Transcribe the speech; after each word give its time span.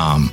um, 0.00 0.32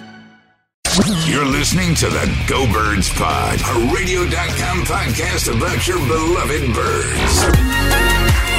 You're 0.99 1.45
listening 1.45 1.95
to 1.95 2.09
the 2.09 2.27
Go 2.47 2.69
Birds 2.69 3.09
Pod, 3.13 3.61
a 3.61 3.93
radio.com 3.95 4.81
podcast 4.83 5.47
about 5.47 5.87
your 5.87 5.99
beloved 5.99 6.73
birds. 6.73 8.51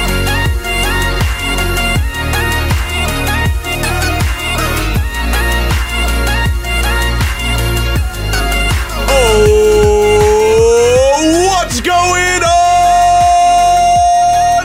Oh, 10.35 11.53
what's 11.55 11.81
going 11.81 12.43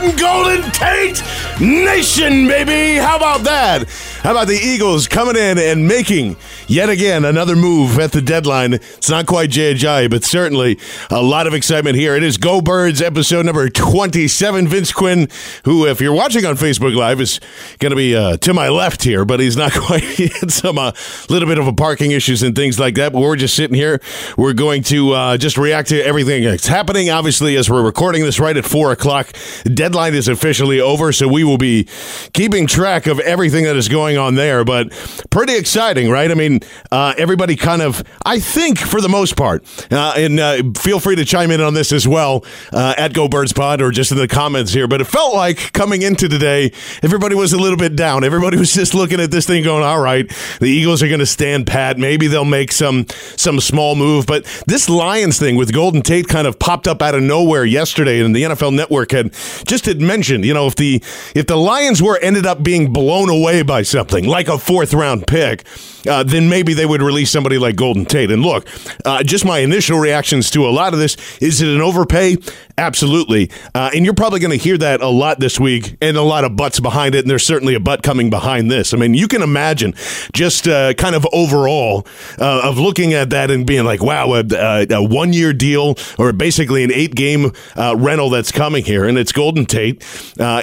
on, 0.09 0.15
Golden 0.17 0.71
Tate 0.71 1.21
Nation, 1.59 2.47
baby? 2.47 2.95
How 2.99 3.17
about 3.17 3.43
that? 3.43 3.87
How 4.21 4.31
about 4.31 4.47
the 4.49 4.59
Eagles 4.61 5.07
coming 5.07 5.37
in 5.37 5.57
and 5.57 5.87
making 5.87 6.35
yet 6.67 6.89
again 6.89 7.23
another 7.23 7.55
move 7.55 7.97
at 7.99 8.11
the 8.11 8.21
deadline? 8.21 8.73
It's 8.73 9.09
not 9.09 9.25
quite 9.25 9.49
J.J., 9.49 10.07
but 10.07 10.25
certainly 10.25 10.77
a 11.09 11.21
lot 11.23 11.47
of 11.47 11.53
excitement 11.53 11.95
here. 11.95 12.17
It 12.17 12.23
is 12.23 12.35
Go 12.35 12.59
Birds 12.59 13.01
episode 13.01 13.45
number 13.45 13.69
27. 13.69 14.67
Vince 14.67 14.91
Quinn, 14.91 15.29
who, 15.63 15.87
if 15.87 16.01
you're 16.01 16.13
watching 16.13 16.45
on 16.45 16.55
Facebook 16.55 16.93
Live, 16.93 17.21
is 17.21 17.39
going 17.79 17.91
to 17.91 17.95
be 17.95 18.13
uh, 18.13 18.35
to 18.37 18.53
my 18.53 18.67
left 18.67 19.03
here, 19.03 19.23
but 19.23 19.39
he's 19.39 19.55
not 19.55 19.71
quite. 19.73 20.03
He 20.03 20.27
had 20.27 20.51
some 20.51 20.77
uh, 20.77 20.91
little 21.29 21.47
bit 21.47 21.57
of 21.57 21.67
a 21.67 21.73
parking 21.73 22.11
issues 22.11 22.43
and 22.43 22.53
things 22.53 22.77
like 22.77 22.95
that. 22.95 23.13
But 23.13 23.21
we're 23.21 23.37
just 23.37 23.55
sitting 23.55 23.75
here. 23.75 24.01
We're 24.37 24.53
going 24.53 24.83
to 24.83 25.13
uh, 25.13 25.37
just 25.37 25.57
react 25.57 25.89
to 25.89 26.05
everything 26.05 26.43
that's 26.43 26.67
happening. 26.67 27.09
Obviously, 27.09 27.55
as 27.55 27.69
we're 27.69 27.83
recording 27.83 28.23
this 28.23 28.37
right 28.37 28.57
at 28.57 28.65
four 28.65 28.91
o'clock, 28.91 29.31
deadline 29.63 30.13
is 30.13 30.27
officially 30.27 30.81
over, 30.81 31.13
so 31.13 31.25
we 31.29 31.45
will 31.45 31.57
be 31.57 31.87
keeping 32.33 32.67
track 32.67 33.07
of 33.07 33.21
everything 33.21 33.63
that 33.63 33.77
is 33.77 33.87
going 33.87 34.08
on 34.17 34.35
there. 34.35 34.63
But 34.63 34.91
pretty 35.29 35.55
exciting, 35.55 36.09
right? 36.09 36.29
I 36.29 36.33
mean, 36.33 36.59
uh, 36.91 37.13
everybody 37.17 37.55
kind 37.55 37.81
of, 37.81 38.03
I 38.25 38.39
think, 38.39 38.79
for 38.79 39.01
the 39.01 39.09
most 39.09 39.35
part, 39.35 39.63
uh, 39.91 40.13
and 40.15 40.39
uh, 40.39 40.63
feel 40.77 40.99
free 40.99 41.15
to 41.15 41.25
chime 41.25 41.51
in 41.51 41.61
on 41.61 41.73
this 41.73 41.91
as 41.91 42.07
well 42.07 42.45
uh, 42.73 42.95
at 42.97 43.13
Go 43.13 43.27
Birds 43.27 43.53
Pod 43.53 43.81
or 43.81 43.91
just 43.91 44.11
in 44.11 44.17
the 44.17 44.27
comments 44.27 44.73
here. 44.73 44.87
But 44.87 45.01
it 45.01 45.05
felt 45.05 45.33
like 45.33 45.73
coming 45.73 46.01
into 46.01 46.27
today, 46.27 46.71
everybody 47.03 47.35
was 47.35 47.53
a 47.53 47.57
little 47.57 47.77
bit 47.77 47.95
down. 47.95 48.23
Everybody 48.23 48.57
was 48.59 48.73
just 48.73 48.93
looking 48.93 49.19
at 49.19 49.31
this 49.31 49.45
thing, 49.45 49.63
going, 49.63 49.83
"All 49.83 50.01
right, 50.01 50.29
the 50.59 50.67
Eagles 50.67 51.03
are 51.03 51.07
going 51.07 51.19
to 51.19 51.25
stand 51.25 51.67
pat. 51.67 51.97
Maybe 51.97 52.27
they'll 52.27 52.45
make 52.45 52.71
some 52.71 53.05
some 53.35 53.59
small 53.59 53.95
move." 53.95 54.25
But 54.25 54.45
this 54.67 54.89
Lions 54.89 55.37
thing 55.39 55.55
with 55.55 55.73
Golden 55.73 56.01
Tate 56.01 56.27
kind 56.27 56.47
of 56.47 56.59
popped 56.59 56.87
up 56.87 57.01
out 57.01 57.15
of 57.15 57.23
nowhere 57.23 57.65
yesterday, 57.65 58.21
and 58.23 58.35
the 58.35 58.43
NFL 58.43 58.73
Network 58.73 59.11
had 59.11 59.33
just 59.65 59.85
had 59.85 60.01
mentioned, 60.01 60.45
you 60.45 60.53
know, 60.53 60.67
if 60.67 60.75
the 60.75 61.03
if 61.35 61.47
the 61.47 61.55
Lions 61.55 62.01
were 62.01 62.17
ended 62.19 62.45
up 62.45 62.63
being 62.63 62.91
blown 62.91 63.29
away 63.29 63.61
by 63.61 63.83
something 63.99 64.25
like 64.25 64.47
a 64.47 64.57
fourth 64.57 64.93
round 64.93 65.27
pick, 65.27 65.65
uh, 66.07 66.23
then 66.23 66.49
maybe 66.49 66.73
they 66.73 66.85
would 66.85 67.01
release 67.01 67.31
somebody 67.31 67.57
like 67.57 67.75
Golden 67.75 68.05
Tate. 68.05 68.31
And 68.31 68.41
look, 68.41 68.67
uh, 69.05 69.23
just 69.23 69.45
my 69.45 69.59
initial 69.59 69.99
reactions 69.99 70.49
to 70.51 70.67
a 70.67 70.71
lot 70.71 70.93
of 70.93 70.99
this 70.99 71.17
is 71.41 71.61
it 71.61 71.67
an 71.67 71.81
overpay? 71.81 72.37
Absolutely. 72.79 73.51
Uh, 73.75 73.91
and 73.93 74.05
you're 74.05 74.13
probably 74.13 74.39
going 74.39 74.57
to 74.57 74.63
hear 74.63 74.77
that 74.77 75.01
a 75.01 75.07
lot 75.07 75.41
this 75.41 75.59
week 75.59 75.97
and 76.01 76.15
a 76.15 76.21
lot 76.21 76.45
of 76.45 76.55
butts 76.55 76.79
behind 76.79 77.13
it. 77.13 77.19
And 77.19 77.29
there's 77.29 77.45
certainly 77.45 77.75
a 77.75 77.79
butt 77.79 78.03
coming 78.03 78.29
behind 78.29 78.71
this. 78.71 78.93
I 78.93 78.97
mean, 78.97 79.13
you 79.13 79.27
can 79.27 79.41
imagine 79.41 79.93
just 80.33 80.65
uh, 80.65 80.93
kind 80.93 81.13
of 81.13 81.27
overall 81.33 82.07
uh, 82.39 82.61
of 82.63 82.77
looking 82.77 83.13
at 83.13 83.31
that 83.31 83.51
and 83.51 83.67
being 83.67 83.83
like, 83.83 84.01
wow, 84.01 84.33
a, 84.33 84.85
a, 84.89 85.03
one 85.03 85.33
year 85.33 85.51
deal 85.51 85.95
or 86.17 86.31
basically 86.31 86.85
an 86.85 86.91
eight 86.93 87.15
game 87.15 87.51
uh, 87.75 87.95
rental 87.97 88.29
that's 88.29 88.51
coming 88.51 88.85
here. 88.85 89.03
And 89.03 89.17
it's 89.17 89.33
Golden 89.33 89.65
Tate. 89.65 90.01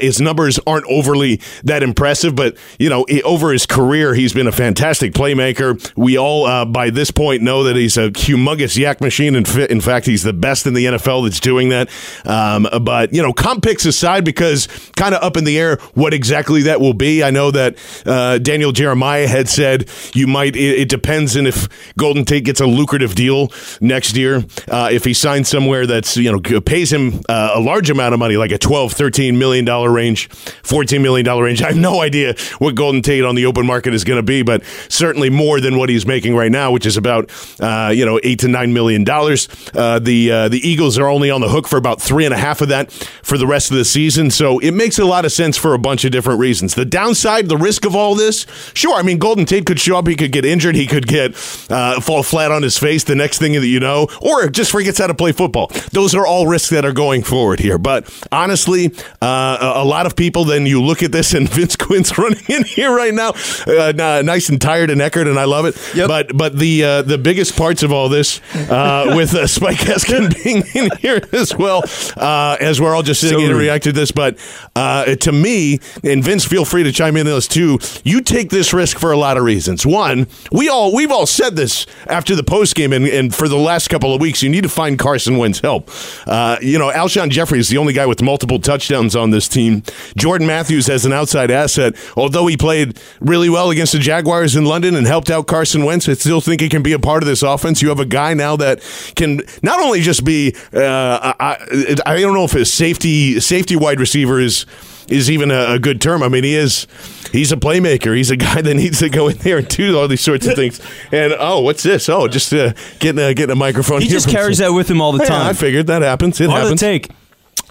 His 0.00 0.18
numbers 0.18 0.58
aren't 0.66 0.86
overly 0.86 1.40
that 1.64 1.82
impressive, 1.82 2.34
but, 2.34 2.56
you 2.78 2.88
know, 2.88 3.04
over 3.24 3.52
his 3.52 3.66
career, 3.66 4.14
he's 4.14 4.32
been 4.32 4.46
a 4.46 4.52
fantastic 4.52 5.12
playmaker. 5.26 5.92
We 5.96 6.18
all, 6.18 6.46
uh, 6.46 6.64
by 6.64 6.90
this 6.90 7.10
point, 7.10 7.42
know 7.42 7.64
that 7.64 7.76
he's 7.76 7.96
a 7.96 8.10
humongous 8.10 8.76
YAC 8.76 9.00
machine. 9.00 9.34
In, 9.34 9.44
fi- 9.44 9.66
in 9.66 9.80
fact, 9.80 10.06
he's 10.06 10.22
the 10.22 10.32
best 10.32 10.66
in 10.66 10.74
the 10.74 10.84
NFL 10.86 11.24
that's 11.24 11.40
doing 11.40 11.70
that. 11.70 11.88
Um, 12.24 12.68
but, 12.82 13.12
you 13.12 13.22
know, 13.22 13.32
comp 13.32 13.62
picks 13.62 13.84
aside, 13.84 14.24
because 14.24 14.68
kind 14.96 15.14
of 15.14 15.22
up 15.22 15.36
in 15.36 15.44
the 15.44 15.58
air 15.58 15.76
what 15.94 16.14
exactly 16.14 16.62
that 16.62 16.80
will 16.80 16.94
be. 16.94 17.22
I 17.22 17.30
know 17.30 17.50
that 17.50 17.76
uh, 18.06 18.38
Daniel 18.38 18.72
Jeremiah 18.72 19.26
had 19.26 19.48
said 19.48 19.88
you 20.14 20.26
might, 20.26 20.56
it, 20.56 20.80
it 20.80 20.88
depends 20.88 21.36
on 21.36 21.46
if 21.46 21.68
Golden 21.96 22.24
Tate 22.24 22.44
gets 22.44 22.60
a 22.60 22.66
lucrative 22.66 23.14
deal 23.14 23.52
next 23.80 24.16
year. 24.16 24.44
Uh, 24.68 24.88
if 24.92 25.04
he 25.04 25.14
signs 25.14 25.48
somewhere 25.48 25.86
that's, 25.86 26.16
you 26.16 26.30
know, 26.30 26.60
pays 26.60 26.92
him 26.92 27.20
uh, 27.28 27.52
a 27.54 27.60
large 27.60 27.90
amount 27.90 28.14
of 28.14 28.20
money, 28.20 28.36
like 28.36 28.52
a 28.52 28.58
12, 28.58 28.92
13 28.92 29.38
million 29.38 29.64
dollar 29.64 29.90
range, 29.90 30.28
14 30.28 31.02
million 31.02 31.24
dollar 31.24 31.44
range. 31.44 31.62
I 31.66 31.68
have 31.68 31.76
no 31.76 32.00
idea 32.00 32.34
what 32.58 32.74
Golden 32.74 33.02
Tate 33.02 33.24
on 33.24 33.34
the 33.34 33.46
open 33.46 33.66
market 33.66 33.94
is 33.94 34.04
going 34.04 34.18
to 34.18 34.22
be, 34.22 34.42
but 34.42 34.62
certainly 34.88 35.15
more 35.30 35.60
than 35.60 35.76
what 35.78 35.88
he's 35.88 36.06
making 36.06 36.34
right 36.34 36.50
now, 36.50 36.70
which 36.70 36.86
is 36.86 36.96
about, 36.96 37.30
uh, 37.60 37.92
you 37.94 38.04
know, 38.04 38.20
eight 38.22 38.40
to 38.40 38.48
nine 38.48 38.72
million 38.72 39.04
dollars. 39.04 39.48
Uh, 39.74 39.98
the 39.98 40.30
uh, 40.30 40.48
the 40.48 40.58
Eagles 40.66 40.98
are 40.98 41.08
only 41.08 41.30
on 41.30 41.40
the 41.40 41.48
hook 41.48 41.68
for 41.68 41.76
about 41.76 42.00
three 42.00 42.24
and 42.24 42.34
a 42.34 42.36
half 42.36 42.60
of 42.60 42.68
that 42.68 42.92
for 42.92 43.38
the 43.38 43.46
rest 43.46 43.70
of 43.70 43.76
the 43.76 43.84
season, 43.84 44.30
so 44.30 44.58
it 44.58 44.72
makes 44.72 44.98
a 44.98 45.04
lot 45.04 45.24
of 45.24 45.32
sense 45.32 45.56
for 45.56 45.74
a 45.74 45.78
bunch 45.78 46.04
of 46.04 46.12
different 46.12 46.40
reasons. 46.40 46.74
The 46.74 46.84
downside, 46.84 47.48
the 47.48 47.56
risk 47.56 47.84
of 47.84 47.94
all 47.94 48.14
this, 48.14 48.46
sure. 48.74 48.94
I 48.94 49.02
mean, 49.02 49.18
Golden 49.18 49.44
Tate 49.44 49.66
could 49.66 49.80
show 49.80 49.96
up, 49.96 50.06
he 50.06 50.16
could 50.16 50.32
get 50.32 50.44
injured, 50.44 50.74
he 50.74 50.86
could 50.86 51.06
get 51.06 51.32
uh, 51.70 52.00
fall 52.00 52.22
flat 52.22 52.50
on 52.50 52.62
his 52.62 52.78
face. 52.78 53.04
The 53.04 53.14
next 53.14 53.38
thing 53.38 53.52
that 53.52 53.66
you 53.66 53.80
know, 53.80 54.08
or 54.20 54.48
just 54.48 54.70
forgets 54.70 54.98
how 54.98 55.06
to 55.06 55.14
play 55.14 55.32
football. 55.32 55.68
Those 55.92 56.14
are 56.14 56.26
all 56.26 56.46
risks 56.46 56.70
that 56.70 56.84
are 56.84 56.92
going 56.92 57.22
forward 57.22 57.60
here. 57.60 57.78
But 57.78 58.12
honestly, 58.32 58.92
uh, 59.22 59.74
a 59.76 59.76
a 59.76 59.84
lot 59.86 60.06
of 60.06 60.16
people. 60.16 60.44
Then 60.44 60.66
you 60.66 60.82
look 60.82 61.02
at 61.02 61.12
this, 61.12 61.34
and 61.34 61.48
Vince 61.56 61.76
Quinn's 61.76 62.16
running 62.18 62.44
in 62.48 62.64
here 62.64 62.94
right 62.94 63.14
now, 63.14 63.32
uh, 63.66 64.22
nice 64.24 64.48
and 64.48 64.60
tired 64.60 64.90
and 64.90 65.00
Eckert, 65.06 65.28
and 65.28 65.38
I 65.38 65.44
love 65.44 65.66
it. 65.66 65.76
But 66.06 66.36
but 66.36 66.58
the 66.58 66.84
uh, 66.84 67.02
the 67.02 67.18
biggest 67.18 67.56
parts 67.56 67.82
of 67.82 67.92
all 67.92 68.08
this, 68.08 68.40
uh, 68.54 69.12
with 69.16 69.34
uh, 69.34 69.46
Spike 69.46 69.78
Eskin 69.78 70.34
being 70.42 70.64
in 70.74 70.90
here 70.98 71.20
as 71.32 71.56
well, 71.56 71.84
uh, 72.16 72.56
as 72.60 72.80
we're 72.80 72.94
all 72.94 73.02
just 73.02 73.20
sitting 73.20 73.38
here 73.38 73.50
and 73.50 73.58
react 73.58 73.84
to 73.84 73.92
this. 73.92 74.10
But 74.10 74.38
uh, 74.74 75.14
to 75.16 75.32
me, 75.32 75.80
and 76.02 76.24
Vince, 76.24 76.44
feel 76.44 76.64
free 76.64 76.82
to 76.82 76.92
chime 76.92 77.16
in 77.16 77.26
on 77.26 77.34
this 77.34 77.48
too. 77.48 77.78
You 78.04 78.20
take 78.20 78.50
this 78.50 78.72
risk 78.72 78.98
for 78.98 79.12
a 79.12 79.16
lot 79.16 79.36
of 79.36 79.44
reasons. 79.44 79.86
One, 79.86 80.26
we 80.50 80.68
all 80.68 80.94
we've 80.94 81.12
all 81.12 81.26
said 81.26 81.56
this 81.56 81.86
after 82.08 82.34
the 82.34 82.44
post 82.44 82.74
game, 82.74 82.92
and, 82.92 83.06
and 83.06 83.34
for 83.34 83.48
the 83.48 83.56
last 83.56 83.88
couple 83.88 84.14
of 84.14 84.20
weeks, 84.20 84.42
you 84.42 84.50
need 84.50 84.62
to 84.62 84.68
find 84.68 84.98
Carson 84.98 85.38
Wentz 85.38 85.60
help. 85.60 85.90
Uh, 86.26 86.56
you 86.60 86.78
know, 86.78 86.90
Alshon 86.90 87.30
Jeffery 87.30 87.58
is 87.58 87.68
the 87.68 87.78
only 87.78 87.92
guy 87.92 88.06
with 88.06 88.22
multiple 88.22 88.58
touchdowns 88.58 89.14
on 89.14 89.30
this 89.30 89.48
team. 89.48 89.82
Jordan 90.16 90.46
Matthews 90.46 90.88
as 90.88 91.04
an 91.04 91.12
outside 91.12 91.50
asset, 91.50 91.94
although 92.16 92.46
he 92.46 92.56
played 92.56 92.98
really 93.20 93.48
well 93.48 93.70
against 93.70 93.92
the 93.92 93.98
Jaguars 93.98 94.56
in 94.56 94.64
London 94.64 94.94
and 94.96 95.06
helped 95.06 95.30
out 95.30 95.46
Carson 95.46 95.84
Wentz, 95.84 96.08
I 96.08 96.14
still 96.14 96.40
think 96.40 96.60
he 96.60 96.68
can 96.68 96.82
be 96.82 96.92
a 96.92 96.98
part 96.98 97.22
of 97.22 97.26
this 97.26 97.42
offense. 97.42 97.82
You 97.82 97.88
have 97.90 98.00
a 98.00 98.04
guy 98.06 98.34
now 98.34 98.56
that 98.56 98.80
can 99.14 99.42
not 99.62 99.80
only 99.80 100.00
just 100.00 100.24
be, 100.24 100.54
uh, 100.72 101.34
I, 101.38 101.96
I 102.06 102.20
don't 102.20 102.34
know 102.34 102.44
if 102.44 102.52
his 102.52 102.72
safety 102.72 103.38
safety 103.40 103.76
wide 103.76 104.00
receiver 104.00 104.40
is 104.40 104.66
is 105.08 105.30
even 105.30 105.50
a, 105.52 105.74
a 105.74 105.78
good 105.78 106.00
term. 106.00 106.22
I 106.22 106.28
mean, 106.28 106.42
he 106.44 106.56
is. 106.56 106.86
He's 107.32 107.52
a 107.52 107.56
playmaker. 107.56 108.16
He's 108.16 108.30
a 108.30 108.36
guy 108.36 108.60
that 108.62 108.74
needs 108.74 108.98
to 109.00 109.08
go 109.08 109.28
in 109.28 109.36
there 109.38 109.58
and 109.58 109.68
do 109.68 109.98
all 109.98 110.08
these 110.08 110.20
sorts 110.20 110.46
of 110.46 110.54
things. 110.56 110.80
And 111.12 111.34
oh, 111.38 111.60
what's 111.60 111.82
this? 111.82 112.08
Oh, 112.08 112.26
just 112.28 112.52
uh, 112.52 112.72
getting 112.98 113.22
a, 113.22 113.34
getting 113.34 113.52
a 113.52 113.56
microphone. 113.56 114.00
He 114.02 114.08
just 114.08 114.28
carries 114.28 114.58
that 114.58 114.72
with 114.72 114.90
him 114.90 115.00
all 115.00 115.12
the 115.12 115.22
Yeah, 115.22 115.28
time. 115.28 115.46
I 115.46 115.52
figured 115.52 115.86
that 115.88 116.02
happens. 116.02 116.40
It 116.40 116.50
happens. 116.50 116.80
take. 116.80 117.10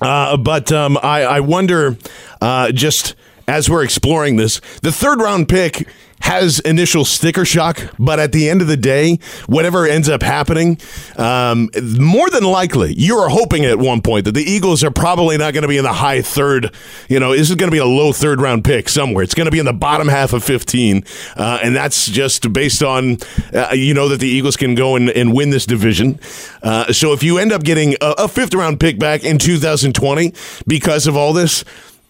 Uh, 0.01 0.37
but 0.37 0.71
um, 0.71 0.97
I, 1.01 1.23
I 1.23 1.39
wonder, 1.39 1.97
uh, 2.41 2.71
just 2.71 3.15
as 3.47 3.69
we're 3.69 3.83
exploring 3.83 4.35
this, 4.35 4.59
the 4.81 4.91
third 4.91 5.21
round 5.21 5.47
pick 5.47 5.87
has 6.21 6.59
initial 6.61 7.05
sticker 7.05 7.45
shock, 7.45 7.79
but 7.99 8.19
at 8.19 8.31
the 8.31 8.49
end 8.49 8.61
of 8.61 8.67
the 8.67 8.77
day, 8.77 9.19
whatever 9.47 9.85
ends 9.85 10.09
up 10.09 10.23
happening, 10.23 10.79
um, 11.17 11.69
more 11.99 12.29
than 12.29 12.43
likely, 12.43 12.93
you 12.93 13.15
are 13.17 13.29
hoping 13.29 13.63
at 13.65 13.77
one 13.77 14.01
point 14.01 14.25
that 14.25 14.33
the 14.33 14.43
Eagles 14.43 14.83
are 14.83 14.91
probably 14.91 15.37
not 15.37 15.53
going 15.53 15.61
to 15.61 15.67
be 15.67 15.77
in 15.77 15.83
the 15.83 15.93
high 15.93 16.21
third. 16.21 16.73
You 17.09 17.19
know, 17.19 17.35
this 17.35 17.49
is 17.49 17.55
going 17.55 17.69
to 17.69 17.75
be 17.75 17.79
a 17.79 17.85
low 17.85 18.11
third 18.11 18.41
round 18.41 18.63
pick 18.63 18.89
somewhere. 18.89 19.23
It's 19.23 19.35
going 19.35 19.45
to 19.45 19.51
be 19.51 19.59
in 19.59 19.65
the 19.65 19.73
bottom 19.73 20.07
half 20.07 20.33
of 20.33 20.43
15. 20.43 21.03
Uh, 21.35 21.59
and 21.61 21.75
that's 21.75 22.07
just 22.07 22.51
based 22.51 22.81
on, 22.81 23.17
uh, 23.53 23.69
you 23.73 23.93
know, 23.93 24.09
that 24.09 24.19
the 24.19 24.27
Eagles 24.27 24.57
can 24.57 24.73
go 24.75 24.95
and, 24.95 25.09
and 25.09 25.33
win 25.33 25.51
this 25.51 25.65
division. 25.65 26.19
Uh, 26.63 26.91
so 26.91 27.13
if 27.13 27.21
you 27.23 27.37
end 27.37 27.51
up 27.51 27.63
getting 27.63 27.93
a, 28.01 28.15
a 28.19 28.27
fifth 28.27 28.53
round 28.53 28.79
pick 28.79 28.97
back 28.97 29.23
in 29.23 29.37
2020 29.37 30.33
because 30.67 31.07
of 31.07 31.15
all 31.15 31.33
this, 31.33 31.63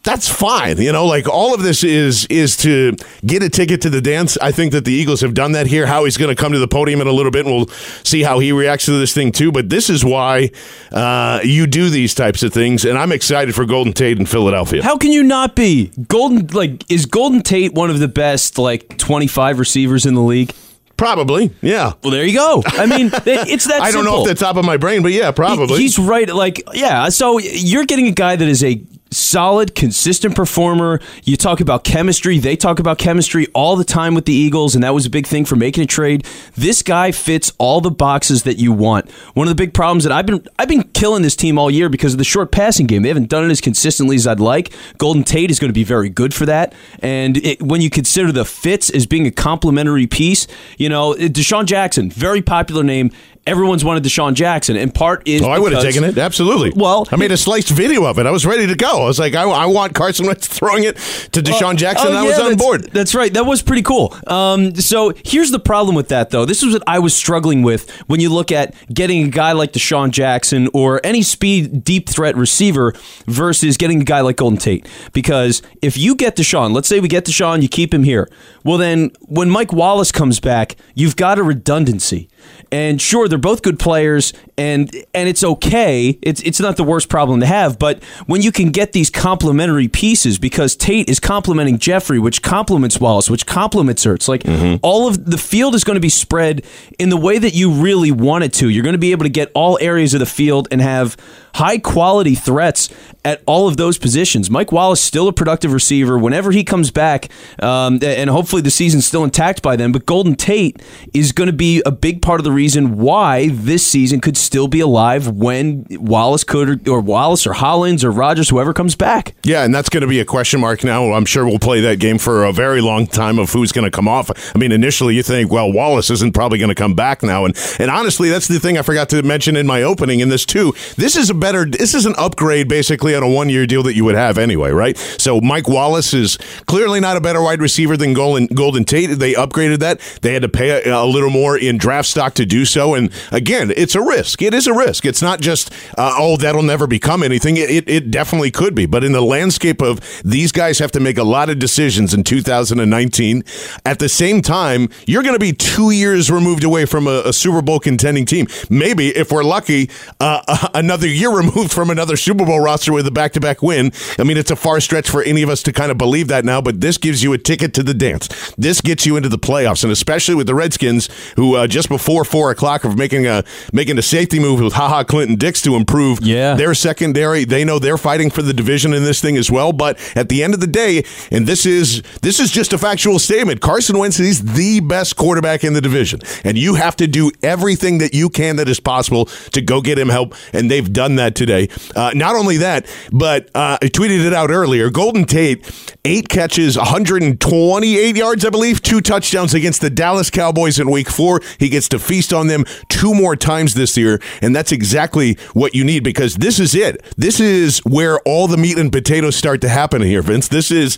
that's 0.06 0.30
fine. 0.30 0.78
You 0.78 0.92
know, 0.92 1.06
like 1.06 1.28
all 1.28 1.54
of 1.54 1.63
this 1.63 1.84
is 1.84 2.25
is 2.28 2.56
to 2.57 2.96
get 3.25 3.44
a 3.44 3.50
ticket 3.50 3.81
to 3.81 3.90
the 3.90 4.02
dance. 4.02 4.38
I 4.38 4.52
think 4.52 4.72
that 4.72 4.86
the 4.86 4.94
Eagles 4.94 5.22
have 5.22 5.34
done 5.34 5.52
that 5.54 5.68
here. 5.68 5.86
Howie's 5.88 6.16
going 6.16 6.34
to 6.34 6.42
come 6.42 6.54
to 6.54 6.60
the 6.60 6.68
podium 6.68 7.02
in 7.02 7.07
a 7.07 7.12
little 7.12 7.31
bit, 7.31 7.46
and 7.46 7.56
we'll 7.56 7.68
see 8.04 8.24
how 8.24 8.40
he 8.40 8.52
reacts 8.52 8.86
to 8.86 8.98
this 8.98 9.13
thing 9.13 9.31
too. 9.31 9.52
But 9.52 9.69
this 9.69 9.90
is 9.90 10.06
why 10.06 10.52
uh, 10.92 11.42
you 11.44 11.68
do 11.68 11.90
these 11.90 12.13
types 12.13 12.44
of 12.44 12.54
things, 12.54 12.86
and 12.86 12.98
I'm 12.98 13.12
excited 13.12 13.54
for 13.56 13.66
Golden 13.66 13.94
Tate 13.94 14.19
in 14.19 14.25
Philadelphia. 14.25 14.84
How 14.84 14.98
can 14.98 15.12
you 15.12 15.24
not 15.24 15.56
be? 15.56 15.92
Golden 16.07 16.48
like 16.48 16.90
is 16.90 17.06
Golden 17.06 17.42
Tate 17.42 17.74
one 17.74 17.90
of 17.90 18.00
the 18.00 18.07
best 18.07 18.57
like 18.57 18.98
25 18.98 19.60
receivers 19.60 20.06
in 20.06 20.13
the 20.13 20.22
league? 20.22 20.54
Probably, 20.98 21.52
yeah. 21.62 21.92
Well, 22.04 22.12
there 22.12 22.24
you 22.24 22.38
go. 22.38 22.63
I 22.66 22.86
mean, 22.86 23.07
it's 23.25 23.68
that. 23.68 23.81
I 23.81 23.92
don't 23.92 24.06
know 24.06 24.12
simple. 24.12 24.22
off 24.22 24.28
the 24.28 24.36
top 24.36 24.56
of 24.56 24.63
my 24.63 24.78
brain, 24.78 25.02
but 25.04 25.12
yeah, 25.12 25.31
probably. 25.31 25.75
He- 25.78 25.84
he's 25.84 26.00
right. 26.00 26.30
Like, 26.30 26.62
yeah. 26.74 27.10
So 27.10 27.38
you're 27.40 27.86
getting 27.86 28.07
a 28.07 28.12
guy 28.12 28.38
that 28.38 28.48
is 28.48 28.63
a 28.63 28.81
solid, 29.15 29.75
consistent 29.75 30.35
performer. 30.35 31.00
You 31.23 31.38
talk 31.38 31.62
about 31.62 31.83
chemistry. 31.83 32.38
They 32.39 32.56
talk 32.56 32.79
about 32.79 32.97
chemistry 32.97 33.47
all 33.53 33.75
the 33.75 33.83
time 33.83 34.13
with 34.13 34.25
the 34.25 34.33
Eagles, 34.33 34.75
and 34.75 34.83
that 34.83 34.94
was 34.94 35.06
a 35.06 35.09
big 35.09 35.25
thing 35.25 35.45
for 35.45 35.56
making 35.56 35.83
a 35.83 35.88
trade. 35.88 36.25
This 36.56 36.81
guy 36.81 37.12
fits 37.12 37.51
all 37.57 37.81
the 37.81 37.91
boxes 37.91 38.44
that 38.44 38.57
you 38.57 38.71
want. 38.71 39.09
One 39.33 39.47
of 39.47 39.50
the 39.50 39.56
big 39.56 39.73
problems 39.73 40.03
that 40.03 40.12
I've 40.12 40.25
been 40.25 40.45
I've 40.59 40.67
been 40.67 40.83
killing 40.83 41.21
this 41.21 41.35
team 41.35 41.57
all 41.57 41.71
year 41.71 41.89
because 41.89 42.13
of 42.13 42.17
the 42.17 42.23
short 42.23 42.51
passing 42.51 42.85
game. 42.85 43.01
They 43.01 43.09
haven't 43.09 43.29
done 43.29 43.45
it 43.45 43.51
as 43.51 43.62
consistently 43.62 44.15
as 44.15 44.27
I'd 44.27 44.39
like. 44.39 44.73
Golden 44.97 45.23
Tate 45.23 45.51
is 45.51 45.59
going 45.59 45.69
to 45.69 45.73
be 45.73 45.83
very 45.83 46.09
good 46.09 46.33
for 46.33 46.45
that. 46.45 46.73
And 47.00 47.38
it, 47.38 47.61
when 47.61 47.81
you 47.81 47.89
consider 47.89 48.31
the 48.31 48.45
fits 48.45 48.89
as 48.89 49.06
being 49.06 49.25
a 49.25 49.31
complementary 49.31 50.07
piece, 50.07 50.47
you 50.77 50.89
know, 50.89 51.13
DeSean 51.13 51.65
Jackson, 51.65 52.09
very 52.09 52.41
popular 52.41 52.83
name. 52.83 53.11
Everyone's 53.47 53.86
wanted 53.86 54.03
DeSean 54.03 54.33
Jackson, 54.33 54.75
and 54.75 54.92
part 54.94 55.21
is 55.27 55.42
Oh, 55.44 55.50
I 55.50 55.59
would 55.59 55.71
have 55.71 55.83
taken 55.83 56.03
it. 56.03 56.18
Absolutely. 56.18 56.71
Well, 56.75 57.07
I 57.12 57.15
made 57.15 57.31
a 57.31 57.38
sliced 57.38 57.69
video 57.69 58.03
of 58.06 58.18
it. 58.18 58.25
I 58.25 58.31
was 58.31 58.44
ready 58.44 58.65
to 58.65 58.75
go. 58.75 59.03
I 59.03 59.06
was 59.06 59.19
like, 59.19 59.36
I, 59.36 59.44
I 59.44 59.68
want 59.68 59.94
Carson 59.94 60.25
Wentz 60.25 60.47
throwing 60.57 60.83
it 60.83 60.95
to 61.33 61.42
DeSean 61.44 61.75
Jackson. 61.75 62.07
Oh, 62.07 62.09
and 62.09 62.18
I 62.18 62.24
was 62.24 62.39
on 62.39 62.56
board. 62.57 62.89
That's 62.92 63.13
right. 63.13 63.31
That 63.33 63.45
was 63.45 63.62
pretty 63.62 63.83
cool. 63.83 64.15
Um, 64.25 64.74
so 64.74 65.13
here's 65.24 65.51
the 65.51 65.59
problem 65.59 65.95
with 65.95 66.07
that, 66.07 66.31
though. 66.31 66.45
This 66.45 66.63
is 66.63 66.74
what 66.74 66.81
I 66.88 66.97
was 66.97 67.15
struggling 67.15 67.62
with 67.62 67.88
when 68.07 68.19
you 68.19 68.33
look 68.33 68.51
at 68.51 68.74
getting 68.92 69.24
a 69.25 69.30
guy 69.30 69.51
like 69.51 69.74
DeSean 69.74 70.09
Jackson 70.09 70.68
or 70.74 71.00
any 71.03 71.21
speed 71.21 71.83
deep 71.83 72.09
threat 72.09 72.36
receiver 72.36 72.94
versus 73.27 73.77
getting 73.77 74.01
a 74.01 74.06
guy 74.06 74.21
like 74.21 74.38
Golden 74.38 74.57
Tate. 74.57 74.88
Because 75.13 75.62
if 75.83 75.97
you 75.97 76.15
get 76.15 76.36
DeSean, 76.36 76.74
let's 76.74 76.88
say 76.88 77.00
we 77.00 77.07
get 77.07 77.25
DeSean, 77.25 77.62
you 77.62 77.69
keep 77.69 77.94
him 77.94 78.03
here. 78.03 78.27
Well, 78.63 78.80
then 78.80 79.12
when 79.21 79.51
Mike 79.51 79.71
Wallace 79.71 80.12
comes 80.12 80.39
back, 80.39 80.75
you've 80.95 81.15
got 81.15 81.38
a 81.38 81.44
redundancy. 81.44 82.27
And 82.71 83.01
sure, 83.01 83.27
they're 83.27 83.38
both 83.38 83.62
good 83.62 83.80
players, 83.80 84.33
and 84.57 84.94
and 85.13 85.30
it's 85.30 85.44
okay. 85.44 86.18
It's 86.21 86.42
it's 86.42 86.59
not 86.59 86.77
the 86.77 86.83
worst 86.83 87.09
problem 87.09 87.39
to 87.39 87.45
have. 87.45 87.77
But 87.77 88.03
when 88.25 88.42
you 88.42 88.51
can 88.51 88.71
get 88.71 88.92
these 88.92 89.09
complementary 89.09 89.88
pieces, 89.88 90.39
because 90.39 90.75
Tate 90.75 91.07
is 91.09 91.19
complementing 91.19 91.77
Jeffery, 91.77 92.19
which 92.19 92.42
complements 92.42 93.00
Wallace, 93.00 93.30
which 93.30 93.45
complements 93.45 94.06
Ertz, 94.06 94.27
like 94.27 94.44
all 94.81 95.07
of 95.07 95.25
the 95.25 95.38
field 95.38 95.75
is 95.75 95.83
going 95.83 95.95
to 95.95 96.01
be 96.01 96.09
spread 96.09 96.65
in 96.97 97.09
the 97.09 97.18
way 97.18 97.38
that 97.38 97.53
you 97.53 97.71
really 97.71 98.12
want 98.12 98.44
it 98.44 98.53
to. 98.53 98.69
You're 98.69 98.83
going 98.83 98.94
to 98.94 99.00
be 99.00 99.12
able 99.12 99.24
to 99.24 99.30
get 99.30 99.51
all 99.53 99.77
areas 99.80 100.13
of 100.13 100.19
the 100.19 100.25
field 100.25 100.68
and 100.71 100.81
have 100.81 101.15
high 101.56 101.77
quality 101.77 102.36
threats 102.36 102.89
at 103.24 103.42
all 103.45 103.68
of 103.68 103.77
those 103.77 103.97
positions. 103.97 104.50
Mike 104.50 104.71
Wallace 104.71 105.01
still 105.01 105.27
a 105.27 105.33
productive 105.33 105.71
receiver 105.71 106.18
whenever 106.18 106.51
he 106.51 106.63
comes 106.63 106.92
back, 106.92 107.30
um, 107.59 108.00
and 108.03 108.30
hopefully 108.30 108.62
the 108.62 108.69
season's 108.69 109.06
still 109.06 109.24
intact 109.24 109.62
by 109.62 109.75
then. 109.75 109.92
But 109.92 110.06
Golden 110.06 110.36
Tate 110.36 110.81
is 111.13 111.31
going 111.31 111.47
to 111.47 111.53
be 111.53 111.81
a 111.86 111.92
big 111.92 112.21
part 112.21 112.34
of 112.39 112.43
the 112.43 112.51
reason 112.51 112.97
why 112.97 113.49
this 113.49 113.85
season 113.85 114.19
could 114.21 114.37
still 114.37 114.67
be 114.67 114.79
alive 114.79 115.27
when 115.27 115.85
Wallace 115.91 116.43
could, 116.43 116.87
or 116.87 117.01
Wallace, 117.01 117.45
or 117.47 117.53
Hollins, 117.53 118.03
or 118.03 118.11
Rogers, 118.11 118.49
whoever 118.49 118.73
comes 118.73 118.95
back. 118.95 119.35
Yeah, 119.43 119.63
and 119.63 119.73
that's 119.73 119.89
going 119.89 120.01
to 120.01 120.07
be 120.07 120.19
a 120.19 120.25
question 120.25 120.59
mark 120.59 120.83
now. 120.83 121.13
I'm 121.13 121.25
sure 121.25 121.45
we'll 121.45 121.59
play 121.59 121.81
that 121.81 121.99
game 121.99 122.17
for 122.17 122.45
a 122.45 122.51
very 122.51 122.81
long 122.81 123.07
time 123.07 123.39
of 123.39 123.51
who's 123.51 123.71
going 123.71 123.85
to 123.85 123.91
come 123.91 124.07
off. 124.07 124.31
I 124.55 124.57
mean, 124.57 124.71
initially 124.71 125.15
you 125.15 125.23
think, 125.23 125.51
well, 125.51 125.71
Wallace 125.71 126.09
isn't 126.09 126.33
probably 126.33 126.59
going 126.59 126.69
to 126.69 126.75
come 126.75 126.95
back 126.95 127.23
now, 127.23 127.45
and 127.45 127.55
and 127.79 127.89
honestly, 127.91 128.29
that's 128.29 128.47
the 128.47 128.59
thing 128.59 128.77
I 128.77 128.81
forgot 128.81 129.09
to 129.09 129.21
mention 129.23 129.55
in 129.55 129.67
my 129.67 129.83
opening 129.83 130.19
in 130.19 130.29
this 130.29 130.45
too. 130.45 130.73
This 130.95 131.15
is 131.15 131.29
a 131.29 131.33
better, 131.33 131.65
this 131.65 131.93
is 131.93 132.05
an 132.05 132.15
upgrade 132.17 132.67
basically 132.67 133.15
on 133.15 133.23
a 133.23 133.29
one 133.29 133.49
year 133.49 133.65
deal 133.65 133.83
that 133.83 133.95
you 133.95 134.03
would 134.05 134.15
have 134.15 134.37
anyway, 134.37 134.71
right? 134.71 134.97
So 134.97 135.41
Mike 135.41 135.67
Wallace 135.67 136.13
is 136.13 136.37
clearly 136.65 136.99
not 136.99 137.17
a 137.17 137.21
better 137.21 137.41
wide 137.41 137.61
receiver 137.61 137.97
than 137.97 138.13
Golden 138.13 138.47
Golden 138.47 138.85
Tate. 138.85 139.19
They 139.19 139.33
upgraded 139.33 139.79
that. 139.79 139.99
They 140.21 140.33
had 140.33 140.41
to 140.41 140.49
pay 140.49 140.69
a, 140.69 140.95
a 140.95 141.05
little 141.05 141.29
more 141.29 141.57
in 141.57 141.77
draft 141.77 142.09
stock 142.09 142.25
to 142.36 142.45
do 142.45 142.66
so, 142.66 142.95
and 142.95 143.12
again, 143.31 143.72
it's 143.75 143.95
a 143.95 144.01
risk. 144.01 144.42
It 144.42 144.54
is 144.54 144.68
a 144.68 144.74
risk. 144.74 145.06
It's 145.06 145.22
not 145.22 145.39
just 145.42 145.72
uh, 145.98 146.16
oh 146.18 146.38
that'll 146.38 146.63
never 146.63 146.88
become 146.88 147.24
anything. 147.24 147.57
It, 147.57 147.69
it 147.69 147.89
it 147.89 148.12
definitely 148.12 148.51
could 148.51 148.75
be, 148.75 148.86
but 148.86 149.04
in 149.04 149.12
the 149.12 149.22
landscape 149.22 149.81
of 149.81 150.00
these 150.24 150.51
guys 150.51 150.80
have 150.80 150.92
to 150.92 151.00
make 151.00 151.18
a 151.18 151.24
lot 151.24 151.50
of 151.50 151.60
decisions 151.60 152.13
in 152.13 152.24
2019. 152.24 153.44
At 153.86 154.00
the 154.00 154.10
same 154.10 154.42
time, 154.42 154.89
you're 155.06 155.24
going 155.24 155.36
to 155.36 155.39
be 155.39 155.54
two 155.54 155.92
years 155.92 156.31
removed 156.31 156.63
away 156.63 156.86
from 156.86 157.07
a, 157.07 157.22
a 157.25 157.33
Super 157.33 157.62
Bowl 157.62 157.80
contending 157.80 158.25
team. 158.25 158.48
Maybe 158.69 159.10
if 159.10 159.31
we're 159.31 159.44
lucky, 159.44 159.89
uh, 160.19 160.69
another 160.74 161.07
year 161.07 161.30
removed 161.36 161.71
from 161.71 161.89
another 161.89 162.18
Super 162.18 162.45
Bowl 162.45 162.60
roster 162.60 162.94
with 162.94 163.07
a 163.07 163.12
back 163.12 163.33
to 163.33 163.39
back 163.39 163.62
win. 163.62 163.92
I 164.18 164.24
mean, 164.24 164.38
it's 164.38 164.51
a 164.51 164.56
far 164.56 164.80
stretch 164.80 165.10
for 165.10 165.21
any 165.24 165.42
of 165.42 165.50
us 165.50 165.62
to 165.63 165.74
kind 165.74 165.92
of 165.92 165.98
believe 165.98 166.28
that 166.30 166.45
now, 166.45 166.62
but 166.62 166.81
this 166.81 166.98
gives 166.98 167.24
you 167.24 167.33
a 167.33 167.38
ticket 167.38 167.74
to 167.75 167.83
the 167.83 167.94
dance. 167.94 168.54
This 168.57 168.81
gets 168.81 169.06
you 169.06 169.18
into 169.18 169.30
the 169.30 169.38
playoffs, 169.38 169.83
and 169.83 169.92
especially 169.92 170.36
with 170.36 170.48
the 170.48 170.56
Redskins, 170.56 171.10
who 171.36 171.56
uh, 171.56 171.68
just 171.68 171.89
before 171.89 172.05
four 172.06 172.52
o'clock 172.52 172.84
of 172.84 172.98
making 172.98 173.25
a 173.25 173.44
making 173.74 173.98
a 173.98 174.02
safety 174.02 174.40
move 174.40 174.60
with 174.62 174.74
Ha 174.74 174.88
Ha 174.90 175.04
Clinton 175.04 175.36
Dix 175.38 175.62
to 175.63 175.75
improve 175.75 176.19
Yeah. 176.22 176.54
their 176.56 176.74
secondary. 176.74 177.46
They 177.46 177.63
know 177.66 177.80
they're 177.80 177.98
fighting 177.98 178.30
for 178.30 178.42
the 178.42 178.54
division 178.54 178.94
in 178.94 179.04
this 179.04 179.22
thing 179.22 179.38
as 179.38 179.50
well. 179.50 179.72
But 179.74 179.98
at 180.16 180.30
the 180.30 180.44
end 180.44 180.54
of 180.54 180.60
the 180.60 180.68
day, 180.68 181.04
and 181.31 181.48
this 181.48 181.66
is 181.66 182.02
this 182.22 182.40
is 182.40 182.52
just 182.52 182.74
a 182.74 182.78
factual 182.78 183.19
statement. 183.19 183.62
Carson 183.62 183.98
Wentz 183.98 184.19
is 184.19 184.54
the 184.54 184.80
best 184.81 185.16
quarterback 185.16 185.63
in 185.63 185.74
the 185.74 185.81
division, 185.81 186.19
and 186.44 186.57
you 186.57 186.75
have 186.75 186.96
to 186.98 187.07
do 187.07 187.31
everything 187.42 187.97
that 188.00 188.14
you 188.14 188.30
can 188.30 188.56
that 188.57 188.69
is 188.69 188.80
possible 188.80 189.26
to 189.54 189.62
go 189.62 189.81
get 189.81 189.97
him 189.97 190.09
help. 190.09 190.35
And 190.54 190.69
they've 190.69 190.92
done 190.92 191.16
that 191.16 191.35
today. 191.35 191.69
Uh, 191.95 192.12
not 192.14 192.35
only 192.35 192.57
that, 192.57 192.85
but 193.12 193.50
uh, 193.56 193.78
I 193.81 193.85
tweeted 193.88 194.26
it 194.26 194.33
out 194.33 194.52
earlier. 194.52 194.90
Golden 194.90 195.26
Tate, 195.26 195.66
eight 196.06 196.30
catches, 196.30 196.78
128 196.78 198.16
yards, 198.16 198.45
I 198.45 198.50
believe, 198.50 198.81
two 198.81 199.02
touchdowns 199.02 199.54
against 199.54 199.81
the 199.81 199.90
Dallas 199.90 200.30
Cowboys 200.30 200.80
in 200.80 200.90
Week 200.90 201.09
Four. 201.09 201.42
He 201.59 201.69
gets 201.69 201.88
to 201.97 202.04
feast 202.04 202.33
on 202.33 202.47
them 202.47 202.66
two 202.90 203.14
more 203.14 203.35
times 203.35 203.73
this 203.73 203.97
year, 203.97 204.21
and 204.42 204.56
that's 204.56 204.71
exactly 204.71 205.35
what 205.54 205.73
you 205.75 205.83
need 205.83 206.04
because 206.04 206.35
this 206.35 206.59
is 206.59 206.75
it. 206.75 207.04
This 207.18 207.40
is 207.40 207.80
where 207.80 208.19
all 208.19 208.47
the 208.47 208.57
meat 208.57 208.78
and 208.78 208.92
potatoes 208.92 209.35
start 209.35 209.61
to 209.61 209.69
happen 209.69 210.02
here, 210.02 210.21
Vince. 210.21 210.47
This 210.47 210.71
is 210.71 210.97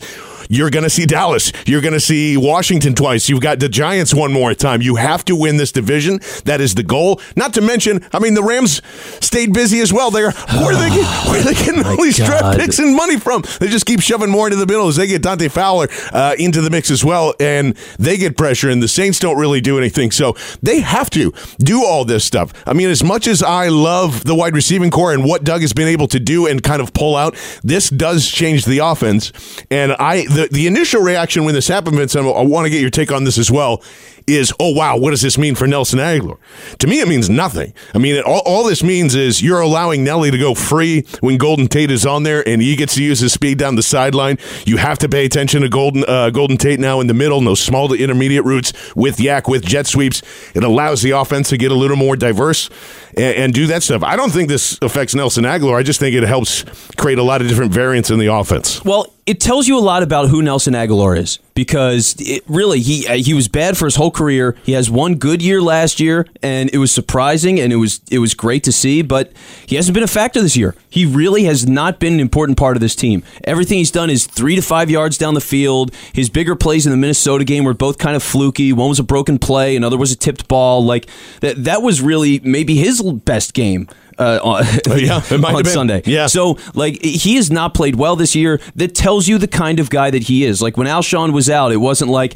you're 0.50 0.70
going 0.70 0.84
to 0.84 0.90
see 0.90 1.06
Dallas. 1.06 1.52
You're 1.66 1.82
going 1.82 1.94
to 1.94 2.00
see 2.00 2.38
Washington 2.38 2.96
twice. 2.96 3.30
You've 3.30 3.42
got 3.42 3.60
the 3.60 3.70
Giants 3.70 4.14
one 4.14 4.32
more 4.32 4.54
time. 4.54 4.82
You 4.82 4.96
have 4.96 5.26
to 5.26 5.36
win 5.36 5.58
this 5.58 5.72
division. 5.72 6.20
That 6.46 6.62
is 6.62 6.76
the 6.76 6.84
goal. 6.84 7.22
Not 7.36 7.54
to 7.56 7.62
mention, 7.62 8.06
I 8.14 8.20
mean, 8.20 8.34
the 8.34 8.44
Rams 8.44 8.82
stayed 9.20 9.54
busy 9.54 9.80
as 9.80 9.92
well. 9.92 10.12
They're 10.12 10.32
where 10.32 10.76
are 10.76 10.90
they 10.90 10.90
get, 10.90 11.06
where 11.28 11.40
are 11.40 11.44
they 11.44 11.54
getting 11.54 11.86
all 11.86 12.02
these 12.02 12.18
draft 12.18 12.58
picks 12.58 12.80
and 12.80 12.96
money 12.96 13.18
from? 13.18 13.44
They 13.60 13.68
just 13.68 13.86
keep 13.86 14.02
shoving 14.02 14.30
more 14.30 14.48
into 14.48 14.58
the 14.58 14.66
middle 14.66 14.88
as 14.88 14.96
they 14.96 15.08
get 15.08 15.22
Dante 15.22 15.48
Fowler 15.48 15.88
uh, 16.12 16.36
into 16.38 16.62
the 16.62 16.70
mix 16.70 16.92
as 16.92 17.04
well, 17.04 17.34
and 17.40 17.76
they 18.00 18.18
get 18.18 18.38
pressure. 18.38 18.70
And 18.70 18.82
the 18.82 18.88
Saints 18.88 19.20
don't 19.20 19.38
really 19.38 19.62
do 19.62 19.78
anything, 19.78 20.12
so 20.12 20.36
they 20.62 20.80
have 20.82 21.10
to 21.12 21.34
do 21.60 21.84
all 21.84 22.06
this 22.06 22.24
stuff. 22.24 22.54
I 22.66 22.74
mean, 22.74 22.90
as 22.90 23.04
much 23.04 23.28
as 23.28 23.44
I 23.44 23.70
love 23.70 24.24
the 24.24 24.36
wide 24.36 24.56
receiving 24.56 24.92
core 24.92 25.14
and 25.14 25.24
what 25.24 25.44
Doug 25.44 25.62
has 25.62 25.74
been 25.74 25.88
able 25.88 26.08
to 26.10 26.20
do 26.20 26.48
and 26.48 26.62
kind 26.62 26.82
of 26.82 26.94
pull 26.94 27.16
out, 27.16 27.36
this 27.64 27.90
does 27.90 28.28
change 28.28 28.66
the 28.66 28.80
offense. 28.80 29.32
And 29.70 29.94
I 29.94 30.26
the, 30.38 30.48
the 30.52 30.68
initial 30.68 31.02
reaction 31.02 31.46
when 31.46 31.56
this 31.56 31.68
happened, 31.68 31.98
Vince, 31.98 32.16
I 32.16 32.22
want 32.22 32.66
to 32.66 32.70
get 32.70 32.80
your 32.80 32.92
take 32.92 33.12
on 33.12 33.24
this 33.24 33.40
as 33.40 33.50
well, 33.50 33.82
is, 34.28 34.54
oh, 34.60 34.74
wow, 34.74 34.98
what 34.98 35.12
does 35.12 35.22
this 35.22 35.38
mean 35.38 35.56
for 35.56 35.68
Nelson 35.68 36.00
Agholor? 36.00 36.38
To 36.80 36.88
me, 36.88 37.00
it 37.00 37.08
means 37.08 37.30
nothing. 37.30 37.74
I 37.96 37.98
mean, 37.98 38.16
it, 38.16 38.26
all, 38.26 38.42
all 38.46 38.64
this 38.66 38.84
means 38.84 39.16
is 39.16 39.42
you're 39.42 39.62
allowing 39.62 40.04
Nelly 40.04 40.32
to 40.32 40.38
go 40.38 40.54
free 40.54 41.06
when 41.22 41.38
Golden 41.38 41.68
Tate 41.68 41.92
is 41.92 42.06
on 42.06 42.24
there 42.24 42.48
and 42.48 42.62
he 42.62 42.76
gets 42.76 42.96
to 42.96 43.04
use 43.04 43.20
his 43.20 43.32
speed 43.34 43.58
down 43.58 43.76
the 43.76 43.84
sideline. 43.84 44.38
You 44.66 44.78
have 44.78 45.00
to 45.00 45.10
pay 45.10 45.26
attention 45.26 45.62
to 45.62 45.70
Golden 45.70 46.04
uh, 46.08 46.30
Golden 46.30 46.58
Tate 46.58 46.80
now 46.80 47.00
in 47.00 47.08
the 47.08 47.14
middle, 47.14 47.40
those 47.42 47.62
small 47.62 47.88
to 47.88 47.96
intermediate 47.96 48.44
routes 48.44 48.74
with 48.96 49.18
YAC, 49.18 49.48
with 49.48 49.66
jet 49.66 49.88
sweeps. 49.88 50.22
It 50.54 50.64
allows 50.64 51.02
the 51.02 51.12
offense 51.12 51.50
to 51.50 51.58
get 51.58 51.72
a 51.72 51.76
little 51.76 51.98
more 51.98 52.16
diverse 52.16 52.70
and, 53.16 53.36
and 53.38 53.54
do 53.54 53.68
that 53.68 53.84
stuff. 53.84 54.04
I 54.04 54.16
don't 54.16 54.32
think 54.32 54.50
this 54.50 54.78
affects 54.82 55.16
Nelson 55.16 55.46
Agholor. 55.46 55.78
I 55.78 55.84
just 55.84 56.00
think 56.00 56.16
it 56.16 56.24
helps 56.24 56.66
create 56.98 57.18
a 57.18 57.24
lot 57.24 57.42
of 57.42 57.48
different 57.48 57.72
variants 57.72 58.10
in 58.10 58.20
the 58.20 58.28
offense. 58.28 58.84
Well, 58.84 59.14
it 59.26 59.40
tells 59.40 59.68
you 59.68 59.78
a 59.78 59.82
lot 59.82 60.04
about 60.04 60.30
who 60.30 60.42
Nelson 60.42 60.74
Agholor 60.74 61.18
is 61.18 61.40
because 61.58 62.16
it, 62.20 62.44
really 62.48 62.80
he 62.82 63.08
uh, 63.08 63.16
he 63.16 63.34
was 63.34 63.48
bad 63.48 63.76
for 63.76 63.86
his 63.86 63.96
whole 63.96 64.12
career. 64.12 64.56
He 64.64 64.74
has 64.74 64.92
one 64.92 65.16
good 65.16 65.42
year 65.42 65.60
last 65.60 66.00
year, 66.00 66.28
and 66.44 66.70
it 66.72 66.78
was 66.78 66.92
surprising 66.92 67.60
and 67.60 67.74
it 67.74 67.78
was 67.78 68.00
it 68.12 68.20
was 68.20 68.36
great 68.36 68.64
to 68.66 68.72
see. 68.72 69.02
But 69.02 69.34
he 69.66 69.76
hasn't 69.76 69.96
been 69.96 70.04
a 70.04 70.08
factor 70.08 70.40
this 70.40 70.56
year. 70.56 70.76
He 70.88 71.04
really 71.04 71.46
has 71.46 71.68
not 71.68 72.00
been 72.00 72.14
an 72.14 72.20
important 72.20 72.60
part 72.60 72.78
of 72.78 72.82
this 72.82 72.96
team. 72.96 73.24
Everything 73.44 73.80
he's 73.80 73.90
done 73.90 74.12
is 74.12 74.28
three 74.28 74.56
to 74.56 74.62
five 74.62 74.92
yards 74.92 75.18
down 75.18 75.34
the 75.34 75.42
field. 75.42 75.92
His 76.14 76.30
bigger 76.30 76.56
plays 76.56 76.86
in 76.86 76.92
the 76.92 76.98
Minnesota 76.98 77.44
game 77.44 77.64
were 77.64 77.74
both 77.74 77.98
kind 77.98 78.16
of 78.16 78.22
fluky. 78.22 78.72
One 78.72 78.90
was 78.90 79.00
a 79.00 79.04
broken 79.04 79.40
play, 79.40 79.76
another 79.76 79.98
was 79.98 80.12
a 80.12 80.16
tipped 80.16 80.48
ball. 80.48 80.86
Like 80.86 81.10
that 81.42 81.64
that 81.64 81.82
was 81.82 82.04
really 82.04 82.40
maybe 82.44 82.76
his 82.76 83.02
best 83.02 83.56
game 83.56 83.88
uh, 84.20 84.40
on, 84.44 84.64
Oh, 84.90 84.96
yeah, 84.96 85.22
it 85.32 85.40
might 85.40 85.56
on. 85.56 85.66
Sunday. 85.66 86.02
Yeah. 86.06 86.28
So 86.28 86.58
like 86.74 87.04
he 87.04 87.36
has 87.36 87.52
not 87.52 87.74
played 87.74 87.96
well 87.96 88.16
this 88.16 88.36
year. 88.36 88.60
That 88.76 88.96
tells 88.96 89.28
you 89.28 89.38
the 89.38 89.48
kind 89.48 89.80
of 89.80 89.90
guy 89.90 90.10
that 90.12 90.24
he 90.24 90.44
is. 90.44 90.62
Like 90.62 90.78
when 90.78 90.88
Alshon 90.88 91.34
was 91.34 91.50
out, 91.50 91.72
it 91.72 91.78
wasn't 91.78 92.12
like 92.12 92.36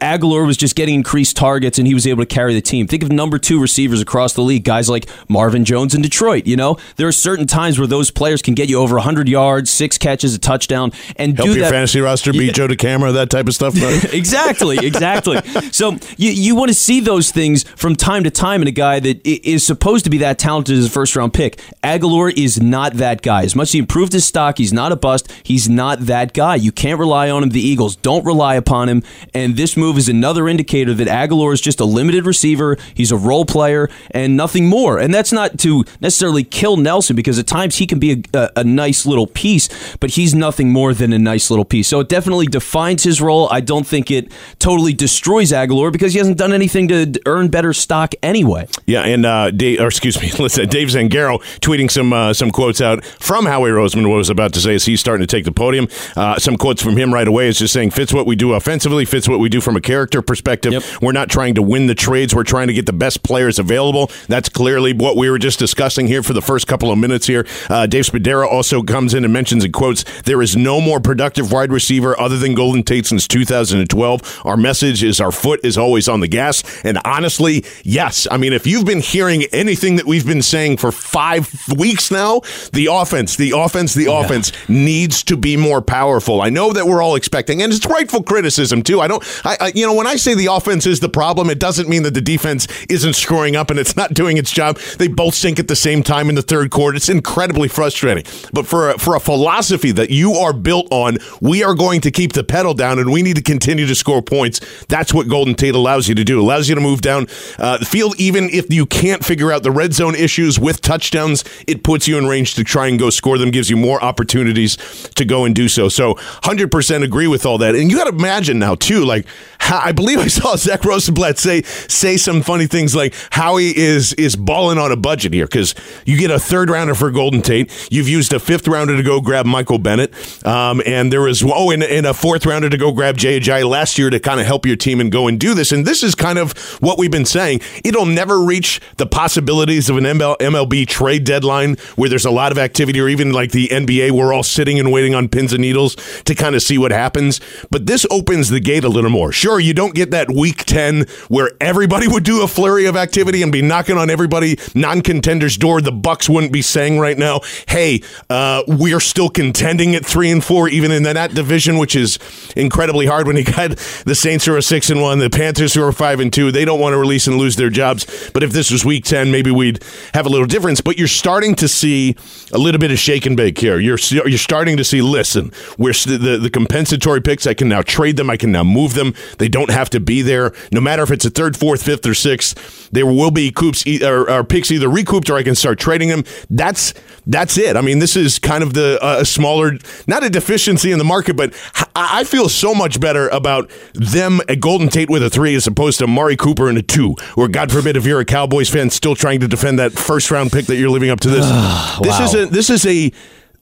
Agholor 0.00 0.46
was 0.46 0.56
just 0.56 0.74
getting 0.74 0.94
increased 0.96 1.36
targets 1.36 1.78
and 1.78 1.86
he 1.86 1.94
was 1.94 2.06
able 2.06 2.22
to 2.22 2.26
carry 2.26 2.54
the 2.54 2.60
team. 2.60 2.86
Think 2.86 3.02
of 3.02 3.12
number 3.12 3.38
two 3.38 3.60
receivers 3.60 4.00
across 4.00 4.32
the 4.34 4.42
league, 4.42 4.64
guys 4.64 4.88
like 4.88 5.08
Marvin 5.28 5.64
Jones 5.64 5.94
in 5.94 6.02
Detroit. 6.02 6.46
You 6.46 6.56
know, 6.56 6.76
there 6.96 7.06
are 7.06 7.12
certain 7.12 7.46
times 7.46 7.78
where 7.78 7.86
those 7.86 8.10
players 8.10 8.42
can 8.42 8.54
get 8.54 8.68
you 8.68 8.78
over 8.78 8.96
100 8.96 9.28
yards, 9.28 9.70
six 9.70 9.96
catches, 9.96 10.34
a 10.34 10.38
touchdown, 10.38 10.92
and 11.16 11.36
Help 11.36 11.48
do 11.48 11.54
your 11.54 11.64
that. 11.64 11.70
fantasy 11.70 12.00
roster 12.00 12.32
beat 12.32 12.54
Joe 12.54 12.66
DeCamara, 12.68 13.12
that 13.14 13.30
type 13.30 13.46
of 13.46 13.54
stuff. 13.54 13.74
exactly, 14.12 14.78
exactly. 14.78 15.40
so 15.72 15.96
you, 16.16 16.30
you 16.30 16.54
want 16.56 16.68
to 16.68 16.74
see 16.74 17.00
those 17.00 17.30
things 17.30 17.62
from 17.62 17.94
time 17.94 18.24
to 18.24 18.30
time 18.30 18.62
in 18.62 18.68
a 18.68 18.72
guy 18.72 18.98
that 19.00 19.24
is 19.26 19.64
supposed 19.64 20.04
to 20.04 20.10
be 20.10 20.18
that 20.18 20.38
talented 20.38 20.76
as 20.78 20.86
a 20.86 20.90
first 21.10 21.16
round 21.16 21.34
pick. 21.34 21.60
Agholor 21.82 22.32
is 22.36 22.62
not 22.62 22.94
that 22.94 23.20
guy. 23.22 23.42
As 23.42 23.56
much 23.56 23.68
as 23.68 23.72
he 23.72 23.78
improved 23.80 24.12
his 24.12 24.24
stock, 24.24 24.58
he's 24.58 24.72
not 24.72 24.92
a 24.92 24.96
bust. 24.96 25.30
He's 25.42 25.68
not 25.68 26.06
that 26.06 26.32
guy. 26.32 26.54
You 26.54 26.70
can't 26.70 27.00
rely 27.00 27.30
on 27.30 27.42
him. 27.42 27.48
The 27.50 27.60
Eagles 27.60 27.96
don't 27.96 28.24
rely 28.24 28.54
upon 28.54 28.88
him. 28.88 29.02
And 29.34 29.56
this 29.56 29.76
move 29.76 29.98
is 29.98 30.08
another 30.08 30.48
indicator 30.48 30.94
that 30.94 31.08
Agholor 31.08 31.52
is 31.52 31.60
just 31.60 31.80
a 31.80 31.84
limited 31.84 32.26
receiver. 32.26 32.76
He's 32.94 33.10
a 33.10 33.16
role 33.16 33.44
player 33.44 33.88
and 34.12 34.36
nothing 34.36 34.66
more. 34.66 35.00
And 35.00 35.12
that's 35.12 35.32
not 35.32 35.58
to 35.60 35.84
necessarily 36.00 36.44
kill 36.44 36.76
Nelson 36.76 37.16
because 37.16 37.38
at 37.38 37.46
times 37.48 37.76
he 37.76 37.86
can 37.86 37.98
be 37.98 38.12
a, 38.12 38.38
a, 38.38 38.50
a 38.60 38.64
nice 38.64 39.04
little 39.04 39.26
piece, 39.26 39.68
but 39.96 40.10
he's 40.10 40.32
nothing 40.32 40.72
more 40.72 40.94
than 40.94 41.12
a 41.12 41.18
nice 41.18 41.50
little 41.50 41.64
piece. 41.64 41.88
So 41.88 41.98
it 41.98 42.08
definitely 42.08 42.46
defines 42.46 43.02
his 43.02 43.20
role. 43.20 43.48
I 43.50 43.60
don't 43.60 43.86
think 43.86 44.12
it 44.12 44.30
totally 44.60 44.92
destroys 44.92 45.50
Agholor 45.50 45.90
because 45.90 46.12
he 46.12 46.18
hasn't 46.18 46.38
done 46.38 46.52
anything 46.52 46.86
to 46.88 47.20
earn 47.26 47.48
better 47.48 47.72
stock 47.72 48.14
anyway. 48.22 48.68
Yeah, 48.86 49.02
and 49.02 49.26
uh, 49.26 49.50
Dave, 49.50 49.80
or 49.80 49.88
excuse 49.88 50.20
me, 50.20 50.30
listen, 50.38 50.68
Dave 50.68 50.90
Zangaro 51.00 51.40
tweeting 51.60 51.90
some 51.90 52.12
uh, 52.12 52.32
some 52.32 52.50
quotes 52.50 52.80
out 52.80 53.04
from 53.04 53.46
Howie 53.46 53.70
Roseman. 53.70 54.08
What 54.08 54.14
I 54.14 54.18
was 54.18 54.30
about 54.30 54.52
to 54.54 54.60
say 54.60 54.74
is 54.74 54.84
he's 54.84 55.00
starting 55.00 55.26
to 55.26 55.30
take 55.30 55.44
the 55.44 55.52
podium. 55.52 55.88
Uh, 56.16 56.38
some 56.38 56.56
quotes 56.56 56.82
from 56.82 56.96
him 56.96 57.12
right 57.12 57.26
away 57.26 57.48
is 57.48 57.58
just 57.58 57.72
saying 57.72 57.90
fits 57.90 58.12
what 58.12 58.26
we 58.26 58.36
do 58.36 58.54
offensively, 58.54 59.04
fits 59.04 59.28
what 59.28 59.38
we 59.38 59.48
do 59.48 59.60
from 59.60 59.76
a 59.76 59.80
character 59.80 60.22
perspective. 60.22 60.72
Yep. 60.72 60.82
We're 61.02 61.12
not 61.12 61.28
trying 61.28 61.54
to 61.54 61.62
win 61.62 61.86
the 61.86 61.94
trades. 61.94 62.34
We're 62.34 62.44
trying 62.44 62.68
to 62.68 62.72
get 62.72 62.86
the 62.86 62.92
best 62.92 63.22
players 63.22 63.58
available. 63.58 64.10
That's 64.28 64.48
clearly 64.48 64.92
what 64.92 65.16
we 65.16 65.30
were 65.30 65.38
just 65.38 65.58
discussing 65.58 66.06
here 66.06 66.22
for 66.22 66.32
the 66.32 66.42
first 66.42 66.66
couple 66.66 66.90
of 66.90 66.98
minutes 66.98 67.26
here. 67.26 67.46
Uh, 67.68 67.86
Dave 67.86 68.04
Spadaro 68.04 68.46
also 68.46 68.82
comes 68.82 69.14
in 69.14 69.24
and 69.24 69.32
mentions 69.32 69.64
in 69.64 69.72
quotes 69.72 70.04
there 70.22 70.42
is 70.42 70.56
no 70.56 70.80
more 70.80 71.00
productive 71.00 71.52
wide 71.52 71.72
receiver 71.72 72.18
other 72.18 72.38
than 72.38 72.54
Golden 72.54 72.82
Tate 72.82 73.06
since 73.06 73.26
2012. 73.26 74.42
Our 74.44 74.56
message 74.56 75.02
is 75.02 75.20
our 75.20 75.32
foot 75.32 75.60
is 75.64 75.78
always 75.78 76.08
on 76.08 76.20
the 76.20 76.28
gas. 76.28 76.62
And 76.84 76.98
honestly, 77.04 77.64
yes. 77.82 78.26
I 78.30 78.36
mean, 78.36 78.52
if 78.52 78.66
you've 78.66 78.84
been 78.84 79.00
hearing 79.00 79.44
anything 79.52 79.96
that 79.96 80.06
we've 80.06 80.26
been 80.26 80.42
saying 80.42 80.76
for 80.76 80.89
five 80.92 81.50
weeks 81.76 82.10
now, 82.10 82.40
the 82.72 82.88
offense, 82.90 83.36
the 83.36 83.52
offense, 83.56 83.94
the 83.94 84.10
offense 84.10 84.52
needs 84.68 85.22
to 85.24 85.36
be 85.36 85.56
more 85.56 85.82
powerful. 85.82 86.40
I 86.42 86.50
know 86.50 86.72
that 86.72 86.86
we're 86.86 87.02
all 87.02 87.14
expecting, 87.14 87.62
and 87.62 87.72
it's 87.72 87.86
rightful 87.86 88.22
criticism 88.22 88.82
too. 88.82 89.00
I 89.00 89.08
don't, 89.08 89.22
I, 89.44 89.56
I 89.60 89.72
you 89.74 89.86
know, 89.86 89.94
when 89.94 90.06
I 90.06 90.16
say 90.16 90.34
the 90.34 90.46
offense 90.46 90.86
is 90.86 91.00
the 91.00 91.08
problem, 91.08 91.50
it 91.50 91.58
doesn't 91.58 91.88
mean 91.88 92.02
that 92.04 92.14
the 92.14 92.20
defense 92.20 92.66
isn't 92.88 93.14
screwing 93.14 93.56
up 93.56 93.70
and 93.70 93.78
it's 93.78 93.96
not 93.96 94.14
doing 94.14 94.36
its 94.36 94.50
job. 94.50 94.78
They 94.98 95.08
both 95.08 95.34
sink 95.34 95.58
at 95.58 95.68
the 95.68 95.76
same 95.76 96.02
time 96.02 96.28
in 96.28 96.34
the 96.34 96.42
third 96.42 96.70
quarter. 96.70 96.96
It's 96.96 97.08
incredibly 97.08 97.68
frustrating. 97.68 98.24
But 98.52 98.66
for 98.66 98.90
a, 98.90 98.98
for 98.98 99.16
a 99.16 99.20
philosophy 99.20 99.92
that 99.92 100.10
you 100.10 100.32
are 100.34 100.52
built 100.52 100.88
on, 100.90 101.18
we 101.40 101.62
are 101.62 101.74
going 101.74 102.00
to 102.02 102.10
keep 102.10 102.32
the 102.32 102.44
pedal 102.44 102.74
down 102.74 102.98
and 102.98 103.12
we 103.12 103.22
need 103.22 103.36
to 103.36 103.42
continue 103.42 103.86
to 103.86 103.94
score 103.94 104.22
points. 104.22 104.60
That's 104.86 105.12
what 105.14 105.28
Golden 105.28 105.54
Tate 105.54 105.74
allows 105.74 106.08
you 106.08 106.14
to 106.14 106.24
do. 106.24 106.40
Allows 106.40 106.68
you 106.68 106.74
to 106.74 106.80
move 106.80 107.00
down 107.00 107.26
uh, 107.58 107.78
the 107.78 107.84
field, 107.84 108.18
even 108.18 108.48
if 108.50 108.72
you 108.72 108.86
can't 108.86 109.24
figure 109.24 109.52
out 109.52 109.62
the 109.62 109.70
red 109.70 109.92
zone 109.92 110.14
issues 110.14 110.58
with 110.58 110.79
touchdowns. 110.80 111.44
It 111.66 111.82
puts 111.82 112.08
you 112.08 112.18
in 112.18 112.26
range 112.26 112.54
to 112.54 112.64
try 112.64 112.88
and 112.88 112.98
go 112.98 113.10
score 113.10 113.38
them. 113.38 113.50
Gives 113.50 113.70
you 113.70 113.76
more 113.76 114.02
opportunities 114.02 114.76
to 115.16 115.24
go 115.24 115.44
and 115.44 115.54
do 115.54 115.68
so. 115.68 115.88
So, 115.88 116.16
hundred 116.44 116.70
percent 116.70 117.04
agree 117.04 117.26
with 117.26 117.46
all 117.46 117.58
that. 117.58 117.74
And 117.74 117.90
you 117.90 117.96
got 117.96 118.10
to 118.10 118.16
imagine 118.16 118.58
now 118.58 118.74
too, 118.74 119.04
like 119.04 119.26
I 119.60 119.92
believe 119.92 120.18
I 120.18 120.26
saw 120.26 120.56
Zach 120.56 120.84
Rosenblatt 120.84 121.38
say 121.38 121.62
say 121.62 122.16
some 122.16 122.42
funny 122.42 122.66
things 122.66 122.94
like 122.94 123.14
Howie 123.30 123.76
is 123.76 124.12
is 124.14 124.36
balling 124.36 124.78
on 124.78 124.90
a 124.90 124.96
budget 124.96 125.32
here 125.32 125.46
because 125.46 125.74
you 126.04 126.18
get 126.18 126.30
a 126.30 126.38
third 126.38 126.70
rounder 126.70 126.94
for 126.94 127.10
Golden 127.10 127.42
Tate. 127.42 127.70
You've 127.90 128.08
used 128.08 128.32
a 128.32 128.40
fifth 128.40 128.66
rounder 128.66 128.96
to 128.96 129.02
go 129.02 129.20
grab 129.20 129.46
Michael 129.46 129.78
Bennett, 129.78 130.12
um, 130.46 130.82
and 130.86 131.12
there 131.12 131.20
was 131.20 131.42
oh, 131.44 131.70
and, 131.70 131.82
and 131.82 132.06
a 132.06 132.14
fourth 132.14 132.46
rounder 132.46 132.68
to 132.68 132.76
go 132.76 132.92
grab 132.92 133.16
Jay 133.16 133.38
Ajayi 133.38 133.68
last 133.68 133.98
year 133.98 134.10
to 134.10 134.18
kind 134.18 134.40
of 134.40 134.46
help 134.46 134.66
your 134.66 134.76
team 134.76 135.00
and 135.00 135.12
go 135.12 135.28
and 135.28 135.38
do 135.38 135.54
this. 135.54 135.72
And 135.72 135.86
this 135.86 136.02
is 136.02 136.14
kind 136.14 136.38
of 136.38 136.52
what 136.80 136.98
we've 136.98 137.10
been 137.10 137.24
saying. 137.24 137.60
It'll 137.84 138.06
never 138.06 138.40
reach 138.40 138.80
the 138.96 139.06
possibilities 139.06 139.88
of 139.88 139.96
an 139.96 140.04
ML, 140.04 140.38
MLB 140.38 140.69
trade 140.86 141.24
deadline 141.24 141.76
where 141.96 142.08
there's 142.08 142.24
a 142.24 142.30
lot 142.30 142.52
of 142.52 142.58
activity, 142.58 143.00
or 143.00 143.08
even 143.08 143.32
like 143.32 143.52
the 143.52 143.68
NBA, 143.68 144.12
we're 144.12 144.32
all 144.32 144.42
sitting 144.42 144.78
and 144.78 144.90
waiting 144.92 145.14
on 145.14 145.28
pins 145.28 145.52
and 145.52 145.60
needles 145.60 145.96
to 146.24 146.34
kind 146.34 146.54
of 146.54 146.62
see 146.62 146.78
what 146.78 146.92
happens. 146.92 147.40
But 147.70 147.86
this 147.86 148.06
opens 148.10 148.48
the 148.50 148.60
gate 148.60 148.84
a 148.84 148.88
little 148.88 149.10
more. 149.10 149.32
Sure, 149.32 149.60
you 149.60 149.74
don't 149.74 149.94
get 149.94 150.10
that 150.12 150.30
week 150.30 150.64
10 150.64 151.06
where 151.28 151.50
everybody 151.60 152.08
would 152.12 152.24
do 152.24 152.42
a 152.42 152.48
flurry 152.48 152.86
of 152.86 152.96
activity 152.96 153.42
and 153.42 153.52
be 153.52 153.62
knocking 153.62 153.96
on 153.96 154.10
everybody 154.10 154.58
non-contenders 154.74 155.56
door. 155.56 155.80
The 155.80 155.92
Bucks 155.92 156.28
wouldn't 156.28 156.52
be 156.52 156.62
saying 156.62 156.98
right 156.98 157.18
now, 157.18 157.40
"Hey, 157.68 158.02
uh, 158.28 158.62
we're 158.66 159.00
still 159.00 159.28
contending 159.28 159.94
at 159.94 160.04
3 160.04 160.30
and 160.30 160.44
4 160.44 160.68
even 160.68 160.92
in 160.92 161.02
that 161.04 161.34
division, 161.34 161.78
which 161.78 161.96
is 161.96 162.18
incredibly 162.56 163.06
hard 163.06 163.26
when 163.26 163.36
you 163.36 163.44
got 163.44 163.76
the 164.04 164.14
Saints 164.14 164.44
who 164.44 164.54
are 164.54 164.60
6 164.60 164.90
and 164.90 165.00
1, 165.02 165.18
the 165.18 165.30
Panthers 165.30 165.74
who 165.74 165.82
are 165.82 165.92
5 165.92 166.20
and 166.20 166.32
2. 166.32 166.52
They 166.52 166.64
don't 166.64 166.80
want 166.80 166.92
to 166.92 166.98
release 166.98 167.26
and 167.26 167.36
lose 167.36 167.56
their 167.56 167.70
jobs. 167.70 168.30
But 168.32 168.42
if 168.42 168.52
this 168.52 168.70
was 168.70 168.84
week 168.84 169.04
10, 169.04 169.30
maybe 169.30 169.50
we'd 169.50 169.82
have 170.14 170.26
a 170.26 170.28
little 170.28 170.46
difference, 170.50 170.80
but 170.80 170.98
you're 170.98 171.08
starting 171.08 171.54
to 171.56 171.68
see 171.68 172.16
a 172.52 172.58
little 172.58 172.78
bit 172.78 172.90
of 172.90 172.98
shake 172.98 173.26
and 173.26 173.36
bake 173.36 173.58
here. 173.58 173.78
You're 173.78 173.98
you're 174.10 174.38
starting 174.38 174.76
to 174.76 174.84
see 174.84 175.00
listen, 175.00 175.52
we're 175.78 175.92
the 175.92 176.38
the 176.40 176.50
compensatory 176.50 177.22
picks, 177.22 177.46
I 177.46 177.54
can 177.54 177.68
now 177.68 177.82
trade 177.82 178.16
them, 178.16 178.28
I 178.28 178.36
can 178.36 178.52
now 178.52 178.64
move 178.64 178.94
them. 178.94 179.14
They 179.38 179.48
don't 179.48 179.70
have 179.70 179.90
to 179.90 180.00
be 180.00 180.22
there. 180.22 180.52
No 180.72 180.80
matter 180.80 181.02
if 181.02 181.10
it's 181.10 181.24
a 181.24 181.30
third, 181.30 181.56
fourth, 181.56 181.82
fifth, 181.82 182.06
or 182.06 182.14
sixth, 182.14 182.90
there 182.90 183.06
will 183.06 183.30
be 183.30 183.50
coops 183.50 183.84
or, 184.02 184.30
or 184.30 184.44
picks 184.44 184.70
either 184.70 184.88
recouped 184.88 185.30
or 185.30 185.36
I 185.36 185.42
can 185.42 185.54
start 185.54 185.78
trading 185.78 186.08
them. 186.08 186.24
That's 186.50 186.94
that's 187.26 187.56
it. 187.56 187.76
I 187.76 187.80
mean, 187.80 187.98
this 188.00 188.16
is 188.16 188.38
kind 188.38 188.62
of 188.62 188.74
the 188.74 188.98
uh, 189.02 189.18
a 189.20 189.24
smaller, 189.24 189.72
not 190.06 190.24
a 190.24 190.30
deficiency 190.30 190.90
in 190.90 190.98
the 190.98 191.04
market, 191.04 191.36
but 191.36 191.54
I 191.94 192.24
feel 192.24 192.48
so 192.48 192.74
much 192.74 192.98
better 192.98 193.28
about 193.28 193.70
them 193.94 194.40
at 194.48 194.58
Golden 194.60 194.88
Tate 194.88 195.10
with 195.10 195.22
a 195.22 195.30
three 195.30 195.54
as 195.54 195.66
opposed 195.66 195.98
to 195.98 196.06
Mari 196.06 196.36
Cooper 196.36 196.68
in 196.70 196.76
a 196.76 196.82
two. 196.82 197.14
Or 197.36 197.46
God 197.46 197.70
forbid, 197.70 197.96
if 197.96 198.06
you're 198.06 198.20
a 198.20 198.24
Cowboys 198.24 198.70
fan, 198.70 198.90
still 198.90 199.14
trying 199.14 199.40
to 199.40 199.48
defend 199.48 199.78
that 199.78 199.92
first 199.92 200.30
round 200.30 200.39
pick 200.48 200.66
that 200.66 200.76
you're 200.76 200.90
living 200.90 201.10
up 201.10 201.20
to 201.20 201.28
this. 201.28 201.44
This 202.02 202.20
is 202.20 202.34
a 202.34 202.46
this 202.46 202.70
is 202.70 202.86
a 202.86 203.12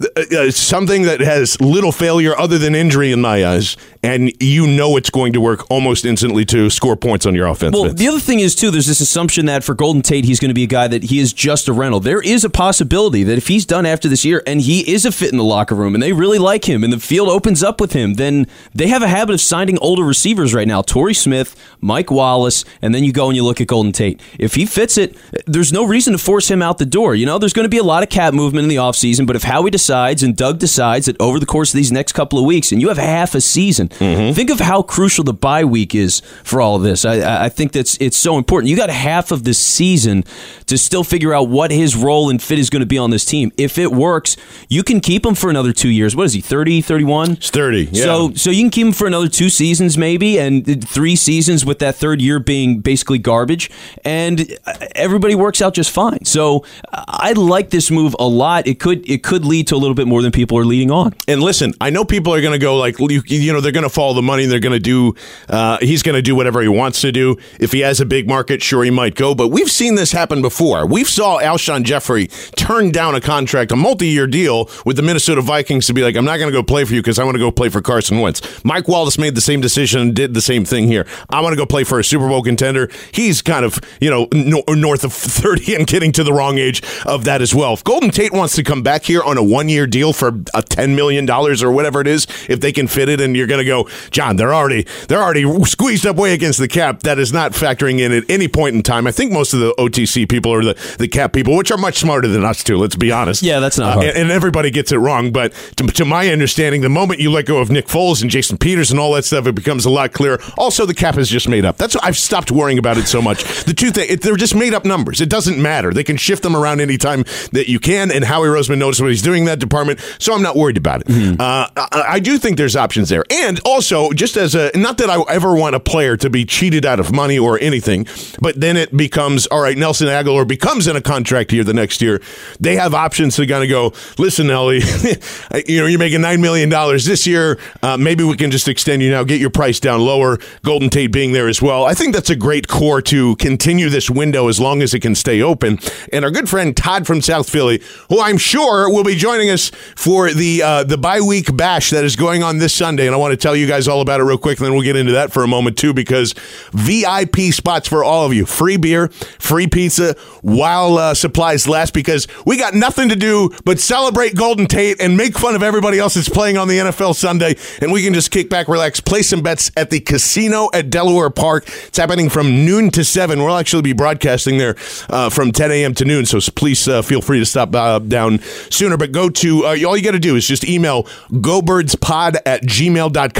uh, 0.01 0.07
uh, 0.37 0.51
something 0.53 1.03
that 1.03 1.21
has 1.21 1.61
little 1.61 1.91
failure 1.91 2.39
other 2.39 2.57
than 2.57 2.75
injury 2.75 3.11
in 3.11 3.21
my 3.21 3.45
eyes, 3.45 3.77
and 4.03 4.33
you 4.41 4.67
know 4.67 4.97
it's 4.97 5.11
going 5.11 5.33
to 5.33 5.41
work 5.41 5.69
almost 5.71 6.05
instantly 6.05 6.45
to 6.47 6.71
score 6.71 6.97
points 6.97 7.27
on 7.27 7.35
your 7.35 7.47
offense. 7.47 7.75
Well, 7.75 7.93
the 7.93 8.09
other 8.09 8.21
thing 8.21 8.41
is 8.41 8.55
too. 8.55 8.71
There's 8.71 8.87
this 8.87 9.01
assumption 9.01 9.47
that 9.47 9.65
for 9.65 9.75
Golden 9.75 10.03
Tate, 10.03 10.25
he's 10.25 10.41
going 10.41 10.51
to 10.51 10.55
be 10.55 10.65
a 10.65 10.69
guy 10.69 10.89
that 10.89 11.05
he 11.05 11.19
is 11.19 11.33
just 11.33 11.69
a 11.69 11.73
rental. 11.73 12.01
There 12.01 12.21
is 12.21 12.45
a 12.45 12.51
possibility 12.51 13.23
that 13.25 13.39
if 13.39 13.49
he's 13.49 13.67
done 13.67 13.87
after 13.87 14.09
this 14.09 14.25
year 14.25 14.43
and 14.47 14.61
he 14.61 14.89
is 14.91 15.05
a 15.05 15.13
fit 15.13 15.33
in 15.33 15.39
the 15.39 15.45
locker 15.45 15.75
room 15.75 15.95
and 15.95 16.03
they 16.03 16.13
really 16.13 16.39
like 16.39 16.69
him 16.69 16.85
and 16.85 16.93
the 16.93 17.01
field 17.01 17.29
opens 17.29 17.63
up 17.63 17.81
with 17.81 17.93
him, 17.93 18.15
then 18.15 18.47
they 18.75 18.89
have 18.89 19.03
a 19.03 19.09
habit 19.09 19.35
of 19.35 19.41
signing 19.41 19.79
older 19.79 20.05
receivers 20.05 20.55
right 20.55 20.69
now. 20.69 20.83
Torrey 20.83 21.15
Smith, 21.15 21.57
Mike 21.81 22.11
Wallace, 22.11 22.65
and 22.83 22.95
then 22.95 23.05
you 23.05 23.13
go 23.13 23.29
and 23.29 23.37
you 23.37 23.45
look 23.45 23.61
at 23.61 23.67
Golden 23.67 23.93
Tate. 23.93 24.21
If 24.39 24.55
he 24.55 24.67
fits 24.67 24.97
it, 24.97 25.17
there's 25.47 25.73
no 25.73 25.85
reason 25.85 26.13
to 26.13 26.19
force 26.19 26.51
him 26.51 26.63
out 26.63 26.79
the 26.79 26.87
door. 26.87 27.15
You 27.15 27.27
know, 27.27 27.39
there's 27.39 27.53
going 27.53 27.65
to 27.65 27.71
be 27.71 27.79
a 27.79 27.83
lot 27.83 28.03
of 28.03 28.09
cap 28.09 28.35
movement 28.35 28.65
in 28.65 28.69
the 28.69 28.77
offseason, 28.77 29.27
but 29.27 29.37
if 29.37 29.43
Howie 29.43 29.71
decides 29.71 30.23
and 30.23 30.37
Doug 30.37 30.59
decides 30.59 31.07
that 31.07 31.21
over 31.21 31.41
the 31.41 31.47
course 31.47 31.71
of 31.71 31.77
these 31.77 31.93
next 31.93 32.13
couple 32.13 32.39
of 32.39 32.45
weeks, 32.45 32.73
and 32.73 32.81
you 32.81 32.89
have 32.89 32.99
half 32.99 33.35
a 33.35 33.41
season, 33.41 33.89
Mm-hmm. 33.99 34.33
think 34.35 34.51
of 34.51 34.61
how 34.61 34.83
crucial 34.83 35.25
the 35.25 35.35
bye 35.35 35.65
week 35.65 35.95
is 35.95 36.21
for 36.45 36.61
all 36.61 36.77
of 36.77 36.83
this. 36.83 37.05
I- 37.05 37.45
I, 37.45 37.49
think 37.49 37.73
that's 37.73 37.97
it's 38.01 38.17
so 38.17 38.39
important. 38.39 38.71
You 38.71 38.77
got 38.77 38.91
half 38.91 39.31
of 39.33 39.45
the 39.45 39.55
season 39.55 40.25
to 40.67 40.79
still 40.79 41.05
figure 41.05 41.35
out 41.35 41.49
what 41.49 41.71
his 41.71 41.97
role 41.97 42.31
and 42.31 42.43
fit 42.43 42.59
is 42.59 42.71
going 42.71 42.81
to 42.81 42.87
be 42.87 42.99
on 42.99 43.11
this 43.11 43.25
team. 43.25 43.53
If 43.57 43.79
it 43.79 43.93
works, 43.93 44.37
you 44.69 44.83
can 44.83 45.01
keep 45.01 45.25
him 45.25 45.35
for 45.35 45.51
another 45.51 45.73
two 45.73 45.89
years. 45.89 46.15
What 46.15 46.25
is 46.25 46.33
he, 46.33 46.41
30, 46.41 46.81
31? 46.81 47.33
it's 47.33 47.51
thirty. 47.51 47.89
Yeah. 47.91 48.05
So, 48.05 48.35
so 48.35 48.51
you 48.51 48.63
can 48.63 48.71
keep 48.71 48.87
him 48.87 48.93
for 48.93 49.07
another 49.07 49.29
two 49.29 49.49
seasons, 49.49 49.97
maybe, 49.99 50.39
and 50.39 50.87
three 50.87 51.17
seasons 51.17 51.65
with 51.65 51.79
that 51.81 51.97
third 51.97 52.21
year 52.21 52.39
being 52.39 52.81
basically 52.81 53.19
garbage, 53.19 53.71
and 54.05 54.57
everybody 54.95 55.35
works 55.35 55.61
out 55.63 55.75
just 55.75 55.91
fine. 55.91 56.25
So, 56.25 56.65
I 56.93 57.33
like 57.33 57.71
this 57.71 57.91
move 57.91 58.15
a 58.19 58.27
lot. 58.27 58.67
It 58.67 58.79
could 58.81 59.09
it 59.09 59.23
could 59.23 59.45
lead 59.45 59.67
to 59.69 59.75
a 59.75 59.79
little 59.79 59.95
bit 59.95 60.07
more 60.07 60.23
than 60.23 60.33
people 60.33 60.59
are 60.59 60.65
leading 60.65 60.91
on. 60.91 61.15
And 61.27 61.43
listen, 61.43 61.75
I 61.81 61.91
know 61.91 62.05
people 62.05 62.35
are 62.35 62.41
going 62.41 62.53
to 62.53 62.59
go 62.59 62.77
like 62.77 62.99
you, 62.99 63.23
you 63.27 63.53
know 63.53 63.61
they're 63.61 63.73
going 63.79 63.89
to 63.89 63.95
follow 63.95 64.15
the 64.15 64.23
money. 64.23 64.47
They're 64.47 64.61
going 64.61 64.73
to 64.73 64.79
do. 64.81 65.15
Uh, 65.49 65.79
he's 65.81 66.03
going 66.03 66.17
to 66.17 66.23
do 66.23 66.35
whatever 66.35 66.61
he 66.61 66.69
wants 66.69 67.01
to 67.03 67.13
do. 67.13 67.37
If 67.61 67.73
he 67.73 67.81
has 67.81 68.01
a 68.01 68.07
big 68.07 68.29
market, 68.29 68.63
sure 68.63 68.85
he 68.85 68.91
might 68.91 69.15
go. 69.15 69.35
But 69.35 69.49
we've 69.49 69.71
seen 69.71 69.95
this 69.95 70.13
happen 70.13 70.43
before. 70.43 70.87
We've 70.87 71.09
saw 71.09 71.41
Alshon 71.41 71.85
Jeffery 71.85 72.27
turn 72.57 72.91
down 72.91 73.15
a 73.15 73.21
contract, 73.21 73.73
a 73.73 73.77
multi-year 73.77 74.27
deal 74.27 74.69
with 74.85 74.97
the 74.97 75.03
Minnesota 75.03 75.41
Vikings 75.41 75.87
to 75.87 75.95
be 75.95 76.03
like, 76.03 76.17
I'm 76.17 76.25
not 76.25 76.39
going 76.39 76.51
to 76.51 76.57
go 76.57 76.63
play 76.63 76.85
for 76.85 76.95
you 76.95 77.01
because 77.01 77.19
I 77.19 77.25
want 77.25 77.37
to 77.37 77.39
go 77.39 77.51
play 77.51 77.69
for 77.69 77.81
Carson 77.81 78.21
Wentz. 78.21 78.65
Mike 78.65 78.89
Wallace 78.89 79.19
made 79.19 79.35
the 79.35 79.41
same 79.41 79.61
decision 79.61 80.01
and 80.01 80.15
did 80.15 80.35
the 80.35 80.41
same 80.41 80.65
thing 80.65 80.89
here. 80.89 81.07
I 81.31 81.41
want 81.41 81.53
to 81.53 81.57
go 81.57 81.67
play 81.67 81.85
for 81.85 81.99
a 81.99 82.05
Super 82.05 82.29
Bowl 82.29 82.43
contender. 82.43 82.91
He's 83.13 83.43
kind 83.43 83.65
of 83.65 83.79
you 84.01 84.11
know 84.11 84.29
no, 84.33 84.63
north 84.69 85.05
of 85.05 85.13
30 85.13 85.75
and 85.75 85.87
getting 85.87 86.13
to 86.13 86.25
the 86.25 86.33
wrong 86.33 86.59
age 86.59 86.83
of 87.07 87.25
that 87.25 87.43
as 87.43 87.55
well. 87.55 87.75
If 87.75 87.85
Golden 87.85 88.11
Tate 88.11 88.33
wants 88.33 88.55
to 88.57 88.63
come 88.63 88.83
back 88.83 89.05
here 89.05 89.23
on 89.23 89.39
a 89.39 89.43
one-year 89.43 89.87
deal 89.87 90.13
for 90.13 90.43
a 90.55 90.63
10 90.63 90.97
million 90.97 91.27
dollars 91.27 91.63
or 91.63 91.71
whatever 91.71 92.01
it 92.01 92.07
is, 92.07 92.27
if 92.49 92.61
they 92.61 92.73
can 92.73 92.89
fit 92.89 93.09
it, 93.09 93.21
and 93.21 93.37
you're 93.37 93.47
going 93.47 93.61
to 93.61 93.68
go, 93.69 93.89
John, 94.11 94.37
they're 94.37 94.55
already 94.55 94.87
they're 95.09 95.23
already 95.23 95.45
squeezed 95.65 96.07
up 96.07 96.17
way 96.17 96.33
against 96.35 96.59
the 96.59 96.69
cap. 96.69 97.01
That 97.01 97.19
is 97.19 97.33
not 97.33 97.53
factoring 97.53 98.01
in 98.01 98.13
at 98.13 98.25
any 98.29 98.49
point 98.49 98.75
in 98.75 98.83
time. 98.83 99.07
I 99.07 99.13
think 99.13 99.33
most 99.33 99.53
of 99.55 99.61
the 99.61 99.75
OTC 99.79 100.29
people 100.29 100.53
are 100.53 100.65
the 100.65 100.97
the 100.99 101.09
cap 101.09 101.33
people, 101.33 101.57
which 101.57 101.71
are 101.71 101.79
much 101.79 101.99
smarter 101.99 102.29
than 102.29 102.45
us 102.45 102.65
too. 102.65 102.77
Let's 102.77 102.97
be 102.97 103.13
honest. 103.13 103.43
Yeah, 103.43 103.61
that's 103.61 103.79
not 103.79 103.89
Uh, 103.91 103.93
hard. 103.95 104.07
and, 104.07 104.17
and 104.19 104.31
everybody 104.31 104.71
gets 104.71 104.93
it 104.93 104.99
wrong. 104.99 105.31
But 105.33 105.53
to, 105.77 105.85
to 105.87 106.05
my 106.05 106.29
understanding, 106.29 106.81
the 106.83 106.89
moment 106.89 107.21
you 107.21 107.31
let 107.31 107.47
go 107.47 107.59
of 107.59 107.71
Nick 107.71 107.87
Foles 107.87 108.23
and 108.23 108.31
Jason 108.31 108.59
Peters 108.59 108.91
and 108.91 108.99
all 109.01 109.13
that 109.15 109.25
stuff, 109.25 109.47
it 109.47 109.55
becomes 109.55 109.85
a 109.85 109.91
lot 109.91 110.13
clearer. 110.13 110.39
Also, 110.57 110.87
the 110.87 110.95
cap 110.95 111.17
is 111.19 111.29
just 111.29 111.49
made 111.49 111.65
up. 111.65 111.77
That's 111.77 111.95
why 111.95 112.01
I've 112.05 112.17
stopped 112.17 112.51
worrying 112.51 112.79
about 112.79 112.97
it 112.99 113.07
so 113.07 113.21
much. 113.23 113.45
The 113.65 113.75
two 113.75 113.91
things 113.91 114.21
they're 114.21 114.37
just 114.37 114.55
made 114.55 114.75
up 114.75 114.85
numbers. 114.85 115.21
It 115.21 115.29
doesn't 115.29 115.61
matter. 115.61 115.93
They 115.93 116.05
can 116.05 116.17
shift 116.17 116.43
them 116.43 116.57
around 116.57 116.81
anytime 116.81 117.25
that 117.53 117.69
you 117.69 117.79
can. 117.79 118.11
And 118.11 118.25
Howie 118.25 118.49
Roseman 118.49 118.79
knows 118.79 119.01
what 119.01 119.11
he's 119.11 119.23
doing 119.23 119.41
in 119.43 119.47
that 119.47 119.59
department, 119.59 120.01
so 120.19 120.35
I'm 120.35 120.43
not 120.43 120.57
worried 120.57 120.77
about 120.77 121.03
it. 121.07 121.41
Uh, 121.41 121.69
I, 121.77 122.05
I 122.09 122.21
do 122.21 122.39
think 122.39 122.57
there's 122.57 122.77
options 122.77 123.09
there. 123.09 123.25
And 123.31 123.58
also, 123.65 124.13
just 124.13 124.37
as 124.37 124.55
a 124.55 124.71
not 124.75 124.99
that 124.99 125.11
I 125.11 125.21
ever 125.29 125.55
want 125.55 125.75
a 125.75 125.81
player 125.81 126.17
to 126.17 126.31
be 126.31 126.45
cheated 126.45 126.85
out 126.85 127.01
of 127.01 127.13
money 127.13 127.39
or 127.39 127.59
anything, 127.61 128.07
but 128.41 128.61
then 128.61 128.77
it 128.77 128.97
becomes 128.97 129.47
all 129.47 129.61
right. 129.61 129.77
Nelson 129.77 130.09
Agholor 130.09 130.47
becomes 130.47 130.87
in 130.87 130.97
a 130.97 131.01
contract 131.01 131.51
here 131.51 131.65
the 131.65 131.75
next 131.75 132.01
year. 132.01 132.21
They 132.61 132.77
have 132.77 132.95
options 132.95 133.37
to 133.37 133.47
kind 133.47 133.63
of 133.63 133.71
go. 133.71 133.93
Listen, 134.19 134.51
Ellie, 134.51 134.81
you 135.67 135.81
know 135.81 135.87
you're 135.87 135.99
making 135.99 136.21
nine 136.21 136.41
million 136.41 136.69
dollars 136.69 137.05
this 137.05 137.27
year. 137.27 137.59
Uh, 137.83 137.97
maybe 137.97 138.25
we 138.25 138.37
can 138.37 138.51
just 138.51 138.69
extend 138.69 139.03
you 139.03 139.11
now, 139.11 139.25
get 139.25 139.41
your 139.41 139.51
price 139.51 139.81
down 139.81 140.01
lower. 140.01 140.39
Golden 140.63 140.91
Tate 140.91 141.13
being 141.13 141.33
there 141.33 141.49
as 141.49 141.63
well. 141.63 141.85
I 141.85 141.95
think 141.95 142.15
that's 142.15 142.31
a 142.31 142.37
great 142.37 142.69
core 142.69 143.03
to 143.03 143.37
continue 143.37 143.89
this 143.89 144.11
window 144.11 144.49
as 144.49 144.61
long 144.61 144.83
as 144.83 144.95
it 144.95 145.01
can 145.01 145.15
stay 145.15 145.43
open. 145.43 145.79
And 146.13 146.25
our 146.25 146.31
good 146.31 146.49
friend 146.49 146.77
Todd 146.77 147.07
from 147.07 147.21
South 147.21 147.49
Philly, 147.49 147.83
who 148.09 148.21
I'm 148.21 148.39
sure 148.39 148.93
will 148.93 149.05
be 149.05 149.15
joining 149.15 149.51
us 149.51 149.71
for 149.97 150.33
the 150.33 150.63
uh, 150.63 150.85
the 150.85 150.99
bye 150.99 151.21
week 151.21 151.55
bash 151.57 151.91
that 151.91 152.05
is 152.05 152.17
going 152.17 152.43
on 152.43 152.59
this 152.59 152.75
Sunday. 152.75 153.07
And 153.07 153.15
I 153.15 153.19
want 153.19 153.33
to 153.33 153.37
tell 153.37 153.48
you 153.57 153.67
guys 153.67 153.89
all 153.89 154.01
about 154.01 154.21
it 154.21 154.25
real 154.25 154.39
quick, 154.39 154.59
and 154.59 154.67
then 154.67 154.75
we'll 154.75 154.83
get 154.83 154.97
into 154.97 155.13
that 155.13 155.33
for 155.33 155.43
a 155.43 155.49
moment 155.49 155.79
too, 155.79 155.93
because 155.93 156.35
VIP 156.73 157.53
spots 157.53 157.89
for 157.89 158.05
all 158.05 158.27
of 158.27 158.35
you, 158.35 158.47
free 158.47 158.77
beer, 158.77 159.09
free 159.09 159.67
pizza, 159.67 160.15
while 160.43 160.99
uh, 160.99 161.15
supplies 161.15 161.69
last. 161.69 161.95
Because 161.95 162.27
we 162.47 162.57
got 162.57 162.75
nothing 162.75 163.09
to 163.09 163.17
do 163.17 163.51
but 163.65 163.81
celebrate 163.81 164.35
Golden 164.35 164.67
Tate 164.67 165.01
and 165.01 165.17
make 165.17 165.37
fun 165.37 165.55
of 165.55 165.63
everybody 165.63 165.99
else 165.99 166.15
that's 166.15 166.29
playing 166.29 166.59
on 166.59 166.69
the 166.69 166.79
NFL 166.79 167.15
Sunday, 167.15 167.57
and 167.81 167.93
we 167.93 168.03
can 168.05 168.15
just 168.15 168.31
kick 168.31 168.51
back, 168.51 168.69
relax, 168.69 169.01
play 169.01 169.23
some 169.23 169.43
bets 169.43 169.71
at 169.77 169.91
the 169.91 170.01
casino 170.01 170.69
at 170.73 170.91
Delaware 170.91 171.31
Park. 171.31 171.65
It's 171.87 171.99
happening 171.99 172.29
from 172.29 172.65
noon 172.65 172.91
to 172.91 173.05
seven. 173.05 173.43
We'll 173.43 173.57
actually 173.57 173.83
be 173.83 173.93
broadcasting 173.93 174.59
there 174.59 174.77
uh, 175.09 175.31
from 175.31 175.53
10 175.53 175.71
a.m. 175.71 175.95
to 175.95 176.05
noon. 176.05 176.27
So 176.27 176.39
please 176.55 176.87
uh, 176.89 177.03
feel 177.03 177.21
free 177.21 177.39
to 177.39 177.47
stop 177.47 177.75
uh, 177.75 177.99
down 177.99 178.41
sooner. 178.71 178.97
But 178.97 179.13
go 179.13 179.29
to 179.29 179.65
uh, 179.65 179.77
all 179.87 179.97
you 179.97 180.03
got 180.03 180.13
to 180.13 180.19
do 180.19 180.37
is 180.37 180.47
just 180.47 180.65
email 180.65 181.05
gobirdspod 181.31 182.37
at 182.47 182.63
gmail.com. 182.63 183.38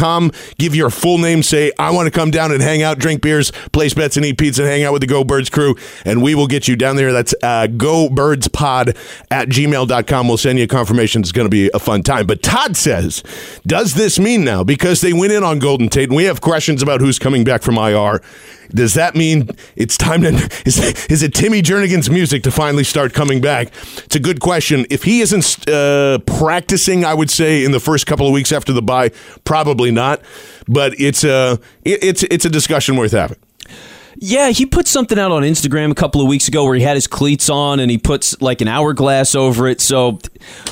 Give 0.59 0.75
your 0.75 0.91
full 0.91 1.19
name. 1.19 1.43
Say, 1.43 1.73
I 1.79 1.91
want 1.91 2.07
to 2.07 2.11
come 2.11 2.31
down 2.31 2.53
and 2.53 2.63
hang 2.63 2.83
out, 2.83 2.99
drink 2.99 3.21
beers, 3.21 3.51
place 3.73 3.95
bets, 3.95 4.17
and 4.17 4.25
eat 4.25 4.39
pizza, 4.39 4.63
and 4.63 4.71
hang 4.71 4.85
out 4.85 4.93
with 4.93 5.01
the 5.01 5.07
Go 5.07 5.25
Birds 5.25 5.51
crew. 5.51 5.77
And 6.05 6.23
we 6.23 6.35
will 6.35 6.47
get 6.47 6.69
you 6.69 6.77
down 6.77 6.97
there. 6.97 7.13
That's 7.13 7.35
uh, 7.43 7.67
gobirdspod 7.69 8.97
at 9.31 9.49
gmail.com. 9.49 10.29
We'll 10.29 10.37
send 10.37 10.59
you 10.59 10.65
a 10.65 10.69
confirmation. 10.69 11.23
It's 11.23 11.33
going 11.33 11.47
to 11.47 11.51
be 11.51 11.71
a 11.75 11.79
fun 11.79 12.03
time. 12.03 12.27
But 12.27 12.43
Todd 12.43 12.77
says, 12.77 13.23
does 13.67 13.95
this 13.95 14.19
mean 14.19 14.45
now, 14.45 14.65
because 14.65 15.01
they 15.01 15.13
went 15.13 15.33
in 15.33 15.43
on 15.43 15.59
Golden 15.59 15.89
Tate, 15.89 16.09
and 16.09 16.17
we 16.17 16.25
have 16.25 16.41
questions 16.41 16.83
about 16.83 17.01
who's 17.01 17.19
coming 17.19 17.45
back 17.45 17.63
from 17.63 17.77
IR, 17.77 18.23
does 18.71 18.95
that 18.95 19.15
mean 19.15 19.51
it's 19.77 19.97
time 19.97 20.23
to 20.23 20.29
is, 20.65 20.79
is 21.07 21.23
it 21.23 21.35
Timmy 21.35 21.63
Jernigan's 21.63 22.11
music 22.11 22.43
to 22.45 22.51
finally 22.51 22.85
start 22.85 23.13
coming 23.13 23.41
back? 23.41 23.69
It's 24.05 24.17
a 24.17 24.21
good 24.21 24.41
question. 24.41 24.87
If 24.91 25.05
he 25.05 25.21
isn't 25.21 25.69
uh, 25.69 26.19
practicing, 26.27 27.05
I 27.05 27.15
would 27.15 27.31
say 27.31 27.65
in 27.65 27.73
the 27.73 27.81
first 27.81 28.07
couple 28.07 28.27
of 28.27 28.33
weeks 28.33 28.53
after 28.53 28.73
the 28.73 28.83
bye, 28.83 29.11
probably 29.45 29.91
not. 29.91 30.21
But 30.67 30.99
it's 31.01 31.25
a 31.25 31.59
it, 31.85 32.03
it's 32.05 32.23
it's 32.25 32.45
a 32.45 32.51
discussion 32.51 32.97
worth 32.97 33.13
having. 33.13 33.39
Yeah, 34.21 34.51
he 34.51 34.67
put 34.67 34.89
something 34.89 35.17
out 35.17 35.31
on 35.31 35.43
Instagram 35.43 35.93
a 35.93 35.95
couple 35.95 36.21
of 36.21 36.27
weeks 36.27 36.49
ago 36.49 36.65
where 36.65 36.75
he 36.75 36.83
had 36.83 36.97
his 36.97 37.07
cleats 37.07 37.49
on 37.49 37.79
and 37.79 37.89
he 37.89 37.99
puts 37.99 38.41
like 38.43 38.61
an 38.61 38.67
hourglass 38.67 39.37
over 39.37 39.69
it. 39.69 39.81
So 39.81 40.19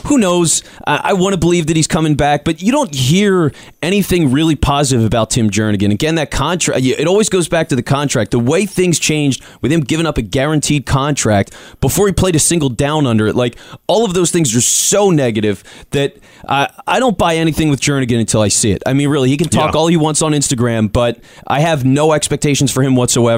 who 0.06 0.18
knows? 0.18 0.64
I, 0.84 1.00
I 1.04 1.12
want 1.12 1.34
to 1.34 1.38
believe 1.38 1.68
that 1.68 1.76
he's 1.76 1.86
coming 1.86 2.16
back, 2.16 2.44
but 2.44 2.60
you 2.60 2.72
don't 2.72 2.92
hear 2.92 3.52
anything 3.82 4.32
really 4.32 4.56
positive 4.56 5.04
about 5.04 5.30
Tim 5.30 5.48
Jernigan. 5.48 5.92
Again, 5.92 6.16
that 6.16 6.32
contract, 6.32 6.80
it 6.84 7.06
always 7.06 7.28
goes 7.28 7.46
back 7.48 7.68
to 7.68 7.76
the 7.76 7.84
contract. 7.84 8.32
The 8.32 8.40
way 8.40 8.66
things 8.66 8.98
changed 8.98 9.44
with 9.60 9.70
him 9.70 9.80
giving 9.82 10.06
up 10.06 10.18
a 10.18 10.22
guaranteed 10.22 10.84
contract 10.84 11.54
before 11.80 12.08
he 12.08 12.12
played 12.12 12.34
a 12.34 12.40
single 12.40 12.68
down 12.68 13.06
under 13.06 13.28
it, 13.28 13.36
like 13.36 13.56
all 13.86 14.04
of 14.04 14.12
those 14.14 14.32
things 14.32 14.56
are 14.56 14.60
so 14.60 15.10
negative 15.10 15.62
that 15.90 16.16
I, 16.48 16.68
I 16.86 16.98
don't 16.98 17.16
buy 17.16 17.36
anything 17.36 17.68
with 17.70 17.80
Jernigan 17.80 18.18
until 18.18 18.40
I 18.40 18.48
see 18.48 18.72
it. 18.72 18.82
I 18.86 18.92
mean, 18.92 19.08
really, 19.08 19.28
he 19.28 19.36
can 19.36 19.48
talk 19.48 19.72
Yeah. 19.74 19.78
all 19.78 19.86
he 19.86 19.96
wants 19.96 20.20
on 20.20 20.32
Instagram, 20.32 20.92
but 20.92 21.20
I 21.46 21.60
have 21.60 21.84
no 21.84 22.12
expectations 22.12 22.72
for 22.72 22.82
him 22.82 22.96
whatsoever, 22.96 23.35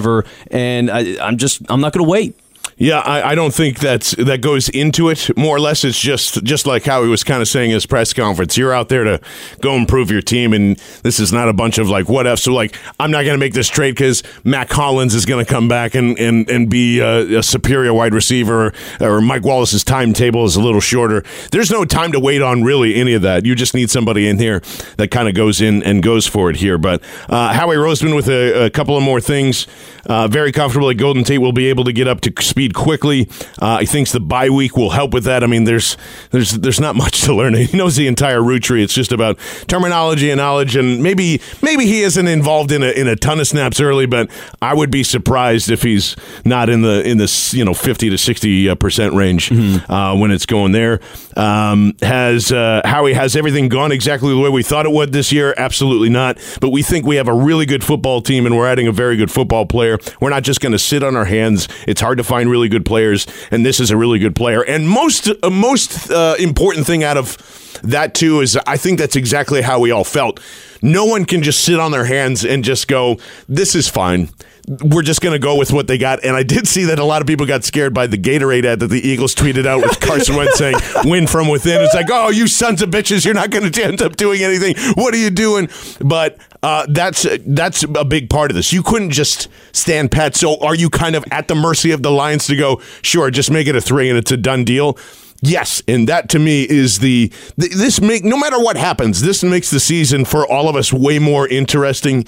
and 0.50 0.90
I, 0.90 1.16
I'm 1.20 1.36
just 1.36 1.62
I'm 1.68 1.80
not 1.80 1.92
going 1.92 2.04
to 2.04 2.10
wait. 2.10 2.38
Yeah, 2.76 3.00
I, 3.00 3.30
I 3.30 3.34
don't 3.34 3.52
think 3.52 3.78
that's 3.78 4.12
that 4.12 4.40
goes 4.40 4.68
into 4.68 5.08
it. 5.08 5.36
More 5.36 5.56
or 5.56 5.60
less, 5.60 5.84
it's 5.84 5.98
just 5.98 6.42
just 6.44 6.66
like 6.66 6.84
how 6.84 7.02
he 7.02 7.08
was 7.08 7.24
kind 7.24 7.42
of 7.42 7.48
saying 7.48 7.70
in 7.70 7.74
his 7.74 7.86
press 7.86 8.12
conference. 8.12 8.56
You're 8.56 8.72
out 8.72 8.88
there 8.88 9.04
to 9.04 9.20
go 9.60 9.74
improve 9.74 10.10
your 10.10 10.22
team, 10.22 10.52
and 10.52 10.76
this 11.02 11.18
is 11.18 11.32
not 11.32 11.48
a 11.48 11.52
bunch 11.52 11.78
of 11.78 11.88
like 11.88 12.08
what 12.08 12.26
if. 12.26 12.38
So 12.38 12.52
like, 12.52 12.76
I'm 13.00 13.10
not 13.10 13.22
going 13.22 13.34
to 13.34 13.38
make 13.38 13.54
this 13.54 13.68
trade 13.68 13.92
because 13.92 14.22
Mack 14.44 14.70
Hollins 14.70 15.14
is 15.14 15.26
going 15.26 15.44
to 15.44 15.50
come 15.50 15.68
back 15.68 15.94
and 15.94 16.18
and 16.18 16.48
and 16.50 16.68
be 16.70 17.00
a, 17.00 17.38
a 17.38 17.42
superior 17.42 17.92
wide 17.94 18.14
receiver, 18.14 18.72
or 19.00 19.20
Mike 19.20 19.44
Wallace's 19.44 19.84
timetable 19.84 20.44
is 20.44 20.56
a 20.56 20.60
little 20.62 20.80
shorter. 20.80 21.24
There's 21.50 21.70
no 21.70 21.84
time 21.84 22.12
to 22.12 22.20
wait 22.20 22.42
on 22.42 22.62
really 22.62 22.94
any 22.94 23.14
of 23.14 23.22
that. 23.22 23.44
You 23.46 23.54
just 23.54 23.74
need 23.74 23.90
somebody 23.90 24.28
in 24.28 24.38
here 24.38 24.60
that 24.96 25.10
kind 25.10 25.28
of 25.28 25.34
goes 25.34 25.60
in 25.60 25.82
and 25.82 26.02
goes 26.02 26.26
for 26.26 26.50
it 26.50 26.56
here. 26.56 26.78
But 26.78 27.02
uh, 27.28 27.52
Howie 27.52 27.76
Roseman 27.76 28.14
with 28.14 28.28
a, 28.28 28.66
a 28.66 28.70
couple 28.70 28.96
of 28.96 29.02
more 29.02 29.20
things. 29.20 29.66
Uh, 30.06 30.26
very 30.26 30.48
at 30.48 30.96
Golden 30.96 31.22
Tate 31.22 31.40
will 31.40 31.52
be 31.52 31.68
able 31.68 31.84
to 31.84 31.92
get 31.92 32.08
up 32.08 32.20
to 32.22 32.30
speed 32.58 32.74
quickly. 32.74 33.28
Uh, 33.60 33.78
he 33.78 33.86
thinks 33.86 34.10
the 34.10 34.18
bye 34.18 34.50
week 34.50 34.76
will 34.76 34.90
help 34.90 35.14
with 35.14 35.22
that. 35.22 35.44
I 35.44 35.46
mean, 35.46 35.62
there's 35.62 35.96
there's 36.32 36.50
there's 36.54 36.80
not 36.80 36.96
much 36.96 37.22
to 37.22 37.34
learn. 37.34 37.54
He 37.68 37.76
knows 37.76 37.96
the 37.96 38.06
entire 38.06 38.42
route 38.42 38.62
tree. 38.62 38.82
It's 38.82 38.94
just 38.94 39.12
about 39.12 39.38
terminology 39.66 40.30
and 40.30 40.38
knowledge, 40.38 40.74
and 40.74 41.02
maybe 41.02 41.40
maybe 41.60 41.84
he 41.86 42.00
isn't 42.02 42.26
involved 42.26 42.72
in 42.72 42.82
a 42.82 42.90
in 42.90 43.06
a 43.06 43.14
ton 43.14 43.40
of 43.40 43.46
snaps 43.46 43.80
early, 43.80 44.06
but 44.06 44.30
I 44.62 44.74
would 44.74 44.90
be 44.90 45.02
surprised 45.02 45.70
if 45.70 45.82
he's 45.82 46.16
not 46.44 46.68
in 46.70 46.82
the 46.82 47.06
in 47.08 47.18
this 47.18 47.52
you 47.52 47.64
know 47.64 47.74
fifty 47.74 48.10
to 48.10 48.16
sixty 48.18 48.68
uh, 48.68 48.74
percent 48.74 49.14
range 49.14 49.50
uh, 49.88 50.16
when 50.16 50.30
it's 50.30 50.46
going 50.46 50.72
there. 50.72 51.00
Um, 51.36 51.94
has 52.00 52.50
uh, 52.50 52.80
Howie 52.84 53.12
has 53.14 53.36
everything 53.36 53.68
gone 53.68 53.92
exactly 53.92 54.30
the 54.30 54.40
way 54.40 54.48
we 54.48 54.62
thought 54.62 54.86
it 54.86 54.92
would 54.92 55.12
this 55.12 55.30
year? 55.30 55.54
Absolutely 55.56 56.08
not. 56.08 56.38
But 56.60 56.70
we 56.70 56.82
think 56.82 57.06
we 57.06 57.16
have 57.16 57.28
a 57.28 57.34
really 57.34 57.66
good 57.66 57.84
football 57.84 58.20
team, 58.20 58.46
and 58.46 58.56
we're 58.56 58.66
adding 58.66 58.86
a 58.88 58.92
very 58.92 59.16
good 59.16 59.30
football 59.30 59.66
player. 59.66 59.98
We're 60.20 60.30
not 60.30 60.42
just 60.42 60.60
going 60.60 60.72
to 60.72 60.78
sit 60.78 61.02
on 61.02 61.16
our 61.16 61.26
hands. 61.26 61.68
It's 61.86 62.00
hard 62.00 62.18
to 62.18 62.24
find 62.24 62.47
really 62.48 62.68
good 62.68 62.84
players, 62.84 63.26
and 63.50 63.64
this 63.64 63.80
is 63.80 63.90
a 63.90 63.96
really 63.96 64.18
good 64.18 64.34
player. 64.34 64.62
And 64.62 64.88
most 64.88 65.28
uh, 65.28 65.50
most 65.50 66.10
uh, 66.10 66.34
important 66.38 66.86
thing 66.86 67.04
out 67.04 67.16
of 67.16 67.36
that 67.82 68.14
too 68.14 68.40
is 68.40 68.56
I 68.66 68.76
think 68.76 68.98
that's 68.98 69.16
exactly 69.16 69.62
how 69.62 69.80
we 69.80 69.90
all 69.90 70.04
felt. 70.04 70.40
No 70.82 71.04
one 71.04 71.24
can 71.24 71.42
just 71.42 71.64
sit 71.64 71.78
on 71.78 71.90
their 71.90 72.04
hands 72.04 72.44
and 72.44 72.64
just 72.64 72.88
go, 72.88 73.18
"This 73.48 73.74
is 73.74 73.88
fine." 73.88 74.30
We're 74.82 75.02
just 75.02 75.22
going 75.22 75.32
to 75.32 75.38
go 75.38 75.56
with 75.56 75.72
what 75.72 75.86
they 75.86 75.96
got. 75.96 76.22
And 76.22 76.36
I 76.36 76.42
did 76.42 76.68
see 76.68 76.84
that 76.84 76.98
a 76.98 77.04
lot 77.04 77.22
of 77.22 77.26
people 77.26 77.46
got 77.46 77.64
scared 77.64 77.94
by 77.94 78.06
the 78.06 78.18
Gatorade 78.18 78.66
ad 78.66 78.80
that 78.80 78.88
the 78.88 79.00
Eagles 79.00 79.34
tweeted 79.34 79.64
out 79.64 79.80
with 79.80 79.98
Carson 80.06 80.36
Wentz 80.36 80.58
saying, 80.58 80.76
win 81.04 81.26
from 81.26 81.48
within. 81.48 81.80
It's 81.80 81.94
like, 81.94 82.10
oh, 82.10 82.28
you 82.28 82.46
sons 82.46 82.82
of 82.82 82.90
bitches, 82.90 83.24
you're 83.24 83.32
not 83.32 83.48
going 83.48 83.72
to 83.72 83.82
end 83.82 84.02
up 84.02 84.16
doing 84.16 84.42
anything. 84.42 84.74
What 84.92 85.14
are 85.14 85.16
you 85.16 85.30
doing? 85.30 85.70
But 86.04 86.36
uh, 86.62 86.86
that's 86.88 87.26
that's 87.46 87.84
a 87.84 88.04
big 88.04 88.28
part 88.30 88.50
of 88.50 88.56
this. 88.56 88.72
You 88.72 88.82
couldn't 88.82 89.10
just 89.10 89.48
stand 89.72 90.10
pat. 90.10 90.34
So 90.34 90.58
are 90.60 90.74
you 90.74 90.90
kind 90.90 91.14
of 91.14 91.24
at 91.30 91.48
the 91.48 91.54
mercy 91.54 91.92
of 91.92 92.02
the 92.02 92.10
Lions 92.10 92.46
to 92.46 92.56
go, 92.56 92.80
sure, 93.02 93.30
just 93.30 93.50
make 93.50 93.66
it 93.66 93.76
a 93.76 93.80
three 93.80 94.08
and 94.08 94.18
it's 94.18 94.32
a 94.32 94.36
done 94.36 94.64
deal? 94.64 94.98
Yes, 95.40 95.82
and 95.86 96.08
that 96.08 96.28
to 96.30 96.40
me 96.40 96.64
is 96.64 96.98
the 96.98 97.32
this 97.56 98.00
make 98.00 98.24
no 98.24 98.36
matter 98.36 98.58
what 98.58 98.76
happens, 98.76 99.20
this 99.20 99.44
makes 99.44 99.70
the 99.70 99.78
season 99.78 100.24
for 100.24 100.44
all 100.50 100.68
of 100.68 100.74
us 100.74 100.92
way 100.92 101.20
more 101.20 101.46
interesting. 101.46 102.26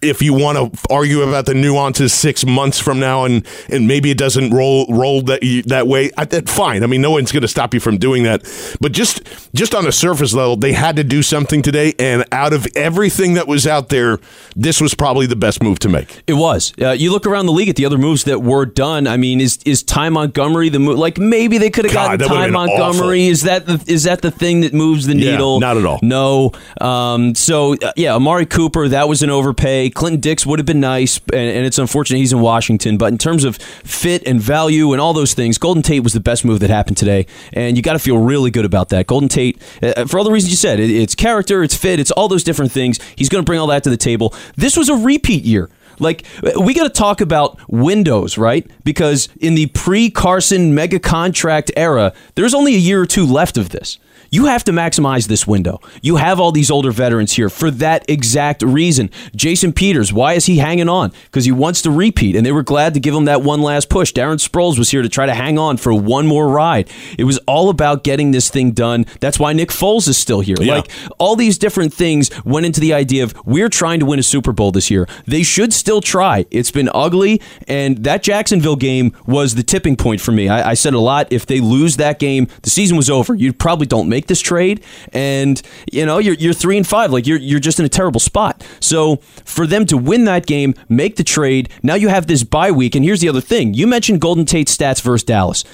If 0.00 0.22
you 0.22 0.32
want 0.32 0.56
to 0.74 0.92
argue 0.92 1.22
about 1.22 1.46
the 1.46 1.54
nuances 1.54 2.12
six 2.12 2.46
months 2.46 2.78
from 2.78 3.00
now 3.00 3.24
and 3.24 3.44
and 3.68 3.88
maybe 3.88 4.10
it 4.10 4.18
doesn't 4.18 4.50
roll 4.52 4.86
roll 4.88 5.22
that 5.22 5.40
that 5.66 5.86
way, 5.88 6.10
I, 6.16 6.24
that 6.26 6.48
fine. 6.48 6.82
I 6.84 6.86
mean, 6.86 7.00
no 7.02 7.10
one's 7.10 7.32
going 7.32 7.42
to 7.42 7.48
stop 7.48 7.74
you 7.74 7.80
from 7.80 7.98
doing 7.98 8.22
that. 8.22 8.42
But 8.80 8.92
just 8.92 9.22
just 9.54 9.74
on 9.74 9.86
a 9.86 9.92
surface 9.92 10.32
level, 10.34 10.56
they 10.56 10.72
had 10.72 10.96
to 10.96 11.04
do 11.04 11.22
something 11.22 11.62
today, 11.62 11.94
and 11.98 12.24
out 12.32 12.52
of 12.52 12.66
everything 12.76 13.34
that 13.34 13.48
was 13.48 13.66
out 13.66 13.88
there, 13.88 14.18
this 14.54 14.80
was 14.80 14.94
probably 14.94 15.26
the 15.26 15.36
best 15.36 15.62
move 15.62 15.78
to 15.80 15.88
make. 15.88 16.22
It 16.26 16.34
was. 16.34 16.72
Uh, 16.80 16.90
you 16.90 17.10
look 17.10 17.26
around 17.26 17.46
the 17.46 17.52
league 17.52 17.68
at 17.68 17.76
the 17.76 17.86
other 17.86 17.98
moves 17.98 18.24
that 18.24 18.40
were 18.42 18.66
done. 18.66 19.06
I 19.06 19.16
mean, 19.16 19.40
is 19.40 19.58
is 19.64 19.82
Ty 19.82 20.10
Montgomery 20.10 20.68
the 20.68 20.78
move? 20.78 20.98
Like 20.98 21.18
maybe 21.18 21.58
they 21.58 21.70
could 21.70 21.84
have 21.86 21.94
gotten 21.94 22.20
Ty 22.28 22.48
Montgomery. 22.50 22.80
awful. 23.22 23.32
Is 23.32 23.42
that 23.42 23.66
the 23.66 23.82
is 23.86 24.04
that 24.04 24.22
the 24.22 24.30
thing 24.30 24.60
that 24.60 24.72
moves 24.72 25.06
the 25.06 25.16
Yeah, 25.16 25.32
needle? 25.32 25.58
not 25.60 25.76
at 25.76 25.84
all. 25.84 25.98
No. 26.02 26.52
Um, 26.80 27.34
so 27.34 27.74
uh, 27.74 27.92
yeah, 27.96 28.14
Amari 28.14 28.46
Cooper, 28.46 28.88
that 28.88 29.08
was 29.08 29.22
an 29.22 29.30
overpay. 29.30 29.87
Clinton 29.90 30.20
Dix 30.20 30.46
would 30.46 30.58
have 30.58 30.66
been 30.66 30.80
nice, 30.80 31.18
and, 31.32 31.50
and 31.50 31.66
it's 31.66 31.78
unfortunate 31.78 32.18
he's 32.18 32.32
in 32.32 32.40
Washington. 32.40 32.98
But 32.98 33.12
in 33.12 33.18
terms 33.18 33.44
of 33.44 33.56
fit 33.56 34.26
and 34.26 34.40
value 34.40 34.92
and 34.92 35.00
all 35.00 35.12
those 35.12 35.34
things, 35.34 35.58
Golden 35.58 35.82
Tate 35.82 36.02
was 36.02 36.12
the 36.12 36.20
best 36.20 36.44
move 36.44 36.60
that 36.60 36.70
happened 36.70 36.96
today, 36.96 37.26
and 37.52 37.76
you 37.76 37.82
got 37.82 37.94
to 37.94 37.98
feel 37.98 38.18
really 38.18 38.50
good 38.50 38.64
about 38.64 38.88
that. 38.90 39.06
Golden 39.06 39.28
Tate, 39.28 39.60
uh, 39.82 40.04
for 40.06 40.18
all 40.18 40.24
the 40.24 40.32
reasons 40.32 40.50
you 40.50 40.56
said, 40.56 40.80
it, 40.80 40.90
it's 40.90 41.14
character, 41.14 41.62
it's 41.62 41.76
fit, 41.76 42.00
it's 42.00 42.10
all 42.10 42.28
those 42.28 42.44
different 42.44 42.72
things. 42.72 42.98
He's 43.16 43.28
going 43.28 43.42
to 43.44 43.46
bring 43.46 43.58
all 43.58 43.68
that 43.68 43.84
to 43.84 43.90
the 43.90 43.96
table. 43.96 44.34
This 44.56 44.76
was 44.76 44.88
a 44.88 44.94
repeat 44.94 45.44
year. 45.44 45.70
Like 46.00 46.24
we 46.60 46.74
got 46.74 46.84
to 46.84 46.90
talk 46.90 47.20
about 47.20 47.58
windows, 47.68 48.38
right? 48.38 48.68
Because 48.84 49.28
in 49.40 49.54
the 49.54 49.66
pre-Carson 49.66 50.74
mega 50.74 50.98
contract 50.98 51.70
era, 51.76 52.12
there's 52.34 52.54
only 52.54 52.74
a 52.74 52.78
year 52.78 53.02
or 53.02 53.06
two 53.06 53.26
left 53.26 53.56
of 53.56 53.70
this. 53.70 53.98
You 54.30 54.46
have 54.46 54.64
to 54.64 54.72
maximize 54.72 55.28
this 55.28 55.46
window. 55.46 55.80
You 56.02 56.16
have 56.16 56.40
all 56.40 56.52
these 56.52 56.70
older 56.70 56.90
veterans 56.90 57.32
here 57.32 57.48
for 57.48 57.70
that 57.72 58.08
exact 58.08 58.62
reason. 58.62 59.10
Jason 59.34 59.72
Peters, 59.72 60.12
why 60.12 60.34
is 60.34 60.46
he 60.46 60.58
hanging 60.58 60.88
on? 60.88 61.12
Because 61.24 61.44
he 61.44 61.52
wants 61.52 61.82
to 61.82 61.90
repeat, 61.90 62.36
and 62.36 62.44
they 62.44 62.52
were 62.52 62.62
glad 62.62 62.94
to 62.94 63.00
give 63.00 63.14
him 63.14 63.24
that 63.26 63.42
one 63.42 63.62
last 63.62 63.88
push. 63.88 64.12
Darren 64.12 64.36
Sproles 64.36 64.78
was 64.78 64.90
here 64.90 65.02
to 65.02 65.08
try 65.08 65.26
to 65.26 65.34
hang 65.34 65.58
on 65.58 65.76
for 65.76 65.94
one 65.94 66.26
more 66.26 66.48
ride. 66.48 66.90
It 67.18 67.24
was 67.24 67.38
all 67.46 67.70
about 67.70 68.04
getting 68.04 68.32
this 68.32 68.50
thing 68.50 68.72
done. 68.72 69.06
That's 69.20 69.38
why 69.38 69.52
Nick 69.52 69.70
Foles 69.70 70.08
is 70.08 70.18
still 70.18 70.40
here. 70.40 70.56
Yeah. 70.60 70.74
Like 70.74 70.90
all 71.18 71.36
these 71.36 71.58
different 71.58 71.94
things 71.94 72.30
went 72.44 72.66
into 72.66 72.80
the 72.80 72.92
idea 72.92 73.24
of 73.24 73.34
we're 73.46 73.68
trying 73.68 74.00
to 74.00 74.06
win 74.06 74.18
a 74.18 74.22
Super 74.22 74.52
Bowl 74.52 74.72
this 74.72 74.90
year. 74.90 75.08
They 75.26 75.42
should 75.42 75.72
still 75.72 76.00
try. 76.00 76.44
It's 76.50 76.70
been 76.70 76.90
ugly, 76.94 77.40
and 77.66 77.98
that 78.04 78.22
Jacksonville 78.22 78.76
game 78.76 79.16
was 79.26 79.54
the 79.54 79.62
tipping 79.62 79.96
point 79.96 80.20
for 80.20 80.32
me. 80.32 80.48
I, 80.48 80.70
I 80.70 80.74
said 80.74 80.94
a 80.94 81.00
lot. 81.00 81.32
If 81.32 81.46
they 81.46 81.60
lose 81.60 81.96
that 81.96 82.18
game, 82.18 82.48
the 82.62 82.70
season 82.70 82.96
was 82.96 83.08
over. 83.08 83.34
You 83.34 83.52
probably 83.52 83.86
don't 83.86 84.08
make 84.08 84.17
this 84.26 84.40
trade, 84.40 84.82
and 85.12 85.60
you 85.92 86.04
know 86.04 86.18
you're 86.18 86.34
you're 86.34 86.52
three 86.52 86.76
and 86.76 86.86
five. 86.86 87.12
Like 87.12 87.26
you're 87.26 87.38
you're 87.38 87.60
just 87.60 87.78
in 87.78 87.86
a 87.86 87.88
terrible 87.88 88.20
spot. 88.20 88.66
So 88.80 89.16
for 89.44 89.66
them 89.66 89.86
to 89.86 89.96
win 89.96 90.24
that 90.24 90.46
game, 90.46 90.74
make 90.88 91.16
the 91.16 91.24
trade. 91.24 91.68
Now 91.82 91.94
you 91.94 92.08
have 92.08 92.26
this 92.26 92.42
bye 92.42 92.70
week, 92.70 92.94
and 92.94 93.04
here's 93.04 93.20
the 93.20 93.28
other 93.28 93.40
thing. 93.40 93.74
You 93.74 93.86
mentioned 93.86 94.20
Golden 94.20 94.44
Tate's 94.44 94.76
stats 94.76 95.00
versus 95.00 95.24
Dallas. 95.24 95.64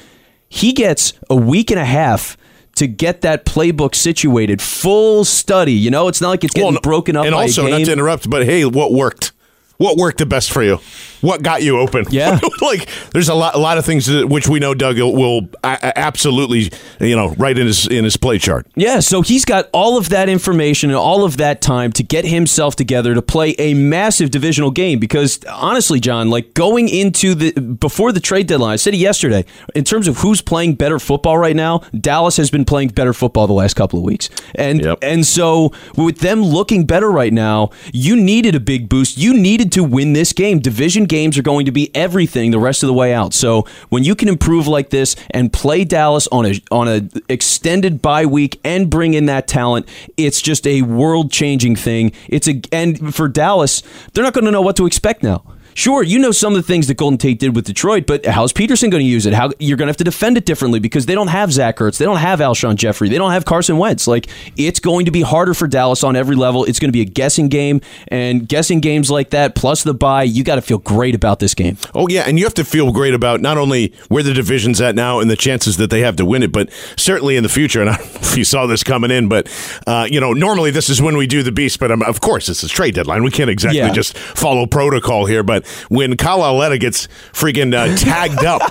He 0.49 0.73
gets 0.73 1.15
a 1.31 1.37
week 1.37 1.71
and 1.71 1.81
a 1.81 1.85
half. 1.85 2.37
To 2.79 2.89
get 2.89 3.21
that 3.21 3.45
playbook 3.47 3.95
situated, 3.95 4.61
full 4.61 5.25
study. 5.25 5.75
You 5.75 5.93
know, 5.93 6.09
it's 6.09 6.21
not 6.21 6.31
like 6.31 6.43
it's 6.43 6.53
getting 6.53 6.73
Well, 6.73 6.81
broken 6.83 7.15
up. 7.15 7.25
And 7.25 7.33
also, 7.33 7.69
not 7.69 7.85
to 7.85 7.93
interrupt, 7.93 8.29
but 8.29 8.45
hey, 8.45 8.65
what 8.65 8.93
worked? 8.93 9.31
What 9.77 9.97
worked 9.97 10.19
the 10.19 10.27
best 10.27 10.53
for 10.53 10.63
you? 10.63 10.79
What 11.21 11.43
got 11.43 11.63
you 11.63 11.79
open? 11.81 12.05
Yeah. 12.11 12.39
like 12.61 12.89
there's 13.13 13.29
a 13.29 13.35
lot, 13.35 13.55
a 13.55 13.59
lot 13.59 13.79
of 13.79 13.85
things 13.85 14.07
that, 14.07 14.29
which 14.29 14.47
we 14.47 14.61
know 14.61 14.75
Doug 14.75 14.99
will, 14.99 15.15
will 15.15 15.49
a- 15.65 15.79
a- 15.83 15.99
absolutely, 15.99 16.71
you 17.01 17.17
know, 17.17 17.31
write 17.39 17.59
in 17.59 17.67
his 17.67 17.87
in 17.87 18.05
his 18.05 18.17
play 18.17 18.39
chart. 18.39 18.67
Yeah, 18.77 19.01
so 19.01 19.23
he's 19.23 19.45
got 19.45 19.69
all 19.73 19.97
of 19.97 20.11
that 20.11 20.29
information 20.29 20.91
and 20.91 20.97
all 20.99 21.25
of 21.25 21.39
that 21.39 21.61
time 21.63 21.93
to 21.93 22.03
get 22.03 22.25
himself 22.27 22.77
together 22.77 23.15
to 23.15 23.23
play 23.23 23.57
a 23.59 23.73
massive 23.75 24.31
divisional 24.31 24.71
game. 24.71 24.99
Because 24.99 25.41
honestly, 25.51 25.99
John, 25.99 26.29
like 26.31 26.53
going 26.55 26.89
into 26.89 27.35
the 27.35 27.53
before 27.53 28.13
the 28.13 28.21
trade 28.21 28.47
deadline, 28.47 28.75
I 28.75 28.77
said 28.77 28.95
it 28.95 28.99
yesterday. 28.99 29.45
In 29.75 29.83
terms 29.85 30.07
of 30.09 30.19
who's 30.19 30.41
playing 30.43 30.75
better 30.75 30.99
football 30.99 31.39
right 31.39 31.57
now, 31.57 31.79
Dallas 31.99 32.37
has 32.37 32.51
been 32.51 32.65
playing 32.67 32.89
better 32.91 33.15
football 33.15 33.47
the 33.47 33.55
last 33.55 33.75
couple 33.75 33.99
of 33.99 34.05
weeks, 34.05 34.29
and 34.55 34.85
Yep. 34.85 34.99
and 35.03 35.27
so 35.27 35.73
with 35.97 36.19
them 36.19 36.43
looking 36.45 36.85
better 36.85 37.11
right 37.11 37.33
now, 37.33 37.71
you 37.95 38.15
needed 38.15 38.55
a 38.55 38.61
big 38.61 38.89
boost. 38.91 39.17
You 39.17 39.33
needed 39.33 39.64
to 39.73 39.85
win 39.85 40.13
this 40.13 40.33
game. 40.33 40.59
Division 40.59 41.05
games 41.05 41.39
are 41.39 41.43
going 41.43 41.67
to 41.67 41.73
be 41.73 41.95
everything 41.95 42.51
the 42.51 42.59
rest 42.59 42.83
of 42.83 42.87
the 42.87 42.93
way 42.93 43.15
out. 43.15 43.35
So 43.35 43.67
when 43.89 44.05
you 44.05 44.15
can 44.15 44.29
improve 44.29 44.67
like 44.67 44.91
this 44.91 45.17
and 45.31 45.53
play 45.53 45.85
Dallas 45.85 46.29
on 46.29 46.47
a 46.47 46.61
on 46.71 46.89
a 46.89 47.09
extended 47.29 48.03
bye 48.03 48.27
week 48.27 48.61
and 48.65 48.91
bring 48.91 49.15
in 49.15 49.27
that 49.27 49.49
talent, 49.49 49.89
it's 50.17 50.43
just 50.43 50.67
a 50.67 50.83
world 50.83 51.31
changing 51.31 51.77
thing. 51.77 52.13
It's 52.29 52.49
a 52.49 52.61
and 52.73 53.15
for 53.15 53.29
Dallas, 53.29 53.83
they're 54.13 54.25
not 54.25 54.35
going 54.35 54.45
to 54.45 54.51
know 54.51 54.63
what 54.63 54.77
to 54.77 54.87
expect 54.87 55.23
now. 55.23 55.54
Sure, 55.75 56.03
you 56.03 56.19
know 56.19 56.31
some 56.31 56.55
of 56.55 56.57
the 56.57 56.63
things 56.67 56.87
that 56.87 56.97
Golden 56.97 57.19
Tate 57.19 57.39
did 57.39 57.55
with 57.57 57.65
Detroit, 57.67 58.07
but 58.07 58.25
how's 58.27 58.53
Pederson 58.53 58.91
going 58.91 59.03
to 59.03 59.09
use 59.09 59.27
it? 59.27 59.35
How 59.35 59.51
you're 59.59 59.77
going 59.77 59.87
to 59.89 59.91
have 59.91 59.97
to 59.99 60.05
defend 60.05 60.37
it 60.37 60.47
differently 60.47 60.79
because 60.79 61.07
they 61.07 61.15
don't 61.15 61.29
have 61.29 61.53
Zach 61.53 61.77
Ertz, 61.79 61.99
they 61.99 62.05
don't 62.05 62.19
have 62.19 62.39
Alshon 62.39 62.77
Jeffery, 62.77 63.09
they 63.09 63.19
don't 63.19 63.33
have 63.33 63.45
Carson 63.45 63.77
Wentz. 63.79 64.07
Like 64.07 64.29
it's 64.57 64.81
going 64.81 65.05
to 65.07 65.11
be 65.11 65.23
harder 65.23 65.53
for 65.55 65.67
Dallas 65.67 66.05
on 66.05 66.17
every 66.17 66.37
level. 66.37 66.65
It's 66.65 66.79
going 66.79 66.89
to 66.89 66.93
be 66.93 67.01
a 67.01 67.05
guessing 67.07 67.49
game, 67.49 67.81
and 68.09 68.49
guessing 68.49 68.81
games 68.81 69.11
like 69.11 69.31
that 69.31 69.55
plus 69.55 69.83
the 69.83 69.95
bye, 69.95 70.23
you 70.23 70.45
got 70.45 70.57
to 70.57 70.63
feel 70.63 70.79
great 70.79 71.15
about 71.15 71.41
this 71.41 71.55
game. 71.55 71.77
Oh 71.95 72.07
yeah, 72.09 72.23
and 72.27 72.39
you 72.39 72.45
have 72.45 72.55
to 72.55 72.65
feel 72.65 72.93
great 72.93 73.15
about 73.15 73.41
not 73.41 73.59
only 73.59 73.93
where 74.09 74.23
the 74.23 74.33
division's 74.35 74.81
at 74.81 74.95
now 74.95 75.19
and 75.21 75.29
the 75.31 75.37
chances 75.37 75.77
that 75.79 75.91
they 75.91 76.01
have 76.01 76.17
to 76.17 76.25
win 76.25 76.43
it, 76.43 76.53
but 76.53 76.71
certainly 76.97 77.37
in 77.37 77.43
the 77.43 77.49
future. 77.49 77.81
And 77.81 77.91
I 77.91 77.97
don't 77.97 78.15
know 78.15 78.21
if 78.23 78.37
you 78.37 78.45
saw 78.45 78.67
this 78.67 78.85
coming 78.85 79.11
in, 79.11 79.29
but 79.29 79.49
uh, 79.87 80.07
you 80.11 80.21
know, 80.21 80.33
normally 80.33 80.71
this 80.71 80.89
is 80.89 81.03
when 81.03 81.17
we 81.17 81.27
do 81.27 81.43
the 81.43 81.53
beast, 81.53 81.81
but 81.81 81.91
um, 81.91 82.03
of 82.03 82.21
course 82.21 82.49
it's 82.49 82.63
a 82.63 82.69
trade 82.69 82.95
deadline. 82.95 83.25
We 83.25 83.31
can't 83.31 83.51
exactly 83.51 83.79
Yeah. 83.81 83.93
just 83.93 84.17
follow 84.17 84.67
protocol 84.67 85.27
here. 85.27 85.43
But 85.43 85.64
when 85.89 86.17
Kyle 86.17 86.43
Aletta 86.43 86.79
gets 86.79 87.07
freaking 87.33 87.75
uh, 87.75 87.97
tagged 88.05 88.45
up. 88.45 88.63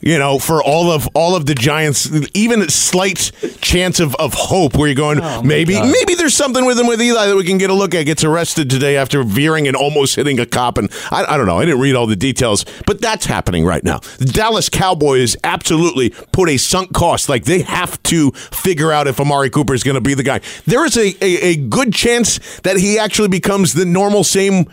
You 0.00 0.16
know, 0.16 0.38
for 0.38 0.62
all 0.62 0.92
of 0.92 1.08
all 1.12 1.34
of 1.34 1.46
the 1.46 1.56
Giants, 1.56 2.08
even 2.32 2.62
a 2.62 2.70
slight 2.70 3.32
chance 3.60 3.98
of, 3.98 4.14
of 4.14 4.32
hope, 4.32 4.76
where 4.76 4.86
you're 4.86 4.94
going, 4.94 5.18
maybe 5.44 5.74
maybe 5.74 6.14
there's 6.14 6.34
something 6.34 6.64
with 6.64 6.78
him 6.78 6.86
with 6.86 7.02
Eli 7.02 7.26
that 7.26 7.34
we 7.34 7.42
can 7.42 7.58
get 7.58 7.68
a 7.68 7.74
look 7.74 7.96
at. 7.96 8.04
Gets 8.06 8.22
arrested 8.22 8.70
today 8.70 8.96
after 8.96 9.24
veering 9.24 9.66
and 9.66 9.76
almost 9.76 10.14
hitting 10.14 10.38
a 10.38 10.46
cop, 10.46 10.78
and 10.78 10.88
I, 11.10 11.24
I 11.24 11.36
don't 11.36 11.46
know. 11.46 11.58
I 11.58 11.64
didn't 11.64 11.80
read 11.80 11.96
all 11.96 12.06
the 12.06 12.14
details, 12.14 12.64
but 12.86 13.00
that's 13.00 13.26
happening 13.26 13.64
right 13.64 13.82
now. 13.82 13.98
The 14.18 14.26
Dallas 14.26 14.68
Cowboys 14.68 15.36
absolutely 15.42 16.10
put 16.30 16.48
a 16.48 16.58
sunk 16.58 16.92
cost. 16.92 17.28
Like 17.28 17.44
they 17.44 17.62
have 17.62 18.00
to 18.04 18.30
figure 18.30 18.92
out 18.92 19.08
if 19.08 19.18
Amari 19.18 19.50
Cooper 19.50 19.74
is 19.74 19.82
going 19.82 19.96
to 19.96 20.00
be 20.00 20.14
the 20.14 20.22
guy. 20.22 20.42
There 20.64 20.84
is 20.86 20.96
a, 20.96 21.08
a, 21.20 21.40
a 21.48 21.56
good 21.56 21.92
chance 21.92 22.60
that 22.60 22.76
he 22.76 23.00
actually 23.00 23.28
becomes 23.28 23.72
the 23.72 23.84
normal 23.84 24.22
same 24.22 24.70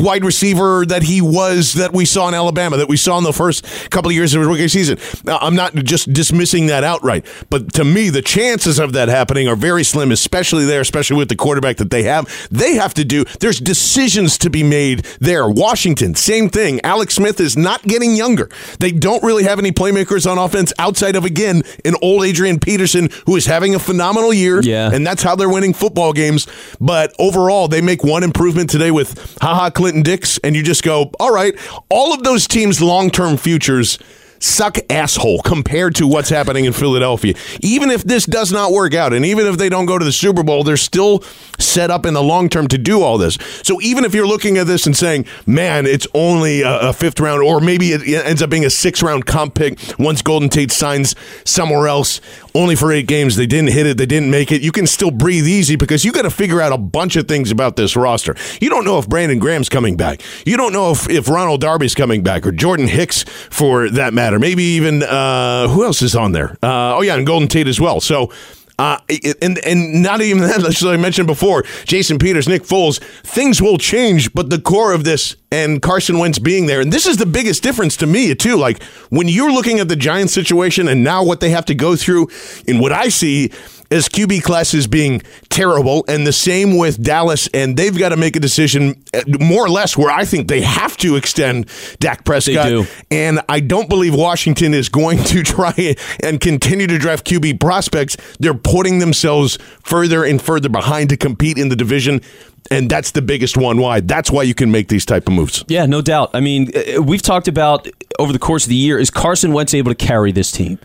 wide 0.00 0.24
receiver 0.24 0.86
that 0.86 1.02
he 1.02 1.20
was 1.20 1.74
that 1.74 1.92
we 1.92 2.04
saw 2.04 2.28
in 2.28 2.34
Alabama, 2.34 2.76
that 2.76 2.88
we 2.88 2.96
saw 2.96 3.18
in 3.18 3.24
the 3.24 3.32
first 3.32 3.64
couple 3.90 4.10
of 4.10 4.14
years 4.14 4.34
of 4.34 4.40
his 4.40 4.48
rookie 4.48 4.68
season. 4.68 4.98
Now, 5.24 5.38
I'm 5.40 5.56
not 5.56 5.74
just 5.74 6.12
dismissing 6.12 6.66
that 6.66 6.84
outright, 6.84 7.26
but 7.50 7.72
to 7.74 7.84
me, 7.84 8.10
the 8.10 8.22
chances 8.22 8.78
of 8.78 8.92
that 8.92 9.08
happening 9.08 9.48
are 9.48 9.56
very 9.56 9.82
slim, 9.82 10.12
especially 10.12 10.64
there, 10.64 10.80
especially 10.80 11.16
with 11.16 11.28
the 11.28 11.36
quarterback 11.36 11.78
that 11.78 11.90
they 11.90 12.04
have. 12.04 12.48
They 12.50 12.74
have 12.74 12.94
to 12.94 13.04
do, 13.04 13.24
there's 13.40 13.58
decisions 13.58 14.38
to 14.38 14.50
be 14.50 14.62
made 14.62 15.04
there. 15.20 15.48
Washington, 15.48 16.14
same 16.14 16.48
thing. 16.48 16.80
Alex 16.84 17.14
Smith 17.14 17.40
is 17.40 17.56
not 17.56 17.82
getting 17.82 18.14
younger. 18.14 18.48
They 18.78 18.92
don't 18.92 19.22
really 19.22 19.44
have 19.44 19.58
any 19.58 19.72
playmakers 19.72 20.30
on 20.30 20.38
offense 20.38 20.72
outside 20.78 21.16
of, 21.16 21.24
again, 21.24 21.62
an 21.84 21.94
old 22.02 22.24
Adrian 22.24 22.60
Peterson 22.60 23.08
who 23.26 23.36
is 23.36 23.46
having 23.46 23.74
a 23.74 23.78
phenomenal 23.78 24.32
year. 24.32 24.60
Yeah. 24.62 24.90
And 24.92 25.06
that's 25.06 25.22
how 25.22 25.34
they're 25.34 25.48
winning 25.48 25.74
football 25.74 26.12
games. 26.12 26.46
But 26.80 27.14
overall, 27.18 27.68
they 27.68 27.80
make 27.80 28.04
one 28.04 28.22
improvement 28.22 28.70
today 28.70 28.90
with 28.90 29.36
haha 29.56 29.70
Clinton 29.70 30.02
Dix, 30.02 30.38
and 30.44 30.54
you 30.54 30.62
just 30.62 30.82
go, 30.82 31.10
all 31.18 31.32
right, 31.32 31.54
all 31.88 32.12
of 32.12 32.22
those 32.22 32.46
teams' 32.46 32.82
long 32.82 33.10
term 33.10 33.36
futures 33.36 33.98
suck 34.38 34.76
asshole 34.90 35.40
compared 35.40 35.94
to 35.94 36.06
what's 36.06 36.28
happening 36.28 36.66
in 36.66 36.72
Philadelphia. 36.74 37.34
Even 37.62 37.90
if 37.90 38.04
this 38.04 38.26
does 38.26 38.52
not 38.52 38.70
work 38.70 38.92
out, 38.92 39.14
and 39.14 39.24
even 39.24 39.46
if 39.46 39.56
they 39.56 39.70
don't 39.70 39.86
go 39.86 39.98
to 39.98 40.04
the 40.04 40.12
Super 40.12 40.42
Bowl, 40.42 40.62
they're 40.62 40.76
still 40.76 41.22
set 41.58 41.90
up 41.90 42.04
in 42.04 42.12
the 42.12 42.22
long 42.22 42.50
term 42.50 42.68
to 42.68 42.76
do 42.76 43.00
all 43.00 43.16
this. 43.16 43.38
So 43.62 43.80
even 43.80 44.04
if 44.04 44.14
you're 44.14 44.26
looking 44.26 44.58
at 44.58 44.66
this 44.66 44.86
and 44.86 44.94
saying, 44.94 45.24
man, 45.46 45.86
it's 45.86 46.06
only 46.12 46.60
a, 46.60 46.90
a 46.90 46.92
fifth 46.92 47.18
round, 47.18 47.42
or 47.42 47.60
maybe 47.60 47.92
it 47.92 48.26
ends 48.26 48.42
up 48.42 48.50
being 48.50 48.66
a 48.66 48.70
six 48.70 49.02
round 49.02 49.24
comp 49.24 49.54
pick 49.54 49.78
once 49.98 50.20
Golden 50.20 50.50
Tate 50.50 50.70
signs 50.70 51.14
somewhere 51.44 51.88
else, 51.88 52.20
only 52.56 52.74
for 52.74 52.92
eight 52.92 53.06
games, 53.06 53.36
they 53.36 53.46
didn't 53.46 53.70
hit 53.70 53.86
it, 53.86 53.96
they 53.98 54.06
didn't 54.06 54.30
make 54.30 54.50
it, 54.50 54.62
you 54.62 54.72
can 54.72 54.86
still 54.86 55.10
breathe 55.10 55.46
easy 55.46 55.76
because 55.76 56.04
you 56.04 56.12
got 56.12 56.22
to 56.22 56.30
figure 56.30 56.60
out 56.60 56.72
a 56.72 56.78
bunch 56.78 57.16
of 57.16 57.28
things 57.28 57.50
about 57.50 57.76
this 57.76 57.96
roster. 57.96 58.34
You 58.60 58.70
don't 58.70 58.84
know 58.84 58.98
if 58.98 59.08
Brandon 59.08 59.38
Graham's 59.38 59.68
coming 59.68 59.96
back. 59.96 60.22
You 60.44 60.56
don't 60.56 60.72
know 60.72 60.90
if, 60.90 61.08
if 61.08 61.28
Ronald 61.28 61.60
Darby's 61.60 61.94
coming 61.94 62.22
back 62.22 62.46
or 62.46 62.52
Jordan 62.52 62.88
Hicks 62.88 63.24
for 63.50 63.90
that 63.90 64.14
matter. 64.14 64.38
Maybe 64.38 64.62
even 64.62 65.02
uh, 65.02 65.68
who 65.68 65.84
else 65.84 66.02
is 66.02 66.16
on 66.16 66.32
there? 66.32 66.56
Uh, 66.62 66.96
oh 66.96 67.02
yeah, 67.02 67.14
and 67.14 67.26
Golden 67.26 67.48
Tate 67.48 67.68
as 67.68 67.80
well. 67.80 68.00
So. 68.00 68.32
Uh, 68.78 68.98
and 69.40 69.58
and 69.64 70.02
not 70.02 70.20
even 70.20 70.42
that, 70.42 70.62
as 70.64 70.84
I 70.84 70.96
mentioned 70.96 71.26
before, 71.26 71.64
Jason 71.84 72.18
Peters, 72.18 72.48
Nick 72.48 72.62
Foles, 72.62 73.00
things 73.22 73.62
will 73.62 73.78
change, 73.78 74.34
but 74.34 74.50
the 74.50 74.60
core 74.60 74.92
of 74.92 75.04
this 75.04 75.36
and 75.50 75.80
Carson 75.80 76.18
Wentz 76.18 76.38
being 76.38 76.66
there, 76.66 76.80
and 76.80 76.92
this 76.92 77.06
is 77.06 77.16
the 77.16 77.26
biggest 77.26 77.62
difference 77.62 77.96
to 77.98 78.06
me 78.06 78.34
too. 78.34 78.56
Like 78.56 78.82
when 79.08 79.28
you're 79.28 79.52
looking 79.52 79.78
at 79.78 79.88
the 79.88 79.96
Giants 79.96 80.34
situation 80.34 80.88
and 80.88 81.02
now 81.02 81.24
what 81.24 81.40
they 81.40 81.50
have 81.50 81.64
to 81.66 81.74
go 81.74 81.96
through, 81.96 82.28
in 82.66 82.78
what 82.78 82.92
I 82.92 83.08
see 83.08 83.50
as 83.90 84.08
QB 84.08 84.42
classes 84.42 84.86
being 84.86 85.22
terrible. 85.48 86.04
And 86.08 86.26
the 86.26 86.32
same 86.32 86.76
with 86.76 87.02
Dallas, 87.02 87.48
and 87.54 87.76
they've 87.76 87.96
got 87.96 88.10
to 88.10 88.16
make 88.16 88.36
a 88.36 88.40
decision 88.40 89.02
uh, 89.14 89.22
more 89.40 89.64
or 89.64 89.68
less 89.68 89.96
where 89.96 90.10
I 90.10 90.24
think 90.24 90.48
they 90.48 90.62
have 90.62 90.96
to 90.98 91.16
extend 91.16 91.68
Dak 92.00 92.24
Prescott. 92.24 92.66
do. 92.68 92.86
And 93.10 93.40
I 93.48 93.60
don't 93.60 93.88
believe 93.88 94.14
Washington 94.14 94.74
is 94.74 94.88
going 94.88 95.18
to 95.24 95.42
try 95.44 95.96
and 96.22 96.40
continue 96.40 96.86
to 96.86 96.98
draft 96.98 97.26
QB 97.26 97.60
prospects. 97.60 98.16
They're 98.38 98.54
putting 98.66 98.98
themselves 98.98 99.58
further 99.82 100.24
and 100.24 100.42
further 100.42 100.68
behind 100.68 101.08
to 101.10 101.16
compete 101.16 101.56
in 101.56 101.68
the 101.68 101.76
division. 101.76 102.20
And 102.68 102.90
that's 102.90 103.12
the 103.12 103.22
biggest 103.22 103.56
one. 103.56 103.78
Why? 103.78 104.00
That's 104.00 104.28
why 104.28 104.42
you 104.42 104.54
can 104.54 104.72
make 104.72 104.88
these 104.88 105.06
type 105.06 105.28
of 105.28 105.34
moves. 105.34 105.64
Yeah, 105.68 105.86
no 105.86 106.02
doubt. 106.02 106.30
I 106.34 106.40
mean, 106.40 106.72
uh, 106.76 107.00
we've 107.00 107.22
talked 107.22 107.46
about 107.46 107.86
over 108.18 108.32
the 108.32 108.40
course 108.40 108.64
of 108.64 108.70
the 108.70 108.76
year 108.76 108.98
is 108.98 109.08
Carson 109.08 109.52
Wentz 109.52 109.72
able 109.72 109.92
to 109.92 110.06
carry 110.06 110.32
this 110.32 110.50
team? 110.50 110.80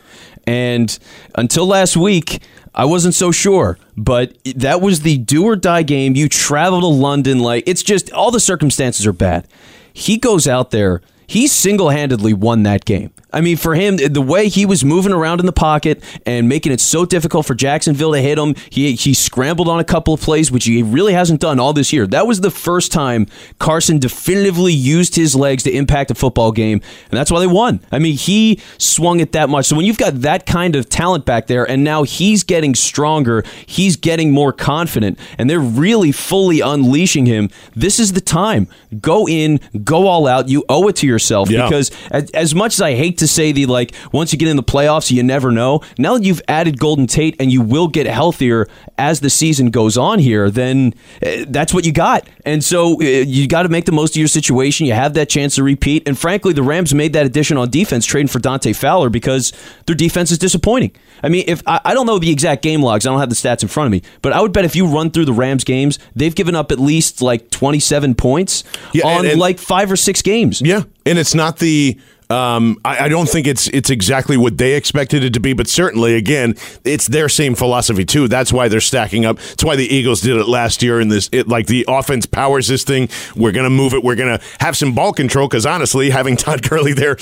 And 0.46 0.98
until 1.36 1.66
last 1.66 1.98
week, 1.98 2.42
I 2.76 2.86
wasn't 2.86 3.16
so 3.16 3.32
sure, 3.32 3.78
but 3.98 4.38
that 4.56 4.80
was 4.80 5.02
the 5.02 5.18
do 5.18 5.46
or 5.46 5.56
die 5.56 5.84
game. 5.84 6.16
You 6.16 6.30
travel 6.30 6.82
to 6.82 6.88
London, 6.88 7.40
like 7.40 7.64
it's 7.68 7.84
just 7.84 8.12
all 8.14 8.32
the 8.32 8.40
circumstances 8.40 9.06
are 9.08 9.14
bad. 9.14 9.48
He 9.92 10.18
goes 10.18 10.48
out 10.48 10.72
there, 10.72 11.02
he 11.28 11.48
single 11.48 11.90
handedly 11.90 12.34
won 12.34 12.64
that 12.64 12.86
game. 12.86 13.12
I 13.34 13.42
mean, 13.42 13.58
for 13.58 13.76
him, 13.76 13.98
the 13.98 14.22
way 14.22 14.50
he 14.50 14.66
was 14.66 14.84
moving 14.84 15.12
around 15.14 15.40
in 15.40 15.46
the 15.46 15.54
pocket 15.54 16.04
and 16.26 16.50
making 16.50 16.72
it 16.72 16.82
so 16.82 17.06
difficult 17.06 17.46
for 17.46 17.56
Jacksonville 17.56 18.14
to 18.14 18.22
hit 18.22 18.38
him, 18.38 18.56
he 18.70 18.94
he 18.94 19.14
scrambled 19.14 19.68
on 19.68 19.80
a 19.80 19.84
couple 19.84 20.14
of 20.14 20.22
plays, 20.22 20.52
which 20.52 20.66
he 20.66 20.84
really 20.84 21.14
hasn't 21.14 21.40
done 21.40 21.60
all 21.60 21.74
this 21.74 21.94
year. 21.94 22.06
That 22.08 22.28
was 22.28 22.42
the 22.42 22.52
first 22.52 22.92
time 22.92 23.28
Carson 23.60 24.00
definitively 24.00 24.74
used 24.74 25.16
his 25.16 25.36
legs 25.36 25.64
to 25.64 25.72
impact 25.72 26.12
a 26.12 26.16
football 26.16 26.52
game, 26.52 26.82
and 27.10 27.18
that's 27.18 27.32
why 27.32 27.40
they 27.40 27.48
won. 27.48 27.80
I 27.92 28.00
mean, 28.00 28.16
he 28.18 28.60
swung 28.78 29.20
it 29.20 29.32
that 29.32 29.50
much. 29.50 29.66
So 29.66 29.76
when 29.76 29.86
you've 29.86 29.98
got 29.98 30.22
that 30.22 30.46
kind 30.46 30.76
of 30.76 30.90
talent 30.90 31.26
back 31.26 31.48
there, 31.48 31.64
and 31.70 31.84
now 31.84 32.04
he's 32.04 32.44
getting 32.44 32.76
stronger, 32.76 33.44
he's 33.66 33.96
getting 33.96 34.32
more 34.32 34.52
confident, 34.52 35.18
and 35.38 35.50
they're 35.50 35.60
really 35.60 36.12
fully 36.12 36.60
unleashing 36.60 37.26
him. 37.26 37.50
This 37.76 38.00
is 38.00 38.14
the 38.14 38.22
time. 38.22 38.68
Go 39.00 39.28
in, 39.28 39.60
go 39.84 40.08
all 40.08 40.28
out. 40.28 40.50
You 40.50 40.66
owe 40.68 40.88
it 40.90 40.98
to 40.98 41.08
yourself 41.08 41.50
Yeah. 41.50 41.64
because 41.66 41.92
as, 42.12 42.30
as 42.32 42.54
much 42.54 42.74
as 42.74 42.82
I 42.82 42.94
hate 42.96 43.18
to 43.22 43.28
say 43.28 43.52
the 43.54 43.66
like 43.66 43.94
once 44.12 44.34
you 44.34 44.38
get 44.38 44.50
in 44.50 44.58
the 44.58 44.64
playoffs 44.64 45.10
you 45.10 45.24
never 45.24 45.52
know. 45.52 45.82
Now 45.98 46.18
that 46.18 46.24
you've 46.24 46.42
added 46.50 46.78
golden 46.78 47.08
tate 47.08 47.36
and 47.40 47.52
you 47.52 47.62
will 47.62 47.88
get 47.88 48.06
healthier 48.06 48.68
as 48.98 49.22
the 49.22 49.30
season 49.30 49.70
goes 49.72 49.98
on 49.98 50.20
here 50.20 50.50
then 50.52 50.94
uh, 51.26 51.46
that's 51.48 51.74
what 51.74 51.86
you 51.86 51.92
got. 51.94 52.28
And 52.46 52.64
so 52.64 52.96
uh, 52.96 53.04
you 53.06 53.48
got 53.48 53.64
to 53.64 53.70
make 53.70 53.86
the 53.86 53.92
most 53.94 54.12
of 54.16 54.18
your 54.20 54.28
situation. 54.28 54.86
You 54.86 54.94
have 54.94 55.14
that 55.14 55.30
chance 55.30 55.56
to 55.56 55.64
repeat. 55.64 56.08
And 56.08 56.18
frankly 56.20 56.52
the 56.54 56.64
rams 56.64 56.94
made 56.94 57.14
that 57.14 57.26
addition 57.26 57.58
on 57.58 57.70
defense 57.70 58.06
trading 58.06 58.28
for 58.28 58.40
dante 58.40 58.74
fowler 58.74 59.10
because 59.10 59.54
their 59.86 59.96
defense 59.96 60.32
is 60.32 60.38
disappointing. 60.38 60.92
I 61.24 61.30
mean 61.30 61.46
if 61.48 61.64
I, 61.66 61.80
I 61.86 61.94
don't 61.94 62.06
know 62.06 62.20
the 62.20 62.32
exact 62.32 62.62
game 62.64 62.84
logs. 62.84 63.08
I 63.08 63.12
don't 63.12 63.20
have 63.20 63.30
the 63.30 63.36
stats 63.36 63.62
in 63.62 63.70
front 63.70 63.88
of 63.88 63.92
me. 63.92 64.02
But 64.22 64.34
i 64.34 64.42
would 64.42 64.52
bet 64.54 64.66
if 64.66 64.76
you 64.76 64.88
run 64.88 65.12
through 65.12 65.26
the 65.26 65.34
rams 65.34 65.64
games 65.64 66.00
they've 66.16 66.36
given 66.36 66.56
up 66.56 66.72
at 66.72 66.80
least 66.80 67.22
like 67.22 67.50
27 67.52 68.16
points 68.16 68.64
Yeah, 68.94 69.08
on 69.08 69.20
and- 69.20 69.28
and- 69.30 69.40
like 69.40 69.60
five 69.60 69.92
or 69.92 69.96
six 69.96 70.22
games. 70.22 70.62
Yeah, 70.62 70.84
and 71.06 71.18
it's 71.20 71.36
not 71.36 71.58
the. 71.60 71.98
Um, 72.32 72.80
I, 72.86 73.06
I 73.06 73.10
don't 73.10 73.28
think 73.28 73.46
it's 73.46 73.68
it's 73.70 73.90
exactly 73.90 74.38
what 74.38 74.58
they 74.58 74.76
expected 74.76 75.24
it 75.24 75.34
to 75.34 75.42
be, 75.42 75.52
but 75.52 75.68
certainly, 75.68 76.16
again, 76.16 76.56
it's 76.86 77.08
their 77.08 77.28
same 77.28 77.56
philosophy 77.56 78.06
too. 78.06 78.30
That's 78.30 78.54
why 78.54 78.70
they're 78.70 78.80
stacking 78.80 79.26
up. 79.26 79.38
That's 79.38 79.66
why 79.66 79.76
the 79.76 79.86
Eagles 79.86 80.22
did 80.22 80.38
it 80.38 80.48
last 80.48 80.82
year. 80.82 81.02
In 81.02 81.10
this, 81.10 81.30
it, 81.34 81.50
like 81.50 81.68
the 81.68 81.84
offense 81.90 82.26
powers 82.26 82.70
this 82.70 82.86
thing. 82.86 83.10
We're 83.36 83.52
gonna 83.52 83.70
move 83.70 83.94
it. 83.94 84.02
We're 84.02 84.16
gonna 84.16 84.40
have 84.62 84.78
some 84.78 84.96
ball 84.96 85.12
control 85.12 85.50
because 85.50 85.66
honestly, 85.66 86.10
having 86.10 86.38
Todd 86.38 86.62
Gurley 86.70 86.94
there 86.94 87.18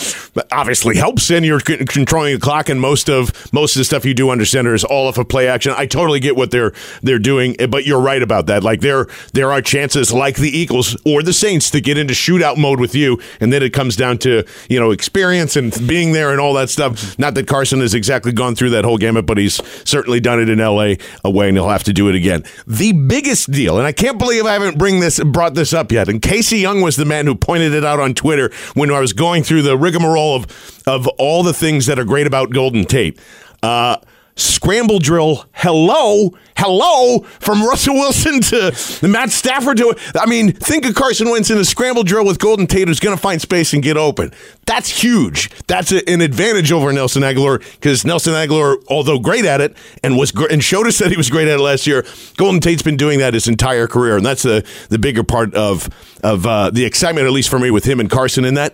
obviously 0.51 0.95
helps. 0.95 1.31
And 1.31 1.43
you're 1.43 1.59
c- 1.59 1.83
controlling 1.85 2.35
the 2.35 2.39
clock, 2.39 2.69
and 2.69 2.79
most 2.79 3.09
of 3.09 3.51
most 3.51 3.75
of 3.75 3.79
the 3.79 3.85
stuff 3.85 4.05
you 4.05 4.13
do 4.13 4.29
under 4.29 4.45
center 4.45 4.75
is 4.75 4.83
all 4.83 5.09
of 5.09 5.17
a 5.17 5.25
play 5.25 5.47
action. 5.47 5.73
I 5.75 5.87
totally 5.87 6.19
get 6.19 6.35
what 6.35 6.51
they're 6.51 6.73
they're 7.01 7.17
doing, 7.17 7.55
eh, 7.57 7.65
but 7.65 7.83
you're 7.83 8.01
right 8.01 8.21
about 8.21 8.45
that. 8.45 8.63
Like 8.63 8.81
there 8.81 9.07
there 9.33 9.51
are 9.51 9.61
chances, 9.63 10.13
like 10.13 10.35
the 10.35 10.55
Eagles 10.55 10.95
or 11.03 11.23
the 11.23 11.33
Saints, 11.33 11.71
to 11.71 11.81
get 11.81 11.97
into 11.97 12.13
shootout 12.13 12.57
mode 12.57 12.79
with 12.79 12.93
you, 12.93 13.19
and 13.39 13.51
then 13.51 13.63
it 13.63 13.73
comes 13.73 13.95
down 13.95 14.19
to 14.19 14.43
you 14.69 14.79
know 14.79 14.91
experience 14.99 15.55
and 15.55 15.71
being 15.87 16.11
there 16.11 16.31
and 16.31 16.41
all 16.41 16.53
that 16.55 16.69
stuff. 16.69 17.17
Not 17.17 17.33
that 17.35 17.47
Carson 17.47 17.79
has 17.79 17.93
exactly 17.93 18.33
gone 18.33 18.53
through 18.53 18.71
that 18.71 18.83
whole 18.83 18.97
gamut, 18.97 19.25
but 19.25 19.37
he's 19.37 19.61
certainly 19.87 20.19
done 20.19 20.41
it 20.41 20.49
in 20.49 20.59
L.A. 20.59 20.97
away, 21.23 21.47
and 21.47 21.55
he'll 21.55 21.69
have 21.69 21.85
to 21.85 21.93
do 21.93 22.09
it 22.09 22.15
again. 22.15 22.43
The 22.67 22.91
biggest 22.91 23.49
deal, 23.49 23.77
and 23.77 23.87
I 23.87 23.93
can't 23.93 24.19
believe 24.19 24.45
I 24.45 24.51
haven't 24.51 24.77
bring 24.77 24.99
this 24.99 25.23
brought 25.23 25.53
this 25.53 25.73
up 25.73 25.93
yet. 25.93 26.09
And 26.09 26.21
Casey 26.21 26.57
Young 26.57 26.81
was 26.81 26.97
the 26.97 27.05
man 27.05 27.25
who 27.25 27.35
pointed 27.35 27.73
it 27.73 27.85
out 27.85 28.01
on 28.01 28.13
Twitter 28.13 28.51
when 28.73 28.91
I 28.91 28.99
was 28.99 29.13
going 29.13 29.43
through 29.43 29.61
the 29.61 29.77
rigmarole 29.77 30.35
of 30.35 30.83
of 30.85 31.07
all 31.17 31.43
the 31.43 31.53
things 31.53 31.85
that 31.85 31.97
are 31.97 32.05
great 32.05 32.27
about 32.27 32.51
Golden 32.51 32.83
Tate. 32.83 33.17
Uh, 33.63 33.97
scramble 34.35 34.99
drill. 34.99 35.45
Hello, 35.53 36.31
hello, 36.59 37.19
from 37.39 37.63
Russell 37.63 37.95
Wilson 37.95 38.41
to 38.41 39.07
Matt 39.07 39.31
Stafford 39.31 39.77
to. 39.77 39.95
I 40.19 40.25
mean, 40.25 40.51
think 40.51 40.85
of 40.85 40.93
Carson 40.93 41.29
Wentz 41.29 41.49
in 41.49 41.57
a 41.57 41.65
scramble 41.65 42.03
drill 42.03 42.25
with 42.25 42.37
Golden 42.37 42.67
Tate, 42.67 42.87
who's 42.87 42.99
going 42.99 43.15
to 43.15 43.21
find 43.21 43.41
space 43.41 43.73
and 43.73 43.81
get 43.81 43.97
open. 43.97 44.31
That's 44.65 44.89
huge. 44.89 45.49
That's 45.67 45.91
a, 45.91 46.07
an 46.09 46.21
advantage 46.21 46.71
over 46.71 46.91
Nelson 46.91 47.23
Agholor 47.23 47.59
because 47.75 48.05
Nelson 48.05 48.33
Agholor, 48.33 48.83
although 48.89 49.19
great 49.19 49.45
at 49.45 49.61
it 49.61 49.75
and 50.03 50.17
was 50.17 50.31
gr- 50.31 50.47
and 50.51 50.63
showed 50.63 50.85
us 50.85 50.99
that 50.99 51.11
he 51.11 51.17
was 51.17 51.29
great 51.29 51.47
at 51.47 51.59
it 51.59 51.61
last 51.61 51.87
year, 51.87 52.05
Golden 52.37 52.59
Tate's 52.59 52.83
been 52.83 52.97
doing 52.97 53.19
that 53.19 53.33
his 53.33 53.47
entire 53.47 53.87
career, 53.87 54.17
and 54.17 54.25
that's 54.25 54.43
the 54.43 54.67
the 54.89 54.99
bigger 54.99 55.23
part 55.23 55.55
of 55.55 55.89
of 56.23 56.45
uh, 56.45 56.69
the 56.69 56.85
excitement, 56.85 57.25
at 57.25 57.31
least 57.31 57.49
for 57.49 57.59
me, 57.59 57.71
with 57.71 57.85
him 57.85 57.99
and 57.99 58.09
Carson 58.09 58.43
in 58.43 58.55
that. 58.55 58.73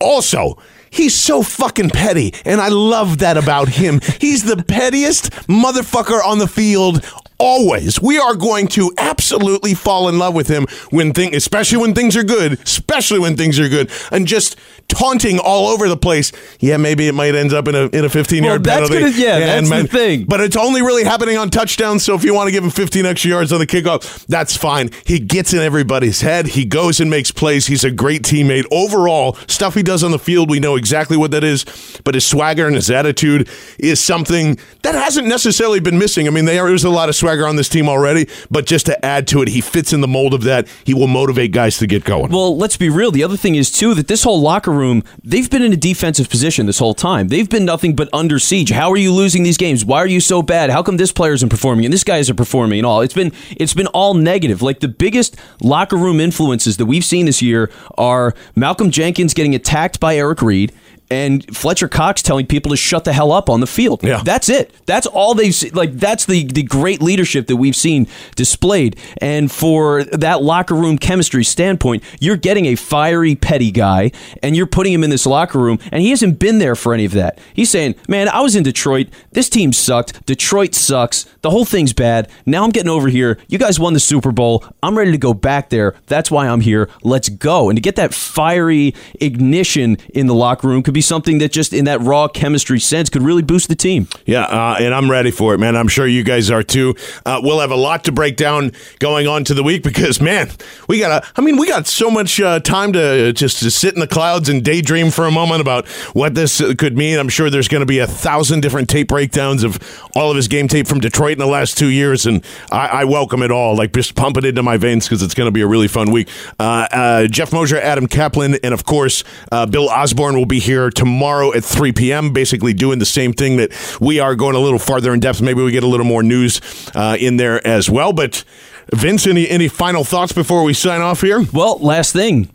Also, 0.00 0.58
he's 0.90 1.14
so 1.14 1.42
fucking 1.42 1.90
petty, 1.90 2.34
and 2.44 2.60
I 2.60 2.68
love 2.68 3.18
that 3.18 3.36
about 3.36 3.68
him. 3.68 4.00
He's 4.20 4.44
the 4.44 4.62
pettiest 4.62 5.30
motherfucker 5.48 6.22
on 6.24 6.38
the 6.38 6.48
field. 6.48 7.04
Always, 7.44 8.00
we 8.00 8.18
are 8.18 8.34
going 8.34 8.68
to 8.68 8.90
absolutely 8.96 9.74
fall 9.74 10.08
in 10.08 10.18
love 10.18 10.34
with 10.34 10.48
him 10.48 10.66
when 10.90 11.12
thing, 11.12 11.34
especially 11.34 11.78
when 11.78 11.94
things 11.94 12.16
are 12.16 12.24
good, 12.24 12.58
especially 12.60 13.18
when 13.18 13.36
things 13.36 13.58
are 13.60 13.68
good, 13.68 13.90
and 14.10 14.26
just 14.26 14.56
taunting 14.88 15.38
all 15.38 15.68
over 15.68 15.88
the 15.88 15.96
place. 15.96 16.32
Yeah, 16.60 16.76
maybe 16.78 17.06
it 17.06 17.14
might 17.14 17.34
end 17.34 17.52
up 17.52 17.68
in 17.68 17.74
a 17.74 17.84
in 17.88 18.04
a 18.04 18.08
fifteen 18.08 18.44
yard 18.44 18.64
Well, 18.66 18.80
that's 18.80 18.90
penalty. 18.90 19.12
gonna- 19.12 19.22
yeah, 19.22 19.38
that's 19.60 19.68
the 19.70 19.86
thing. 19.88 20.24
But 20.24 20.40
it's 20.40 20.56
only 20.56 20.80
really 20.82 21.04
happening 21.04 21.36
on 21.36 21.50
touchdowns. 21.50 22.02
So 22.04 22.14
if 22.14 22.24
you 22.24 22.32
want 22.34 22.48
to 22.48 22.52
give 22.52 22.64
him 22.64 22.70
15 22.70 23.04
extra 23.06 23.30
yards 23.30 23.52
on 23.52 23.58
the 23.58 23.66
kickoff, 23.66 24.24
that's 24.26 24.56
fine. 24.56 24.90
He 25.04 25.18
gets 25.18 25.52
in 25.52 25.60
everybody's 25.60 26.22
head. 26.22 26.46
He 26.48 26.64
goes 26.64 26.98
and 27.00 27.10
makes 27.10 27.30
plays. 27.30 27.66
He's 27.66 27.84
a 27.84 27.90
great 27.90 28.22
teammate. 28.22 28.64
Overall, 28.70 29.34
stuff 29.48 29.74
he 29.74 29.82
does 29.82 30.02
on 30.02 30.10
the 30.12 30.18
field, 30.18 30.48
we 30.50 30.60
know 30.60 30.76
exactly 30.76 31.16
what 31.16 31.30
that 31.32 31.44
is. 31.44 31.64
But 32.04 32.14
his 32.14 32.24
swagger 32.24 32.66
and 32.66 32.74
his 32.76 32.90
attitude 32.90 33.48
is 33.78 34.00
something 34.02 34.58
that 34.82 34.94
hasn't 34.94 35.26
necessarily 35.28 35.80
been 35.80 35.98
missing. 35.98 36.26
I 36.26 36.30
mean, 36.30 36.44
there 36.46 36.72
is 36.72 36.84
a 36.84 36.90
lot 36.90 37.08
of 37.08 37.14
swagger 37.16 37.33
on 37.42 37.56
this 37.56 37.68
team 37.68 37.88
already, 37.88 38.28
but 38.50 38.66
just 38.66 38.86
to 38.86 39.04
add 39.04 39.26
to 39.28 39.42
it, 39.42 39.48
he 39.48 39.60
fits 39.60 39.92
in 39.92 40.00
the 40.00 40.08
mold 40.08 40.34
of 40.34 40.42
that. 40.44 40.68
He 40.84 40.94
will 40.94 41.06
motivate 41.06 41.52
guys 41.52 41.78
to 41.78 41.86
get 41.86 42.04
going. 42.04 42.30
Well, 42.30 42.56
let's 42.56 42.76
be 42.76 42.88
real. 42.88 43.10
The 43.10 43.24
other 43.24 43.36
thing 43.36 43.54
is 43.54 43.70
too 43.70 43.94
that 43.94 44.08
this 44.08 44.22
whole 44.22 44.40
locker 44.40 44.70
room, 44.70 45.02
they've 45.22 45.50
been 45.50 45.62
in 45.62 45.72
a 45.72 45.76
defensive 45.76 46.30
position 46.30 46.66
this 46.66 46.78
whole 46.78 46.94
time. 46.94 47.28
They've 47.28 47.48
been 47.48 47.64
nothing 47.64 47.96
but 47.96 48.08
under 48.12 48.38
siege. 48.38 48.70
How 48.70 48.90
are 48.90 48.96
you 48.96 49.12
losing 49.12 49.42
these 49.42 49.56
games? 49.56 49.84
Why 49.84 49.98
are 49.98 50.06
you 50.06 50.20
so 50.20 50.42
bad? 50.42 50.70
How 50.70 50.82
come 50.82 50.96
this 50.96 51.12
player 51.12 51.32
isn't 51.32 51.48
performing 51.48 51.84
and 51.84 51.92
this 51.92 52.04
guy 52.04 52.18
isn't 52.18 52.36
performing 52.36 52.78
and 52.78 52.86
all? 52.86 53.00
It's 53.00 53.14
been 53.14 53.32
it's 53.56 53.74
been 53.74 53.88
all 53.88 54.14
negative. 54.14 54.62
Like 54.62 54.80
the 54.80 54.88
biggest 54.88 55.36
locker 55.60 55.96
room 55.96 56.20
influences 56.20 56.76
that 56.76 56.86
we've 56.86 57.04
seen 57.04 57.26
this 57.26 57.42
year 57.42 57.70
are 57.96 58.34
Malcolm 58.54 58.90
Jenkins 58.90 59.34
getting 59.34 59.54
attacked 59.54 60.00
by 60.00 60.16
Eric 60.16 60.42
Reid. 60.42 60.72
And 61.10 61.44
Fletcher 61.54 61.88
Cox 61.88 62.22
telling 62.22 62.46
people 62.46 62.70
to 62.70 62.76
shut 62.76 63.04
the 63.04 63.12
hell 63.12 63.30
up 63.30 63.50
on 63.50 63.60
the 63.60 63.66
field. 63.66 64.02
Yeah. 64.02 64.22
That's 64.24 64.48
it. 64.48 64.74
That's 64.86 65.06
all 65.06 65.34
they've 65.34 65.54
like. 65.74 65.92
That's 65.92 66.24
the 66.24 66.44
the 66.44 66.62
great 66.62 67.02
leadership 67.02 67.46
that 67.46 67.56
we've 67.56 67.76
seen 67.76 68.06
displayed. 68.36 68.96
And 69.18 69.50
for 69.50 70.04
that 70.04 70.42
locker 70.42 70.74
room 70.74 70.98
chemistry 70.98 71.44
standpoint, 71.44 72.02
you're 72.20 72.36
getting 72.36 72.66
a 72.66 72.74
fiery, 72.74 73.34
petty 73.36 73.70
guy, 73.70 74.12
and 74.42 74.56
you're 74.56 74.66
putting 74.66 74.92
him 74.92 75.04
in 75.04 75.10
this 75.10 75.26
locker 75.26 75.58
room, 75.58 75.78
and 75.92 76.02
he 76.02 76.10
hasn't 76.10 76.38
been 76.38 76.58
there 76.58 76.74
for 76.74 76.94
any 76.94 77.04
of 77.04 77.12
that. 77.12 77.38
He's 77.52 77.70
saying, 77.70 77.94
"Man, 78.08 78.28
I 78.28 78.40
was 78.40 78.56
in 78.56 78.62
Detroit. 78.62 79.08
This 79.32 79.48
team 79.48 79.72
sucked. 79.72 80.24
Detroit 80.26 80.74
sucks. 80.74 81.26
The 81.42 81.50
whole 81.50 81.64
thing's 81.64 81.92
bad. 81.92 82.28
Now 82.46 82.64
I'm 82.64 82.70
getting 82.70 82.90
over 82.90 83.08
here. 83.08 83.38
You 83.48 83.58
guys 83.58 83.78
won 83.78 83.92
the 83.92 84.00
Super 84.00 84.32
Bowl. 84.32 84.64
I'm 84.82 84.96
ready 84.96 85.12
to 85.12 85.18
go 85.18 85.34
back 85.34 85.68
there. 85.70 85.94
That's 86.06 86.30
why 86.30 86.48
I'm 86.48 86.62
here. 86.62 86.88
Let's 87.02 87.28
go." 87.28 87.68
And 87.68 87.76
to 87.76 87.80
get 87.80 87.96
that 87.96 88.14
fiery 88.14 88.94
ignition 89.20 89.98
in 90.12 90.26
the 90.26 90.34
locker 90.34 90.66
room 90.66 90.82
could 90.82 90.94
be 90.94 91.03
something 91.04 91.38
that 91.38 91.52
just 91.52 91.72
in 91.72 91.84
that 91.84 92.00
raw 92.00 92.28
chemistry 92.28 92.80
sense 92.80 93.08
could 93.10 93.22
really 93.22 93.42
boost 93.42 93.68
the 93.68 93.74
team. 93.74 94.08
Yeah, 94.26 94.44
uh, 94.44 94.76
and 94.80 94.94
I'm 94.94 95.10
ready 95.10 95.30
for 95.30 95.54
it, 95.54 95.58
man. 95.58 95.76
I'm 95.76 95.88
sure 95.88 96.06
you 96.06 96.24
guys 96.24 96.50
are 96.50 96.62
too. 96.62 96.94
Uh, 97.24 97.40
we'll 97.42 97.60
have 97.60 97.70
a 97.70 97.76
lot 97.76 98.04
to 98.04 98.12
break 98.12 98.36
down 98.36 98.72
going 98.98 99.26
on 99.26 99.44
to 99.44 99.54
the 99.54 99.62
week 99.62 99.82
because, 99.82 100.20
man, 100.20 100.50
we 100.88 100.98
got 100.98 101.24
I 101.36 101.40
mean, 101.40 101.56
we 101.56 101.68
got 101.68 101.86
so 101.86 102.10
much 102.10 102.40
uh, 102.40 102.60
time 102.60 102.92
to 102.92 103.32
just 103.32 103.60
to 103.60 103.70
sit 103.70 103.94
in 103.94 104.00
the 104.00 104.06
clouds 104.06 104.48
and 104.48 104.64
daydream 104.64 105.10
for 105.10 105.26
a 105.26 105.30
moment 105.30 105.60
about 105.60 105.86
what 106.12 106.34
this 106.34 106.60
could 106.78 106.96
mean. 106.96 107.18
I'm 107.18 107.28
sure 107.28 107.50
there's 107.50 107.68
going 107.68 107.82
to 107.82 107.86
be 107.86 107.98
a 107.98 108.06
thousand 108.06 108.60
different 108.60 108.88
tape 108.88 109.08
breakdowns 109.08 109.64
of 109.64 109.78
all 110.14 110.30
of 110.30 110.36
his 110.36 110.48
game 110.48 110.68
tape 110.68 110.86
from 110.86 111.00
Detroit 111.00 111.32
in 111.32 111.38
the 111.38 111.46
last 111.46 111.76
two 111.76 111.88
years, 111.88 112.26
and 112.26 112.44
I, 112.70 112.86
I 112.86 113.04
welcome 113.04 113.42
it 113.42 113.50
all. 113.50 113.76
Like, 113.76 113.92
just 113.92 114.14
pump 114.14 114.36
it 114.36 114.44
into 114.44 114.62
my 114.62 114.76
veins 114.76 115.06
because 115.06 115.22
it's 115.22 115.34
going 115.34 115.46
to 115.46 115.52
be 115.52 115.60
a 115.60 115.66
really 115.66 115.88
fun 115.88 116.10
week. 116.10 116.28
Uh, 116.58 116.86
uh, 116.90 117.26
Jeff 117.26 117.52
Mosier, 117.52 117.78
Adam 117.78 118.06
Kaplan, 118.06 118.56
and 118.62 118.72
of 118.72 118.84
course, 118.84 119.24
uh, 119.52 119.66
Bill 119.66 119.88
Osborne 119.88 120.36
will 120.36 120.46
be 120.46 120.60
here 120.60 120.83
here 120.84 120.90
tomorrow 120.90 121.52
at 121.54 121.64
3 121.64 121.92
p.m., 121.92 122.32
basically 122.32 122.72
doing 122.74 122.98
the 122.98 123.06
same 123.06 123.32
thing 123.32 123.56
that 123.56 123.72
we 124.00 124.20
are 124.20 124.34
going 124.34 124.54
a 124.54 124.58
little 124.60 124.78
farther 124.78 125.12
in 125.12 125.20
depth. 125.20 125.40
Maybe 125.40 125.62
we 125.62 125.72
get 125.72 125.82
a 125.82 125.86
little 125.88 126.06
more 126.06 126.22
news 126.22 126.60
uh, 126.94 127.16
in 127.18 127.36
there 127.36 127.66
as 127.66 127.88
well. 127.90 128.12
But 128.12 128.44
Vince, 128.92 129.26
any, 129.26 129.48
any 129.48 129.68
final 129.68 130.04
thoughts 130.04 130.32
before 130.32 130.62
we 130.62 130.74
sign 130.74 131.00
off 131.00 131.20
here? 131.22 131.44
Well, 131.52 131.78
last 131.78 132.12
thing 132.12 132.50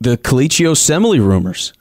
the 0.00 0.18
Kelechi 0.18 0.66
Osemele 0.66 1.18
rumors. 1.26 1.72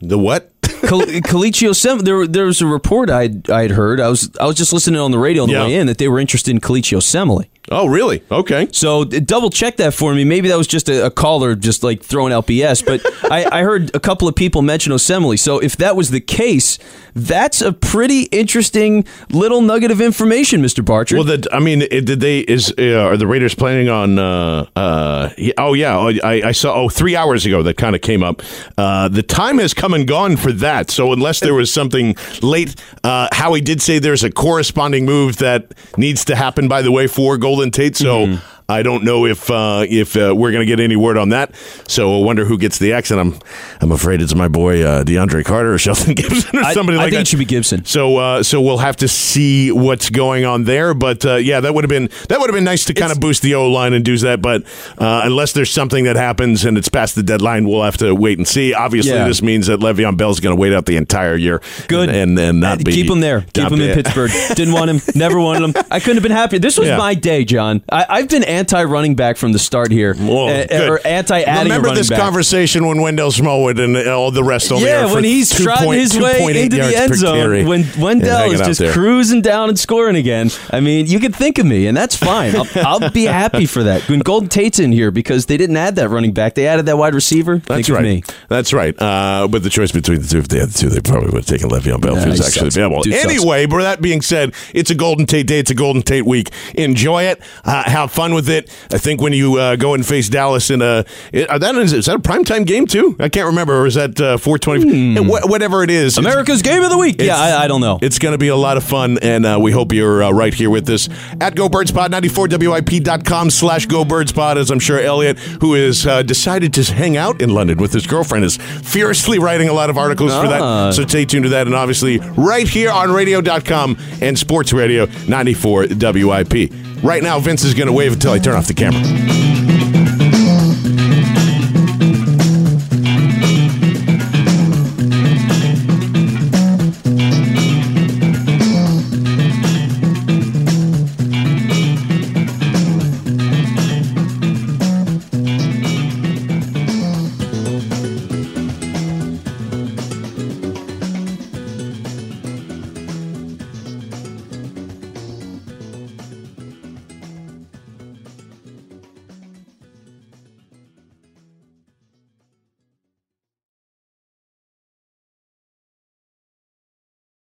The 0.00 0.18
what? 0.18 0.50
Cal- 0.62 1.00
Colicchio 1.00 1.74
Sem- 1.74 2.00
there 2.00 2.26
there 2.26 2.44
was 2.46 2.60
a 2.60 2.66
report 2.66 3.08
I'd 3.08 3.48
I'd 3.48 3.70
heard. 3.70 4.00
I 4.00 4.08
was 4.08 4.30
I 4.40 4.46
was 4.46 4.56
just 4.56 4.72
listening 4.72 5.00
on 5.00 5.10
the 5.12 5.18
radio 5.18 5.44
on 5.44 5.48
the 5.48 5.54
Yeah. 5.54 5.64
way 5.64 5.76
in 5.76 5.86
that 5.86 5.98
they 5.98 6.08
were 6.08 6.18
interested 6.18 6.50
in 6.50 6.60
Kelechi 6.60 6.96
Osemele. 6.96 7.46
Oh, 7.72 7.86
really? 7.86 8.22
Okay. 8.30 8.68
So 8.72 9.04
double 9.04 9.50
check 9.50 9.76
that 9.76 9.94
for 9.94 10.14
me. 10.14 10.24
Maybe 10.24 10.48
that 10.48 10.56
was 10.56 10.66
just 10.66 10.88
a, 10.88 11.06
a 11.06 11.10
caller 11.10 11.54
just 11.54 11.82
like 11.82 12.02
throwing 12.02 12.32
out 12.32 12.46
BS. 12.46 12.84
But 12.84 13.00
I, 13.30 13.60
I 13.60 13.62
heard 13.62 13.94
a 13.94 14.00
couple 14.00 14.28
of 14.28 14.34
people 14.34 14.62
mention 14.62 14.92
Osemele. 14.92 15.38
So 15.38 15.58
if 15.58 15.76
that 15.78 15.96
was 15.96 16.10
the 16.10 16.20
case, 16.20 16.78
that's 17.14 17.60
a 17.60 17.72
pretty 17.72 18.22
interesting 18.24 19.04
little 19.30 19.60
nugget 19.60 19.90
of 19.90 20.00
information, 20.00 20.62
Mr. 20.62 20.84
Barchard. 20.84 21.18
Well, 21.18 21.26
that 21.26 21.52
I 21.52 21.58
mean, 21.58 21.80
did 21.80 22.20
they 22.20 22.40
is 22.40 22.72
uh, 22.78 23.08
are 23.08 23.16
the 23.16 23.26
Raiders 23.26 23.54
planning 23.54 23.88
on? 23.88 24.18
Uh, 24.18 24.66
uh, 24.76 25.30
oh 25.58 25.74
yeah, 25.74 25.96
I, 25.98 26.48
I 26.48 26.52
saw. 26.52 26.74
Oh, 26.74 26.88
three 26.88 27.16
hours 27.16 27.44
ago 27.44 27.62
that 27.62 27.76
kind 27.76 27.94
of 27.94 28.02
came 28.02 28.22
up. 28.22 28.42
Uh, 28.78 29.08
the 29.08 29.22
time 29.22 29.58
has 29.58 29.74
come 29.74 29.94
and 29.94 30.06
gone 30.06 30.36
for 30.36 30.52
that. 30.52 30.90
So 30.90 31.12
unless 31.12 31.40
there 31.40 31.54
was 31.54 31.72
something 31.72 32.16
late, 32.40 32.74
uh, 33.04 33.28
Howie 33.32 33.60
did 33.60 33.82
say 33.82 33.98
there's 33.98 34.24
a 34.24 34.30
corresponding 34.30 35.04
move 35.04 35.36
that 35.38 35.74
needs 35.96 36.24
to 36.26 36.36
happen. 36.36 36.68
By 36.68 36.82
the 36.82 36.92
way, 36.92 37.06
for 37.06 37.36
Golden 37.36 37.61
Tate. 37.70 37.96
So. 37.96 38.26
Mm-hmm. 38.26 38.46
I 38.68 38.82
don't 38.82 39.04
know 39.04 39.26
if 39.26 39.50
uh, 39.50 39.84
if 39.88 40.16
uh, 40.16 40.34
we're 40.36 40.52
going 40.52 40.60
to 40.62 40.66
get 40.66 40.80
any 40.80 40.96
word 40.96 41.18
on 41.18 41.30
that. 41.30 41.54
So 41.88 42.20
I 42.20 42.24
wonder 42.24 42.44
who 42.44 42.56
gets 42.58 42.78
the 42.78 42.92
X. 42.92 43.10
And 43.10 43.20
I'm 43.20 43.38
I'm 43.80 43.92
afraid 43.92 44.22
it's 44.22 44.34
my 44.34 44.48
boy 44.48 44.82
uh, 44.82 45.04
DeAndre 45.04 45.44
Carter 45.44 45.74
or 45.74 45.78
Shelton 45.82 46.14
Gibson 46.14 46.58
or 46.58 46.64
somebody 46.72 46.98
I 46.98 47.02
like 47.02 47.10
that. 47.10 47.16
I 47.16 47.18
think 47.18 47.20
it 47.22 47.28
should 47.28 47.38
be 47.38 47.44
Gibson. 47.44 47.84
So 47.84 48.16
uh, 48.18 48.42
so 48.42 48.60
we'll 48.60 48.78
have 48.78 48.96
to 48.98 49.08
see 49.08 49.70
what's 49.72 50.08
going 50.10 50.44
on 50.44 50.64
there. 50.64 50.94
But 50.94 51.24
uh, 51.26 51.36
yeah, 51.36 51.60
that 51.60 51.74
would 51.74 51.84
have 51.84 51.90
been 51.90 52.08
that 52.28 52.40
would 52.40 52.48
have 52.48 52.54
been 52.54 52.64
nice 52.64 52.84
to 52.86 52.94
kind 52.94 53.12
of 53.12 53.20
boost 53.20 53.42
the 53.42 53.54
O 53.54 53.68
line 53.70 53.92
and 53.92 54.04
do 54.04 54.16
that. 54.18 54.40
But 54.42 54.62
uh, 54.98 55.22
unless 55.24 55.52
there's 55.52 55.70
something 55.70 56.04
that 56.04 56.16
happens 56.16 56.64
and 56.64 56.76
it's 56.78 56.88
past 56.88 57.14
the 57.14 57.22
deadline, 57.22 57.66
we'll 57.68 57.82
have 57.82 57.96
to 57.98 58.14
wait 58.14 58.38
and 58.38 58.46
see. 58.46 58.74
Obviously, 58.74 59.12
Yeah. 59.12 59.26
this 59.26 59.42
means 59.42 59.66
that 59.66 59.80
Le'Veon 59.80 60.16
Bell's 60.16 60.38
going 60.40 60.54
to 60.54 60.60
wait 60.60 60.72
out 60.72 60.86
the 60.86 60.96
entire 60.96 61.34
year. 61.36 61.60
Good. 61.88 62.08
and 62.08 62.22
and, 62.22 62.38
and 62.38 62.60
not 62.60 62.84
be 62.84 62.92
Keep 62.92 63.10
him 63.10 63.20
there. 63.20 63.40
Keep 63.52 63.70
him 63.72 63.80
in 63.80 63.94
Pittsburgh. 63.94 64.30
Didn't 64.54 64.72
want 64.74 64.90
him. 64.90 65.00
Never 65.14 65.40
wanted 65.40 65.62
him. 65.74 65.84
I 65.90 65.98
couldn't 65.98 66.16
have 66.16 66.22
been 66.22 66.30
happier. 66.32 66.58
This 66.60 66.78
was 66.78 66.88
Yeah. 66.88 66.98
my 66.98 67.14
day, 67.14 67.44
John. 67.44 67.82
I, 67.90 68.06
I've 68.08 68.28
been 68.28 68.44
anti 68.52 68.84
running 68.84 69.14
back 69.14 69.36
from 69.36 69.52
the 69.52 69.58
start 69.58 69.90
here, 69.90 70.14
Whoa, 70.14 70.48
Uh, 70.48 70.66
good. 70.66 70.88
or 70.90 71.00
anti 71.06 71.40
adding. 71.42 71.72
Remember 71.72 71.94
this 71.94 72.08
back. 72.10 72.18
conversation 72.20 72.86
when 72.86 73.00
Wendell 73.00 73.32
Smallwood 73.32 73.78
and 73.78 73.96
all 74.08 74.30
the 74.30 74.44
rest 74.44 74.70
only 74.72 74.86
Yeah, 74.86 75.04
are 75.04 75.08
for 75.08 75.14
when 75.16 75.24
he's 75.24 75.50
trotting 75.50 75.84
point- 75.86 76.00
his 76.00 76.18
way 76.18 76.42
into 76.62 76.76
the 76.76 76.96
end 76.96 77.14
zone, 77.14 77.36
carry 77.36 77.64
when 77.64 77.86
Wendell 77.98 78.50
is 78.52 78.60
just 78.60 78.92
cruising 78.92 79.42
down 79.42 79.68
and 79.68 79.78
scoring 79.78 80.16
again. 80.16 80.50
I 80.70 80.80
mean, 80.80 81.06
you 81.06 81.18
could 81.20 81.34
think 81.34 81.58
of 81.58 81.66
me, 81.66 81.86
and 81.86 81.96
that's 81.96 82.16
fine. 82.16 82.54
I'll, 82.56 82.66
I'll 83.02 83.10
be 83.10 83.24
happy 83.24 83.66
for 83.66 83.82
that. 83.84 84.08
When 84.08 84.20
Golden 84.20 84.48
Tate's 84.48 84.78
in 84.78 84.92
here 84.92 85.10
because 85.10 85.46
they 85.46 85.56
didn't 85.56 85.76
add 85.76 85.96
that 85.96 86.08
running 86.08 86.32
back, 86.32 86.54
they 86.54 86.66
added 86.66 86.86
that 86.86 86.98
wide 86.98 87.14
receiver. 87.14 87.56
That's 87.66 87.86
think 87.86 87.96
right. 87.96 88.04
of 88.04 88.10
me. 88.10 88.22
That's 88.48 88.72
right. 88.72 88.94
Uh, 89.00 89.48
but 89.48 89.62
the 89.62 89.70
choice 89.70 89.92
between 89.92 90.20
the 90.20 90.28
two, 90.28 90.38
if 90.38 90.48
they 90.48 90.58
had 90.58 90.70
the 90.70 90.78
two, 90.78 90.88
they 90.88 91.00
probably 91.00 91.26
would 91.30 91.44
have 91.44 91.46
taken 91.46 91.68
Le'Veon 91.70 92.00
Bell 92.00 92.12
if 92.16 92.18
Nah, 92.20 92.24
he 92.24 92.30
was 92.30 92.40
actually 92.40 92.70
sucks. 92.70 92.76
available. 92.76 93.02
Dude 93.02 93.14
sucks. 93.14 93.24
anyway, 93.26 93.66
but 93.66 93.78
that 93.82 94.00
being 94.02 94.20
said, 94.20 94.52
it's 94.74 94.90
a 94.90 94.94
Golden 94.94 95.26
Tate 95.26 95.46
day. 95.46 95.58
It's 95.58 95.70
a 95.70 95.74
Golden 95.74 96.02
Tate 96.02 96.26
week. 96.26 96.50
Enjoy 96.74 97.22
it. 97.24 97.40
Uh, 97.64 97.82
have 97.84 98.10
fun 98.12 98.34
with 98.34 98.41
it. 98.48 98.68
I 98.90 98.98
think 98.98 99.20
when 99.20 99.32
you 99.32 99.56
uh, 99.58 99.76
go 99.76 99.94
and 99.94 100.04
face 100.06 100.28
Dallas 100.28 100.70
in 100.70 100.82
a 100.82 101.04
are 101.48 101.58
that 101.58 101.74
is, 101.76 101.92
is 101.92 102.06
that 102.06 102.16
a 102.16 102.18
primetime 102.18 102.66
game 102.66 102.86
too? 102.86 103.16
I 103.18 103.28
can't 103.28 103.46
remember. 103.46 103.80
Or 103.80 103.86
is 103.86 103.94
that 103.94 104.20
uh, 104.20 104.36
four 104.38 104.58
twenty? 104.58 105.16
Wh- 105.16 105.48
whatever 105.48 105.82
it 105.82 105.90
is, 105.90 106.18
America's 106.18 106.62
game 106.62 106.82
of 106.82 106.90
the 106.90 106.98
week. 106.98 107.20
Yeah, 107.20 107.36
I, 107.36 107.64
I 107.64 107.68
don't 107.68 107.80
know. 107.80 107.98
It's 108.02 108.18
going 108.18 108.32
to 108.32 108.38
be 108.38 108.48
a 108.48 108.56
lot 108.56 108.76
of 108.76 108.84
fun, 108.84 109.18
and 109.22 109.44
uh, 109.46 109.58
we 109.60 109.72
hope 109.72 109.92
you're 109.92 110.22
uh, 110.22 110.30
right 110.32 110.52
here 110.54 110.70
with 110.70 110.88
us 110.88 111.08
at 111.40 111.54
GoBirdsPod94WIP.com 111.54 113.50
slash 113.50 113.86
GoBirdsPod, 113.86 114.56
as 114.56 114.70
I'm 114.70 114.78
sure 114.78 114.98
Elliot, 115.00 115.38
who 115.38 115.74
has 115.74 116.06
uh, 116.06 116.22
decided 116.22 116.72
to 116.74 116.82
hang 116.92 117.16
out 117.16 117.40
in 117.40 117.50
London 117.50 117.78
with 117.78 117.92
his 117.92 118.06
girlfriend, 118.06 118.44
is 118.44 118.56
furiously 118.56 119.38
writing 119.38 119.68
a 119.68 119.72
lot 119.72 119.90
of 119.90 119.98
articles 119.98 120.32
for 120.32 120.46
Ah. 120.46 120.86
that. 120.88 120.94
So 120.94 121.06
stay 121.06 121.24
tuned 121.24 121.44
to 121.44 121.50
that, 121.50 121.66
and 121.66 121.74
obviously 121.74 122.18
right 122.36 122.68
here 122.68 122.90
on 122.90 123.12
Radio.com 123.12 123.96
and 124.20 124.38
Sports 124.38 124.72
Radio 124.72 125.06
94 125.28 125.86
WIP. 125.90 126.91
Right 127.02 127.22
now, 127.22 127.40
Vince 127.40 127.64
is 127.64 127.74
going 127.74 127.88
to 127.88 127.92
wave 127.92 128.12
until 128.12 128.32
I 128.32 128.38
turn 128.38 128.54
off 128.54 128.68
the 128.68 128.74
camera. 128.74 129.71